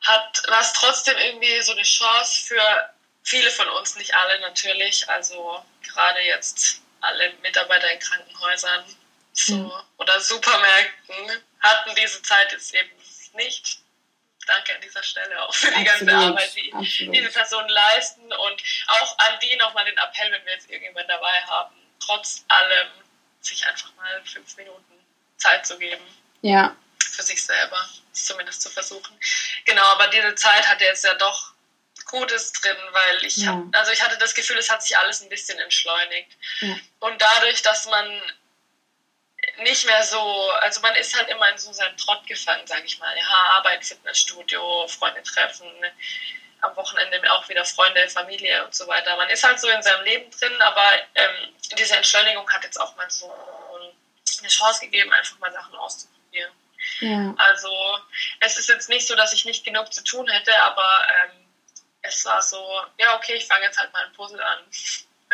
hat 0.00 0.42
was 0.48 0.72
trotzdem 0.72 1.16
irgendwie 1.18 1.60
so 1.62 1.72
eine 1.72 1.82
Chance 1.82 2.46
für 2.46 2.94
viele 3.22 3.50
von 3.50 3.68
uns, 3.68 3.96
nicht 3.96 4.14
alle 4.14 4.40
natürlich, 4.40 5.08
also 5.08 5.64
gerade 5.82 6.20
jetzt 6.20 6.80
alle 7.00 7.32
Mitarbeiter 7.42 7.90
in 7.90 7.98
Krankenhäusern 7.98 8.84
so, 9.32 9.54
mhm. 9.54 9.72
oder 9.98 10.20
Supermärkten 10.20 11.42
hatten 11.60 11.94
diese 11.96 12.22
Zeit 12.22 12.52
jetzt 12.52 12.74
eben 12.74 12.90
nicht. 13.34 13.78
Danke 14.46 14.74
an 14.74 14.80
dieser 14.80 15.02
Stelle 15.02 15.42
auch 15.42 15.54
für 15.54 15.68
die 15.68 15.88
Absolut. 15.88 16.08
ganze 16.08 16.26
Arbeit, 16.26 16.56
die 16.56 16.72
Absolut. 16.72 17.14
diese 17.14 17.28
Personen 17.30 17.68
leisten 17.68 18.32
und 18.32 18.62
auch 18.88 19.18
an 19.18 19.38
die 19.40 19.56
nochmal 19.56 19.84
den 19.84 19.96
Appell, 19.96 20.32
wenn 20.32 20.44
wir 20.44 20.52
jetzt 20.52 20.68
irgendjemanden 20.70 21.08
dabei 21.08 21.42
haben, 21.42 21.74
trotz 22.00 22.44
allem 22.48 22.88
sich 23.40 23.66
einfach 23.66 23.94
mal 23.94 24.22
fünf 24.24 24.56
Minuten 24.56 24.94
Zeit 25.36 25.66
zu 25.66 25.78
geben. 25.78 26.04
Ja. 26.42 26.76
Für 26.98 27.22
sich 27.22 27.44
selber, 27.44 27.88
zumindest 28.12 28.62
zu 28.62 28.70
versuchen. 28.70 29.18
Genau, 29.64 29.84
aber 29.92 30.08
diese 30.08 30.34
Zeit 30.34 30.68
hat 30.68 30.80
jetzt 30.80 31.04
ja 31.04 31.14
doch 31.14 31.52
Gutes 32.06 32.52
drin, 32.52 32.76
weil 32.92 33.24
ich 33.24 33.38
ja. 33.38 33.48
hab, 33.48 33.76
also 33.76 33.92
ich 33.92 34.02
hatte 34.02 34.18
das 34.18 34.34
Gefühl, 34.34 34.58
es 34.58 34.70
hat 34.70 34.82
sich 34.82 34.96
alles 34.96 35.22
ein 35.22 35.28
bisschen 35.28 35.58
entschleunigt. 35.58 36.32
Ja. 36.60 36.76
Und 37.00 37.20
dadurch, 37.20 37.62
dass 37.62 37.86
man 37.86 38.22
nicht 39.62 39.86
mehr 39.86 40.02
so, 40.02 40.50
also 40.60 40.80
man 40.80 40.94
ist 40.96 41.16
halt 41.16 41.28
immer 41.28 41.48
in 41.50 41.58
so 41.58 41.72
seinem 41.72 41.96
Trott 41.96 42.26
gefangen, 42.26 42.66
sage 42.66 42.84
ich 42.84 42.98
mal. 42.98 43.16
Ja, 43.16 43.56
Arbeit, 43.56 43.84
Fitnessstudio, 43.84 44.86
Freunde 44.88 45.22
treffen, 45.22 45.70
am 46.60 46.76
Wochenende 46.76 47.20
auch 47.32 47.48
wieder 47.48 47.64
Freunde, 47.64 48.08
Familie 48.08 48.64
und 48.64 48.74
so 48.74 48.86
weiter. 48.86 49.16
Man 49.16 49.28
ist 49.28 49.44
halt 49.44 49.60
so 49.60 49.68
in 49.68 49.82
seinem 49.82 50.04
Leben 50.04 50.30
drin, 50.30 50.60
aber 50.60 50.84
ähm, 51.14 51.54
diese 51.78 51.96
Entschleunigung 51.96 52.50
hat 52.50 52.64
jetzt 52.64 52.80
auch 52.80 52.96
mal 52.96 53.10
so 53.10 53.32
eine 54.40 54.48
Chance 54.48 54.80
gegeben, 54.80 55.12
einfach 55.12 55.38
mal 55.38 55.52
Sachen 55.52 55.74
auszuprobieren. 55.74 56.52
Ja. 57.00 57.34
Also 57.38 57.98
es 58.40 58.58
ist 58.58 58.68
jetzt 58.68 58.88
nicht 58.88 59.06
so, 59.06 59.14
dass 59.14 59.32
ich 59.32 59.44
nicht 59.44 59.64
genug 59.64 59.92
zu 59.92 60.02
tun 60.04 60.28
hätte, 60.28 60.56
aber 60.62 61.08
ähm, 61.24 61.46
es 62.02 62.24
war 62.24 62.42
so, 62.42 62.82
ja, 62.98 63.16
okay, 63.16 63.34
ich 63.34 63.46
fange 63.46 63.64
jetzt 63.64 63.78
halt 63.78 63.92
mal 63.92 64.04
ein 64.04 64.12
Puzzle 64.12 64.40
an. 64.40 64.58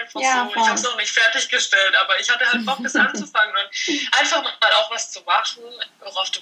Einfach 0.00 0.20
ja, 0.20 0.48
so. 0.52 0.60
Ich 0.60 0.66
habe 0.66 0.74
es 0.74 0.82
noch 0.82 0.96
nicht 0.96 1.12
fertiggestellt, 1.12 1.94
aber 1.96 2.18
ich 2.18 2.30
hatte 2.30 2.50
halt 2.50 2.64
Bock, 2.64 2.78
das 2.82 2.96
anzufangen 2.96 3.54
und 3.54 4.18
einfach 4.18 4.42
mal 4.42 4.72
auch 4.74 4.90
was 4.90 5.10
zu 5.10 5.20
machen, 5.22 5.62
worauf 6.00 6.30
du 6.30 6.40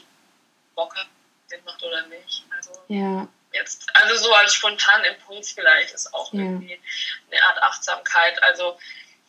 Bock 0.74 0.94
hast, 0.96 1.08
den 1.50 1.64
macht 1.64 1.82
oder 1.82 2.02
nicht. 2.06 2.44
Also 2.56 2.70
ja. 2.88 3.26
jetzt, 3.52 3.86
also 3.94 4.16
so 4.16 4.32
als 4.34 4.54
spontanen 4.54 5.04
Impuls 5.06 5.52
vielleicht 5.52 5.92
ist 5.92 6.12
auch 6.14 6.32
ja. 6.32 6.40
irgendwie 6.40 6.80
eine 7.30 7.42
Art 7.42 7.62
Achtsamkeit. 7.62 8.42
Also, 8.42 8.78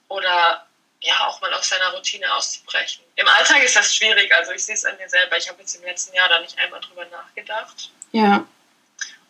oder 0.07 0.65
ja, 1.01 1.27
auch 1.27 1.39
mal 1.41 1.53
aus 1.53 1.69
seiner 1.69 1.93
Routine 1.93 2.33
auszubrechen. 2.33 3.03
Im 3.15 3.27
Alltag 3.27 3.63
ist 3.63 3.75
das 3.75 3.95
schwierig, 3.95 4.33
also 4.35 4.51
ich 4.51 4.65
sehe 4.65 4.75
es 4.75 4.85
an 4.85 4.97
mir 4.97 5.07
selber. 5.07 5.37
Ich 5.37 5.47
habe 5.47 5.61
jetzt 5.61 5.75
im 5.75 5.83
letzten 5.83 6.13
Jahr 6.15 6.27
da 6.27 6.39
nicht 6.39 6.57
einmal 6.59 6.81
drüber 6.81 7.05
nachgedacht. 7.05 7.89
Ja 8.11 8.45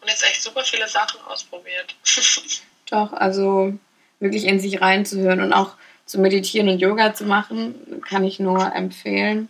und 0.01 0.07
jetzt 0.07 0.23
echt 0.23 0.41
super 0.41 0.63
viele 0.63 0.87
Sachen 0.87 1.19
ausprobiert. 1.21 1.95
Doch, 2.89 3.13
also 3.13 3.73
wirklich 4.19 4.45
in 4.45 4.59
sich 4.59 4.81
reinzuhören 4.81 5.41
und 5.41 5.53
auch 5.53 5.75
zu 6.05 6.19
meditieren 6.19 6.69
und 6.69 6.79
Yoga 6.79 7.13
zu 7.13 7.25
machen, 7.25 8.01
kann 8.07 8.23
ich 8.23 8.39
nur 8.39 8.73
empfehlen. 8.75 9.49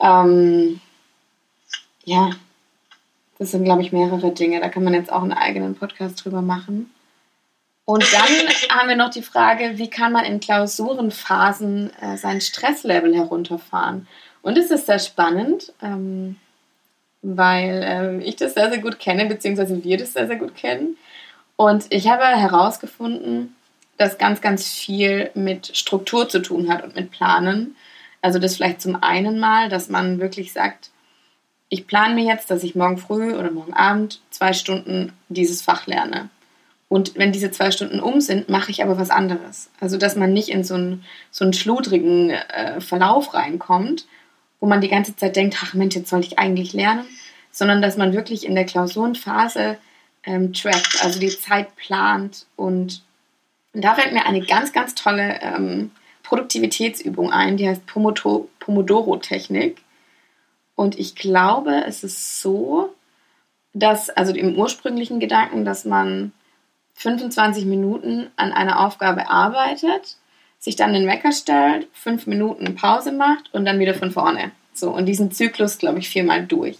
Ähm, 0.00 0.80
ja, 2.04 2.30
das 3.38 3.50
sind, 3.52 3.64
glaube 3.64 3.82
ich, 3.82 3.92
mehrere 3.92 4.32
Dinge. 4.32 4.60
Da 4.60 4.68
kann 4.68 4.84
man 4.84 4.94
jetzt 4.94 5.12
auch 5.12 5.22
einen 5.22 5.32
eigenen 5.32 5.74
Podcast 5.74 6.24
drüber 6.24 6.42
machen. 6.42 6.92
Und 7.84 8.04
dann 8.12 8.22
haben 8.78 8.88
wir 8.88 8.96
noch 8.96 9.10
die 9.10 9.22
Frage, 9.22 9.78
wie 9.78 9.88
kann 9.88 10.12
man 10.12 10.24
in 10.24 10.40
Klausurenphasen 10.40 11.90
äh, 12.00 12.16
sein 12.16 12.40
Stresslevel 12.40 13.14
herunterfahren? 13.14 14.06
Und 14.42 14.58
es 14.58 14.70
ist 14.70 14.86
sehr 14.86 14.98
spannend. 14.98 15.72
Ähm, 15.82 16.36
weil 17.22 17.82
ähm, 17.84 18.20
ich 18.20 18.36
das 18.36 18.54
sehr, 18.54 18.70
sehr 18.70 18.80
gut 18.80 18.98
kenne, 18.98 19.26
beziehungsweise 19.26 19.82
wir 19.84 19.98
das 19.98 20.12
sehr, 20.12 20.26
sehr 20.26 20.36
gut 20.36 20.54
kennen. 20.56 20.96
Und 21.60 21.84
ich 21.90 22.08
habe 22.08 22.24
herausgefunden, 22.24 23.54
dass 23.98 24.16
ganz, 24.16 24.40
ganz 24.40 24.66
viel 24.66 25.30
mit 25.34 25.76
Struktur 25.76 26.26
zu 26.26 26.40
tun 26.40 26.72
hat 26.72 26.82
und 26.82 26.96
mit 26.96 27.10
Planen. 27.10 27.76
Also 28.22 28.38
das 28.38 28.56
vielleicht 28.56 28.80
zum 28.80 29.02
einen 29.02 29.38
mal, 29.38 29.68
dass 29.68 29.90
man 29.90 30.20
wirklich 30.20 30.54
sagt, 30.54 30.88
ich 31.68 31.86
plane 31.86 32.14
mir 32.14 32.24
jetzt, 32.24 32.50
dass 32.50 32.62
ich 32.62 32.76
morgen 32.76 32.96
früh 32.96 33.34
oder 33.34 33.50
morgen 33.50 33.74
Abend 33.74 34.22
zwei 34.30 34.54
Stunden 34.54 35.12
dieses 35.28 35.60
Fach 35.60 35.86
lerne. 35.86 36.30
Und 36.88 37.16
wenn 37.16 37.30
diese 37.30 37.50
zwei 37.50 37.70
Stunden 37.70 38.00
um 38.00 38.22
sind, 38.22 38.48
mache 38.48 38.70
ich 38.70 38.82
aber 38.82 38.96
was 38.96 39.10
anderes. 39.10 39.68
Also 39.80 39.98
dass 39.98 40.16
man 40.16 40.32
nicht 40.32 40.48
in 40.48 40.64
so 40.64 40.76
einen, 40.76 41.04
so 41.30 41.44
einen 41.44 41.52
schludrigen 41.52 42.30
äh, 42.30 42.80
Verlauf 42.80 43.34
reinkommt, 43.34 44.06
wo 44.60 44.66
man 44.66 44.80
die 44.80 44.88
ganze 44.88 45.14
Zeit 45.14 45.36
denkt, 45.36 45.58
ach 45.62 45.74
Mensch, 45.74 45.94
jetzt 45.94 46.08
sollte 46.08 46.26
ich 46.26 46.38
eigentlich 46.38 46.72
lernen, 46.72 47.04
sondern 47.52 47.82
dass 47.82 47.98
man 47.98 48.14
wirklich 48.14 48.46
in 48.46 48.54
der 48.54 48.64
Klausurenphase 48.64 49.76
ähm, 50.24 50.52
trackt, 50.52 51.02
also 51.02 51.18
die 51.18 51.28
Zeit 51.28 51.76
plant. 51.76 52.46
Und, 52.56 53.02
da 53.72 53.94
fällt 53.94 54.12
mir 54.12 54.26
eine 54.26 54.40
ganz, 54.40 54.72
ganz 54.72 54.96
tolle 54.96 55.40
ähm, 55.42 55.92
Produktivitätsübung 56.24 57.30
ein, 57.32 57.56
die 57.56 57.68
heißt 57.68 57.86
Pomodoro-Technik. 57.86 59.80
Und 60.74 60.98
ich 60.98 61.14
glaube, 61.14 61.84
es 61.86 62.02
ist 62.02 62.40
so, 62.40 62.92
dass, 63.72 64.10
also 64.10 64.34
im 64.34 64.56
ursprünglichen 64.56 65.20
Gedanken, 65.20 65.64
dass 65.64 65.84
man 65.84 66.32
25 66.94 67.64
Minuten 67.64 68.28
an 68.36 68.52
einer 68.52 68.80
Aufgabe 68.80 69.30
arbeitet 69.30 70.16
sich 70.60 70.76
dann 70.76 70.92
den 70.92 71.08
Wecker 71.08 71.32
stellt, 71.32 71.88
fünf 71.92 72.26
Minuten 72.26 72.76
Pause 72.76 73.10
macht 73.10 73.52
und 73.52 73.64
dann 73.64 73.80
wieder 73.80 73.94
von 73.94 74.12
vorne. 74.12 74.52
So, 74.74 74.90
und 74.90 75.06
diesen 75.06 75.32
Zyklus, 75.32 75.78
glaube 75.78 75.98
ich, 75.98 76.08
viermal 76.08 76.46
durch. 76.46 76.78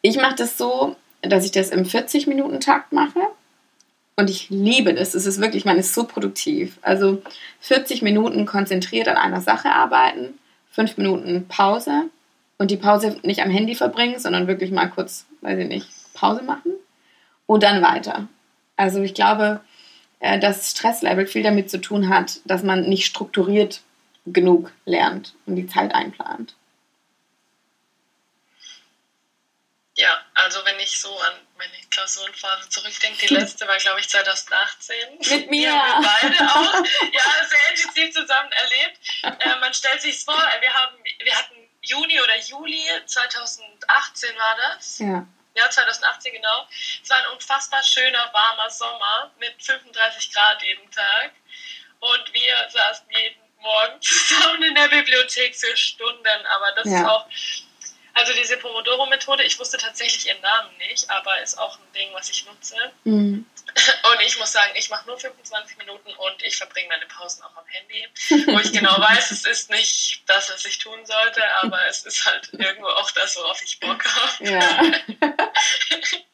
Ich 0.00 0.16
mache 0.16 0.34
das 0.34 0.58
so, 0.58 0.96
dass 1.28 1.44
ich 1.44 1.52
das 1.52 1.70
im 1.70 1.84
40-Minuten-Takt 1.84 2.92
mache. 2.92 3.20
Und 4.16 4.30
ich 4.30 4.48
liebe 4.50 4.94
das. 4.94 5.14
Es 5.14 5.26
ist 5.26 5.40
wirklich, 5.40 5.64
man 5.64 5.78
ist 5.78 5.94
so 5.94 6.04
produktiv. 6.04 6.78
Also 6.82 7.22
40 7.60 8.02
Minuten 8.02 8.46
konzentriert 8.46 9.08
an 9.08 9.16
einer 9.16 9.40
Sache 9.40 9.70
arbeiten, 9.70 10.34
fünf 10.70 10.96
Minuten 10.96 11.46
Pause 11.48 12.04
und 12.58 12.70
die 12.70 12.76
Pause 12.76 13.18
nicht 13.22 13.42
am 13.42 13.50
Handy 13.50 13.74
verbringen, 13.74 14.18
sondern 14.18 14.46
wirklich 14.46 14.70
mal 14.70 14.88
kurz, 14.88 15.26
weiß 15.40 15.58
ich 15.58 15.68
nicht, 15.68 15.88
Pause 16.14 16.42
machen 16.42 16.72
und 17.46 17.62
dann 17.62 17.82
weiter. 17.82 18.28
Also 18.76 19.02
ich 19.02 19.14
glaube, 19.14 19.60
äh, 20.20 20.38
das 20.38 20.70
Stresslevel 20.70 21.26
viel 21.26 21.42
damit 21.42 21.70
zu 21.70 21.80
tun 21.80 22.08
hat, 22.08 22.40
dass 22.44 22.62
man 22.62 22.88
nicht 22.88 23.06
strukturiert 23.06 23.82
genug 24.26 24.72
lernt 24.86 25.34
und 25.46 25.56
die 25.56 25.66
Zeit 25.66 25.94
einplant. 25.94 26.54
Ja, 29.96 30.20
also 30.34 30.64
wenn 30.64 30.78
ich 30.80 30.98
so 30.98 31.16
an 31.20 31.34
meine 31.56 31.72
Klausurenphase 31.90 32.68
zurückdenke, 32.68 33.26
die 33.26 33.34
letzte 33.34 33.66
war, 33.68 33.76
glaube 33.76 34.00
ich, 34.00 34.08
2018. 34.08 35.18
Mit 35.30 35.50
mir. 35.50 35.72
Haben 35.72 36.02
wir 36.02 36.10
beide 36.20 36.50
auch 36.52 36.74
ja, 37.12 37.46
sehr 37.48 37.70
intensiv 37.70 38.12
zusammen 38.12 38.50
erlebt. 38.52 38.98
Äh, 39.22 39.56
man 39.60 39.72
stellt 39.72 40.02
sich 40.02 40.18
vor, 40.24 40.34
wir, 40.60 40.74
haben, 40.74 40.96
wir 41.22 41.36
hatten 41.38 41.54
Juni 41.82 42.20
oder 42.20 42.36
Juli 42.38 42.82
2018 43.06 44.36
war 44.36 44.56
das. 44.56 44.98
Ja. 44.98 45.26
Ja, 45.56 45.70
2018 45.70 46.32
genau. 46.32 46.66
Es 47.00 47.08
war 47.10 47.18
ein 47.18 47.26
unfassbar 47.32 47.82
schöner, 47.84 48.28
warmer 48.32 48.68
Sommer 48.70 49.30
mit 49.38 49.54
35 49.62 50.32
Grad 50.32 50.60
jeden 50.62 50.90
Tag. 50.90 51.30
Und 52.00 52.32
wir 52.32 52.68
saßen 52.70 53.06
jeden 53.10 53.40
Morgen 53.60 54.00
zusammen 54.02 54.64
in 54.64 54.74
der 54.74 54.88
Bibliothek 54.88 55.54
für 55.54 55.76
Stunden. 55.76 56.46
Aber 56.46 56.72
das 56.72 56.86
Ja. 56.88 56.98
ist 56.98 57.04
auch, 57.06 57.26
also 58.14 58.32
diese 58.32 58.56
Pomodoro-Methode, 58.56 59.42
ich 59.42 59.58
wusste 59.58 59.76
tatsächlich 59.76 60.26
ihren 60.26 60.40
Namen 60.40 60.76
nicht, 60.78 61.10
aber 61.10 61.40
ist 61.42 61.58
auch 61.58 61.78
ein 61.78 61.92
Ding, 61.94 62.08
was 62.12 62.30
ich 62.30 62.46
nutze. 62.46 62.76
Mhm. 63.04 63.44
Und 63.74 64.20
ich 64.24 64.38
muss 64.38 64.52
sagen, 64.52 64.72
ich 64.76 64.88
mache 64.88 65.06
nur 65.06 65.18
25 65.18 65.78
Minuten 65.78 66.12
und 66.12 66.42
ich 66.42 66.56
verbringe 66.56 66.88
meine 66.88 67.06
Pausen 67.06 67.42
auch 67.42 67.56
am 67.56 67.66
Handy, 67.66 68.06
wo 68.46 68.58
ich 68.60 68.72
genau 68.72 68.98
weiß, 69.00 69.32
es 69.32 69.44
ist 69.44 69.70
nicht 69.70 70.22
das, 70.26 70.48
was 70.50 70.64
ich 70.64 70.78
tun 70.78 71.04
sollte, 71.04 71.42
aber 71.62 71.84
es 71.86 72.04
ist 72.04 72.24
halt 72.24 72.48
irgendwo 72.52 72.88
auch 72.88 73.10
das, 73.10 73.36
worauf 73.36 73.60
ich 73.62 73.80
Bock 73.80 74.04
habe. 74.04 74.50
Ja. 74.50 74.82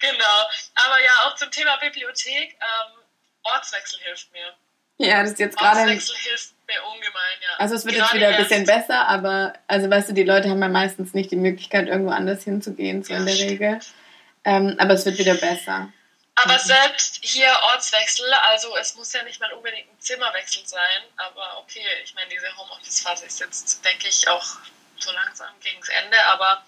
Genau. 0.00 0.48
Aber 0.74 1.02
ja, 1.02 1.12
auch 1.24 1.36
zum 1.36 1.50
Thema 1.50 1.76
Bibliothek, 1.76 2.56
ähm, 2.60 2.98
Ortswechsel 3.42 4.00
hilft 4.00 4.32
mir. 4.32 4.54
Ja, 4.98 5.22
das 5.22 5.32
ist 5.32 5.38
jetzt 5.38 5.58
gerade. 5.58 5.80
Ortswechsel 5.80 6.16
hilft 6.16 6.55
mir 6.66 6.84
ungemein, 6.84 7.38
ja. 7.42 7.48
Also 7.58 7.74
es 7.76 7.84
wird 7.84 7.96
jetzt 7.96 8.06
Gerade 8.10 8.16
wieder 8.18 8.28
ein 8.28 8.36
bisschen 8.36 8.64
jetzt. 8.64 8.74
besser, 8.88 9.06
aber 9.08 9.52
also 9.66 9.88
weißt 9.90 10.08
du, 10.10 10.12
die 10.14 10.24
Leute 10.24 10.48
haben 10.50 10.60
ja 10.60 10.68
meistens 10.68 11.14
nicht 11.14 11.30
die 11.30 11.36
Möglichkeit, 11.36 11.88
irgendwo 11.88 12.10
anders 12.12 12.42
hinzugehen, 12.44 13.02
so 13.02 13.12
Ja, 13.12 13.20
in 13.20 13.26
der 13.26 13.34
stimmt. 13.34 13.50
Regel. 13.50 13.80
Ähm, 14.44 14.76
aber 14.78 14.94
es 14.94 15.04
wird 15.04 15.18
wieder 15.18 15.34
besser. 15.34 15.90
Aber 16.36 16.52
Mhm. 16.54 16.58
selbst 16.58 17.18
hier 17.22 17.48
Ortswechsel, 17.72 18.30
also 18.50 18.76
es 18.76 18.94
muss 18.94 19.12
ja 19.12 19.22
nicht 19.22 19.40
mal 19.40 19.52
unbedingt 19.52 19.88
ein 19.90 20.00
Zimmerwechsel 20.00 20.62
sein, 20.66 21.02
aber 21.16 21.58
okay, 21.58 21.80
ich 22.04 22.14
meine, 22.14 22.28
diese 22.28 22.46
Homeoffice-Phase 22.56 23.24
ist 23.26 23.40
jetzt, 23.40 23.84
denke 23.84 24.08
ich, 24.08 24.28
auch 24.28 24.44
so 24.98 25.10
langsam 25.12 25.48
gegen 25.62 25.80
das 25.80 25.88
Ende, 25.88 26.16
aber 26.26 26.62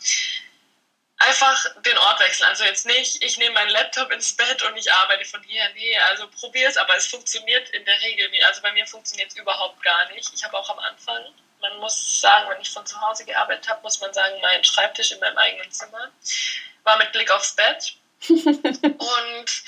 einfach 1.18 1.66
den 1.82 1.98
Ort 1.98 2.20
wechseln. 2.20 2.48
Also 2.48 2.64
jetzt 2.64 2.86
nicht, 2.86 3.22
ich 3.22 3.38
nehme 3.38 3.54
meinen 3.54 3.70
Laptop 3.70 4.10
ins 4.10 4.34
Bett 4.36 4.62
und 4.62 4.76
ich 4.76 4.90
arbeite 4.92 5.24
von 5.24 5.42
hier. 5.42 5.62
Nee, 5.74 5.98
also 6.10 6.28
probier 6.28 6.68
es, 6.68 6.76
aber 6.76 6.96
es 6.96 7.06
funktioniert 7.06 7.68
in 7.70 7.84
der 7.84 8.00
Regel 8.02 8.28
nicht. 8.30 8.44
Also 8.44 8.62
bei 8.62 8.72
mir 8.72 8.86
funktioniert 8.86 9.30
es 9.30 9.36
überhaupt 9.36 9.82
gar 9.82 10.08
nicht. 10.12 10.32
Ich 10.32 10.44
habe 10.44 10.56
auch 10.56 10.70
am 10.70 10.78
Anfang, 10.78 11.24
man 11.60 11.76
muss 11.78 12.20
sagen, 12.20 12.48
wenn 12.50 12.60
ich 12.60 12.70
von 12.70 12.86
zu 12.86 13.00
Hause 13.00 13.24
gearbeitet 13.24 13.68
habe, 13.68 13.82
muss 13.82 14.00
man 14.00 14.12
sagen, 14.12 14.40
mein 14.40 14.62
Schreibtisch 14.64 15.12
in 15.12 15.20
meinem 15.20 15.38
eigenen 15.38 15.70
Zimmer 15.72 16.10
war 16.84 16.96
mit 16.98 17.12
Blick 17.12 17.30
aufs 17.30 17.54
Bett. 17.54 17.94
und 18.28 19.62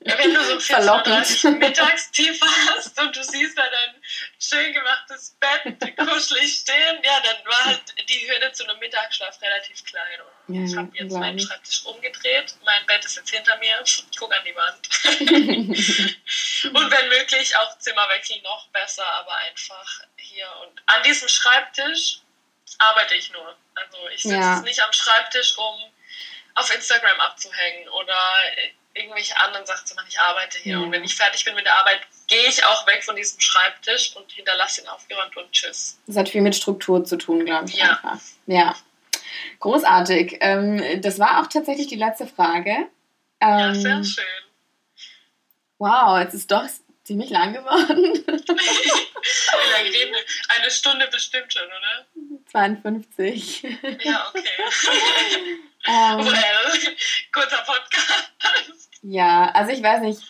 wenn 0.00 0.34
du 0.34 0.44
so 0.44 0.52
um 0.54 0.58
14.30 0.58 1.44
Uhr. 1.44 1.50
Mittagstief 1.52 2.40
hast 2.40 3.00
und 3.00 3.16
du 3.16 3.22
siehst 3.22 3.56
da 3.58 3.62
dein 3.62 3.94
schön 4.38 4.72
gemachtes 4.72 5.36
Bett 5.40 5.96
kuschelig 5.96 6.54
stehen, 6.62 6.98
ja, 7.02 7.20
dann 7.20 7.44
war 7.46 7.64
halt 7.66 7.82
die 8.08 8.28
Hürde 8.28 8.52
zu 8.52 8.64
einem 8.64 8.78
Mittagsschlaf 8.78 9.40
relativ 9.42 9.84
klein. 9.84 10.20
Ja, 10.48 10.64
ich 10.64 10.76
habe 10.76 10.90
jetzt 10.94 11.12
meinen. 11.12 11.38
Schreibtisch 11.38 11.84
umgedreht, 11.84 12.54
mein 12.64 12.86
Bett 12.86 13.04
ist 13.04 13.16
jetzt 13.16 13.30
hinter 13.30 13.56
mir, 13.58 13.80
ich 13.84 14.04
gucke 14.18 14.36
an 14.36 14.44
die 14.44 14.56
Wand. 14.56 14.88
und 16.74 16.90
wenn 16.90 17.08
möglich 17.08 17.56
auch 17.56 17.78
Zimmerwechsel 17.78 18.40
noch 18.42 18.68
besser, 18.68 19.06
aber 19.06 19.34
einfach 19.36 20.00
hier 20.16 20.48
und 20.62 20.82
an 20.86 21.02
diesem 21.02 21.28
Schreibtisch 21.28 22.20
arbeite 22.78 23.14
ich 23.14 23.30
nur. 23.32 23.56
Also 23.74 24.08
ich 24.08 24.22
sitze 24.22 24.34
Ja. 24.36 24.60
nicht 24.60 24.82
am 24.82 24.92
Schreibtisch, 24.92 25.56
um 25.56 25.92
auf 26.54 26.74
Instagram 26.74 27.20
abzuhängen 27.20 27.88
oder 27.90 28.18
irgendwelche 28.94 29.38
anderen 29.40 29.64
Sachen 29.66 29.86
zu 29.86 29.94
machen. 29.94 30.06
Ich 30.08 30.18
arbeite 30.20 30.58
hier. 30.58 30.72
Ja. 30.74 30.78
Und 30.80 30.92
wenn 30.92 31.04
ich 31.04 31.14
fertig 31.14 31.44
bin 31.44 31.54
mit 31.54 31.64
der 31.64 31.74
Arbeit, 31.76 32.00
gehe 32.26 32.46
ich 32.48 32.64
auch 32.64 32.86
weg 32.86 33.02
von 33.04 33.16
diesem 33.16 33.40
Schreibtisch 33.40 34.14
und 34.16 34.30
hinterlasse 34.32 34.80
ihn 34.82 34.88
aufgeräumt 34.88 35.36
und 35.36 35.50
tschüss. 35.52 35.98
Das 36.06 36.16
hat 36.16 36.28
viel 36.28 36.42
mit 36.42 36.54
Struktur 36.56 37.04
zu 37.04 37.16
tun, 37.16 37.44
glaube 37.44 37.68
ich. 37.68 37.76
Ja. 37.76 37.90
Einfach. 37.90 38.18
Ja. 38.46 38.74
Großartig. 39.60 40.38
Ähm, 40.40 41.00
das 41.02 41.18
war 41.18 41.40
auch 41.42 41.46
tatsächlich 41.46 41.86
die 41.88 41.96
letzte 41.96 42.26
Frage. 42.26 42.88
Ja, 43.42 43.68
Ähm, 43.70 43.74
sehr 43.80 44.04
schön. 44.04 44.24
wow, 45.78 46.18
jetzt 46.18 46.34
ist 46.34 46.50
doch 46.50 46.64
ziemlich 47.04 47.30
lang 47.30 47.52
geworden. 47.54 48.24
Wie 49.22 49.72
lange? 49.72 50.16
Eine 50.48 50.70
Stunde 50.70 51.08
bestimmt 51.10 51.52
schon, 51.52 51.66
oder? 51.66 52.06
52. 52.50 53.62
Ja, 54.02 54.28
okay. 54.28 54.48
ähm, 55.86 56.18
well, 56.18 56.96
kurzer 57.32 57.64
Podcast. 57.64 58.90
Ja, 59.02 59.50
also 59.52 59.72
ich 59.72 59.82
weiß 59.82 60.02
nicht, 60.02 60.20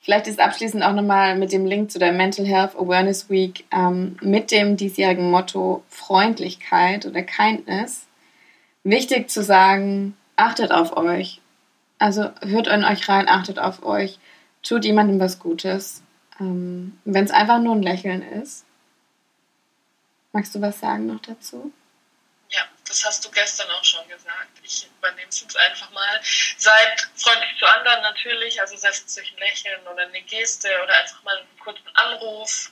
vielleicht 0.00 0.26
ist 0.26 0.40
abschließend 0.40 0.82
auch 0.82 0.92
nochmal 0.92 1.36
mit 1.36 1.52
dem 1.52 1.66
Link 1.66 1.90
zu 1.90 1.98
der 1.98 2.12
Mental 2.12 2.46
Health 2.46 2.76
Awareness 2.76 3.30
Week 3.30 3.64
ähm, 3.72 4.16
mit 4.20 4.50
dem 4.50 4.76
diesjährigen 4.76 5.30
Motto 5.30 5.84
Freundlichkeit 5.88 7.06
oder 7.06 7.22
Kindness 7.22 8.06
wichtig 8.84 9.30
zu 9.30 9.42
sagen, 9.42 10.16
achtet 10.36 10.70
auf 10.70 10.96
euch. 10.96 11.40
Also 11.98 12.30
hört 12.42 12.68
in 12.68 12.84
euch 12.84 13.08
rein, 13.08 13.28
achtet 13.28 13.58
auf 13.58 13.84
euch, 13.84 14.18
tut 14.62 14.84
jemandem 14.84 15.18
was 15.18 15.38
Gutes. 15.38 16.03
Ähm, 16.40 16.98
Wenn 17.04 17.24
es 17.24 17.30
einfach 17.30 17.58
nur 17.58 17.74
ein 17.74 17.82
Lächeln 17.82 18.22
ist. 18.42 18.64
Magst 20.32 20.54
du 20.54 20.60
was 20.60 20.80
sagen 20.80 21.06
noch 21.06 21.22
dazu? 21.22 21.72
Ja, 22.48 22.62
das 22.86 23.04
hast 23.04 23.24
du 23.24 23.30
gestern 23.30 23.70
auch 23.70 23.84
schon 23.84 24.06
gesagt. 24.08 24.58
Ich 24.62 24.88
übernehme 24.98 25.28
es 25.28 25.40
jetzt 25.40 25.56
einfach 25.56 25.90
mal. 25.92 26.20
Seid 26.56 27.08
freundlich 27.16 27.56
zu 27.58 27.66
anderen 27.66 28.02
natürlich, 28.02 28.60
also 28.60 28.76
sei 28.76 28.88
es 28.88 29.14
durch 29.14 29.32
ein 29.32 29.38
Lächeln 29.38 29.86
oder 29.86 30.02
eine 30.02 30.22
Geste 30.22 30.68
oder 30.82 30.96
einfach 30.98 31.22
mal 31.22 31.38
einen 31.38 31.58
kurzen 31.60 31.88
Anruf 31.94 32.70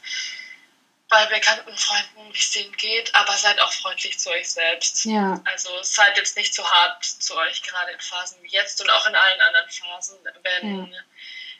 bei 1.08 1.26
bekannten 1.26 1.76
Freunden, 1.76 2.32
wie 2.32 2.38
es 2.38 2.50
denen 2.52 2.72
geht, 2.78 3.14
aber 3.14 3.32
seid 3.34 3.60
auch 3.60 3.72
freundlich 3.72 4.18
zu 4.18 4.30
euch 4.30 4.50
selbst. 4.50 5.04
Ja, 5.04 5.40
Also 5.44 5.70
seid 5.82 6.16
jetzt 6.16 6.36
nicht 6.38 6.54
zu 6.54 6.64
hart 6.68 7.04
zu 7.04 7.36
euch, 7.36 7.62
gerade 7.62 7.92
in 7.92 8.00
Phasen 8.00 8.42
wie 8.42 8.48
jetzt 8.48 8.80
und 8.80 8.88
auch 8.88 9.06
in 9.06 9.14
allen 9.14 9.40
anderen 9.42 9.68
Phasen, 9.70 10.16
wenn 10.42 10.96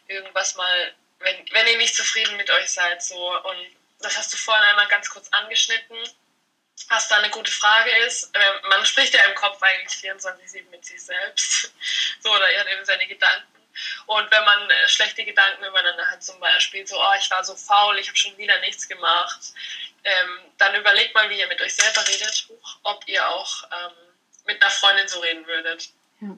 irgendwas 0.08 0.56
mal, 0.56 0.94
wenn, 1.22 1.52
wenn 1.52 1.66
ihr 1.66 1.76
nicht 1.78 1.94
zufrieden 1.94 2.36
mit 2.36 2.50
euch 2.50 2.70
seid. 2.70 3.02
So. 3.02 3.40
Und 3.42 3.76
das 4.00 4.16
hast 4.16 4.32
du 4.32 4.36
vorhin 4.36 4.64
einmal 4.64 4.88
ganz 4.88 5.08
kurz 5.08 5.28
angeschnitten, 5.30 5.96
was 6.88 7.08
da 7.08 7.16
eine 7.16 7.30
gute 7.30 7.50
Frage 7.50 7.90
ist. 8.06 8.30
Ähm, 8.34 8.68
man 8.68 8.84
spricht 8.86 9.14
ja 9.14 9.24
im 9.24 9.34
Kopf 9.34 9.62
eigentlich 9.62 9.92
24-7 9.98 10.68
mit 10.70 10.84
sich 10.84 11.02
selbst. 11.02 11.72
So, 12.22 12.32
oder 12.32 12.48
er 12.50 12.60
hat 12.60 12.68
eben 12.68 12.84
seine 12.84 13.04
Gedanken. 13.08 13.52
Und 14.06 14.30
wenn 14.30 14.44
man 14.44 14.70
äh, 14.70 14.88
schlechte 14.88 15.24
Gedanken 15.24 15.64
übereinander 15.64 16.08
hat, 16.08 16.22
zum 16.22 16.38
Beispiel 16.38 16.86
so, 16.86 16.96
oh, 17.00 17.14
ich 17.18 17.28
war 17.32 17.42
so 17.42 17.56
faul, 17.56 17.98
ich 17.98 18.06
habe 18.06 18.16
schon 18.16 18.38
wieder 18.38 18.58
nichts 18.60 18.86
gemacht, 18.86 19.40
ähm, 20.04 20.52
dann 20.58 20.74
überlegt 20.76 21.14
mal, 21.14 21.28
wie 21.30 21.38
ihr 21.38 21.48
mit 21.48 21.60
euch 21.60 21.74
selber 21.74 22.06
redet, 22.06 22.46
ob 22.82 23.02
ihr 23.08 23.28
auch 23.28 23.64
ähm, 23.64 23.92
mit 24.46 24.62
einer 24.62 24.70
Freundin 24.70 25.08
so 25.08 25.20
reden 25.20 25.46
würdet. 25.46 25.90
Ja. 26.20 26.28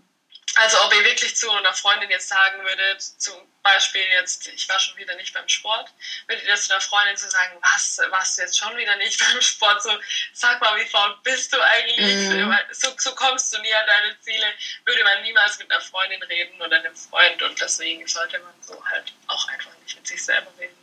Also 0.56 0.76
ob 0.84 0.94
ihr 0.94 1.04
wirklich 1.04 1.36
zu 1.36 1.50
einer 1.50 1.72
Freundin 1.72 2.10
jetzt 2.10 2.28
sagen 2.28 2.62
würdet, 2.62 3.02
zum 3.02 3.34
Beispiel 3.62 4.02
jetzt, 4.20 4.46
ich 4.48 4.68
war 4.68 4.78
schon 4.78 4.96
wieder 4.96 5.16
nicht 5.16 5.34
beim 5.34 5.48
Sport, 5.48 5.90
würdet 6.26 6.46
ihr 6.46 6.54
zu 6.54 6.72
einer 6.72 6.80
Freundin 6.80 7.16
so 7.16 7.28
sagen, 7.28 7.56
was, 7.60 8.00
warst 8.10 8.38
du 8.38 8.42
jetzt 8.42 8.58
schon 8.58 8.76
wieder 8.76 8.94
nicht 8.96 9.18
beim 9.32 9.40
Sport? 9.40 9.82
So, 9.82 9.90
sag 10.32 10.60
mal, 10.60 10.78
wie 10.78 10.86
faul 10.86 11.16
bist 11.24 11.52
du 11.52 11.60
eigentlich? 11.60 12.28
Mhm. 12.28 12.56
So, 12.72 12.94
so 12.98 13.14
kommst 13.14 13.54
du 13.54 13.60
nie 13.62 13.74
an 13.74 13.86
deine 13.86 14.20
Ziele. 14.20 14.46
Würde 14.84 15.02
man 15.02 15.22
niemals 15.22 15.58
mit 15.58 15.70
einer 15.70 15.80
Freundin 15.80 16.22
reden 16.22 16.60
oder 16.60 16.76
einem 16.76 16.94
Freund 16.94 17.42
und 17.42 17.60
deswegen 17.60 18.06
sollte 18.06 18.38
man 18.40 18.52
so 18.60 18.84
halt 18.84 19.12
auch 19.26 19.48
einfach 19.48 19.70
nicht 19.82 19.96
mit 19.96 20.06
sich 20.06 20.22
selber 20.22 20.52
reden. 20.58 20.76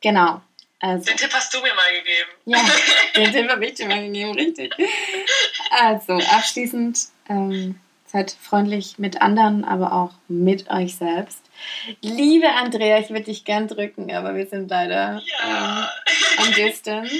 genau. 0.00 0.42
Also. 0.82 1.04
Den 1.04 1.18
Tipp 1.18 1.30
hast 1.34 1.52
du 1.52 1.60
mir 1.60 1.74
mal 1.74 1.92
gegeben. 1.92 2.30
Ja, 2.46 2.58
den 3.14 3.32
Tipp 3.32 3.50
habe 3.50 3.66
ich 3.66 3.74
dir 3.74 3.86
mal 3.86 4.00
gegeben, 4.00 4.34
richtig. 4.34 4.72
Also, 5.70 6.14
abschließend, 6.14 6.98
ähm, 7.28 7.78
seid 8.10 8.30
freundlich 8.32 8.98
mit 8.98 9.22
anderen, 9.22 9.64
aber 9.64 9.92
auch 9.92 10.12
mit 10.28 10.68
euch 10.70 10.96
selbst. 10.96 11.42
Liebe 12.00 12.48
Andrea, 12.50 12.98
ich 12.98 13.10
würde 13.10 13.24
dich 13.24 13.44
gern 13.44 13.68
drücken, 13.68 14.12
aber 14.12 14.34
wir 14.34 14.46
sind 14.46 14.68
leider 14.70 15.22
Ja, 15.38 15.90
ähm, 16.38 16.44
on 16.46 16.52
distance. 16.54 17.14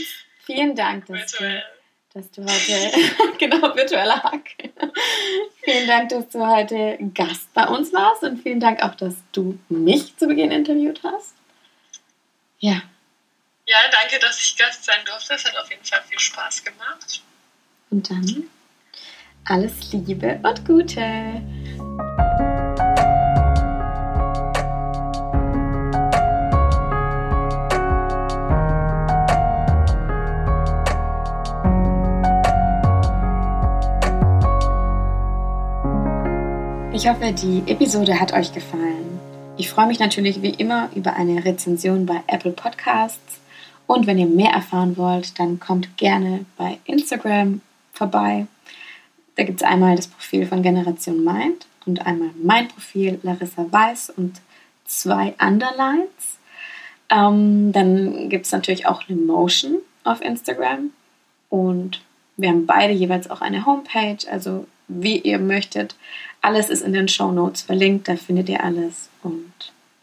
Vielen 0.45 0.75
Dank, 0.75 1.07
dass 1.07 1.33
du, 1.33 1.63
dass 2.15 2.31
du 2.33 2.43
heute, 2.43 3.37
genau, 3.39 3.75
virtueller 3.77 4.23
Hack. 4.23 4.49
vielen 5.63 5.87
Dank, 5.87 6.09
dass 6.09 6.29
du 6.31 6.45
heute 6.47 6.99
Gast 7.15 7.53
bei 7.55 7.67
uns 7.69 7.93
warst 7.93 8.23
und 8.25 8.43
vielen 8.43 8.59
Dank 8.61 8.83
auch, 8.83 8.95
dass 8.97 9.15
du 9.33 9.59
mich 9.69 10.17
zu 10.17 10.27
Beginn 10.27 10.51
interviewt 10.51 11.01
hast. 11.05 11.35
Ja, 12.59 12.83
Ja, 13.67 13.79
danke, 13.93 14.19
dass 14.19 14.41
ich 14.41 14.57
Gast 14.57 14.85
sein 14.85 14.99
durfte. 15.07 15.35
Es 15.35 15.45
hat 15.45 15.57
auf 15.57 15.71
jeden 15.71 15.85
Fall 15.85 16.03
viel 16.09 16.19
Spaß 16.19 16.65
gemacht. 16.65 17.23
Und 17.91 18.11
dann 18.11 18.51
alles 19.45 19.93
Liebe 19.93 20.39
und 20.43 20.65
Gute. 20.67 21.03
Ich 36.93 37.09
hoffe, 37.09 37.33
die 37.33 37.63
Episode 37.67 38.21
hat 38.21 38.35
euch 38.35 38.53
gefallen. 38.53 39.19
Ich 39.57 39.71
freue 39.71 39.87
mich 39.87 39.99
natürlich 39.99 40.43
wie 40.43 40.51
immer 40.51 40.91
über 40.95 41.15
eine 41.15 41.45
Rezension 41.45 42.05
bei 42.05 42.23
Apple 42.27 42.53
Podcasts 42.53 43.41
Und 43.87 44.07
wenn 44.07 44.19
ihr 44.19 44.27
mehr 44.27 44.53
erfahren 44.53 44.97
wollt, 44.97 45.39
dann 45.39 45.59
kommt 45.59 45.97
gerne 45.97 46.45
bei 46.57 46.79
Instagram 46.85 47.61
vorbei. 47.93 48.47
Da 49.41 49.47
gibt 49.47 49.63
es 49.63 49.67
einmal 49.67 49.97
das 49.97 50.07
Profil 50.07 50.45
von 50.45 50.63
Generation 50.63 51.25
Mind 51.25 51.67
und 51.87 52.05
einmal 52.05 52.29
mein 52.43 52.69
Profil 52.69 53.19
Larissa 53.23 53.65
Weiß 53.71 54.11
und 54.11 54.39
zwei 54.85 55.35
Underlines. 55.41 56.39
Ähm, 57.09 57.73
dann 57.73 58.29
gibt 58.29 58.45
es 58.45 58.53
natürlich 58.53 58.85
auch 58.85 59.09
Lemotion 59.09 59.79
auf 60.05 60.21
Instagram 60.21 60.91
und 61.49 62.03
wir 62.37 62.51
haben 62.51 62.67
beide 62.67 62.93
jeweils 62.93 63.31
auch 63.31 63.41
eine 63.41 63.65
Homepage, 63.65 64.19
also 64.31 64.67
wie 64.89 65.17
ihr 65.17 65.39
möchtet. 65.39 65.97
Alles 66.43 66.69
ist 66.69 66.83
in 66.83 66.93
den 66.93 67.09
Show 67.09 67.33
Notes 67.33 67.63
verlinkt, 67.63 68.09
da 68.09 68.17
findet 68.17 68.51
ihr 68.51 68.63
alles. 68.63 69.09
Und 69.23 69.55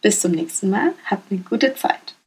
bis 0.01 0.19
zum 0.19 0.31
nächsten 0.31 0.71
Mal. 0.71 0.93
Habt 1.05 1.31
eine 1.31 1.41
gute 1.41 1.75
Zeit. 1.75 2.15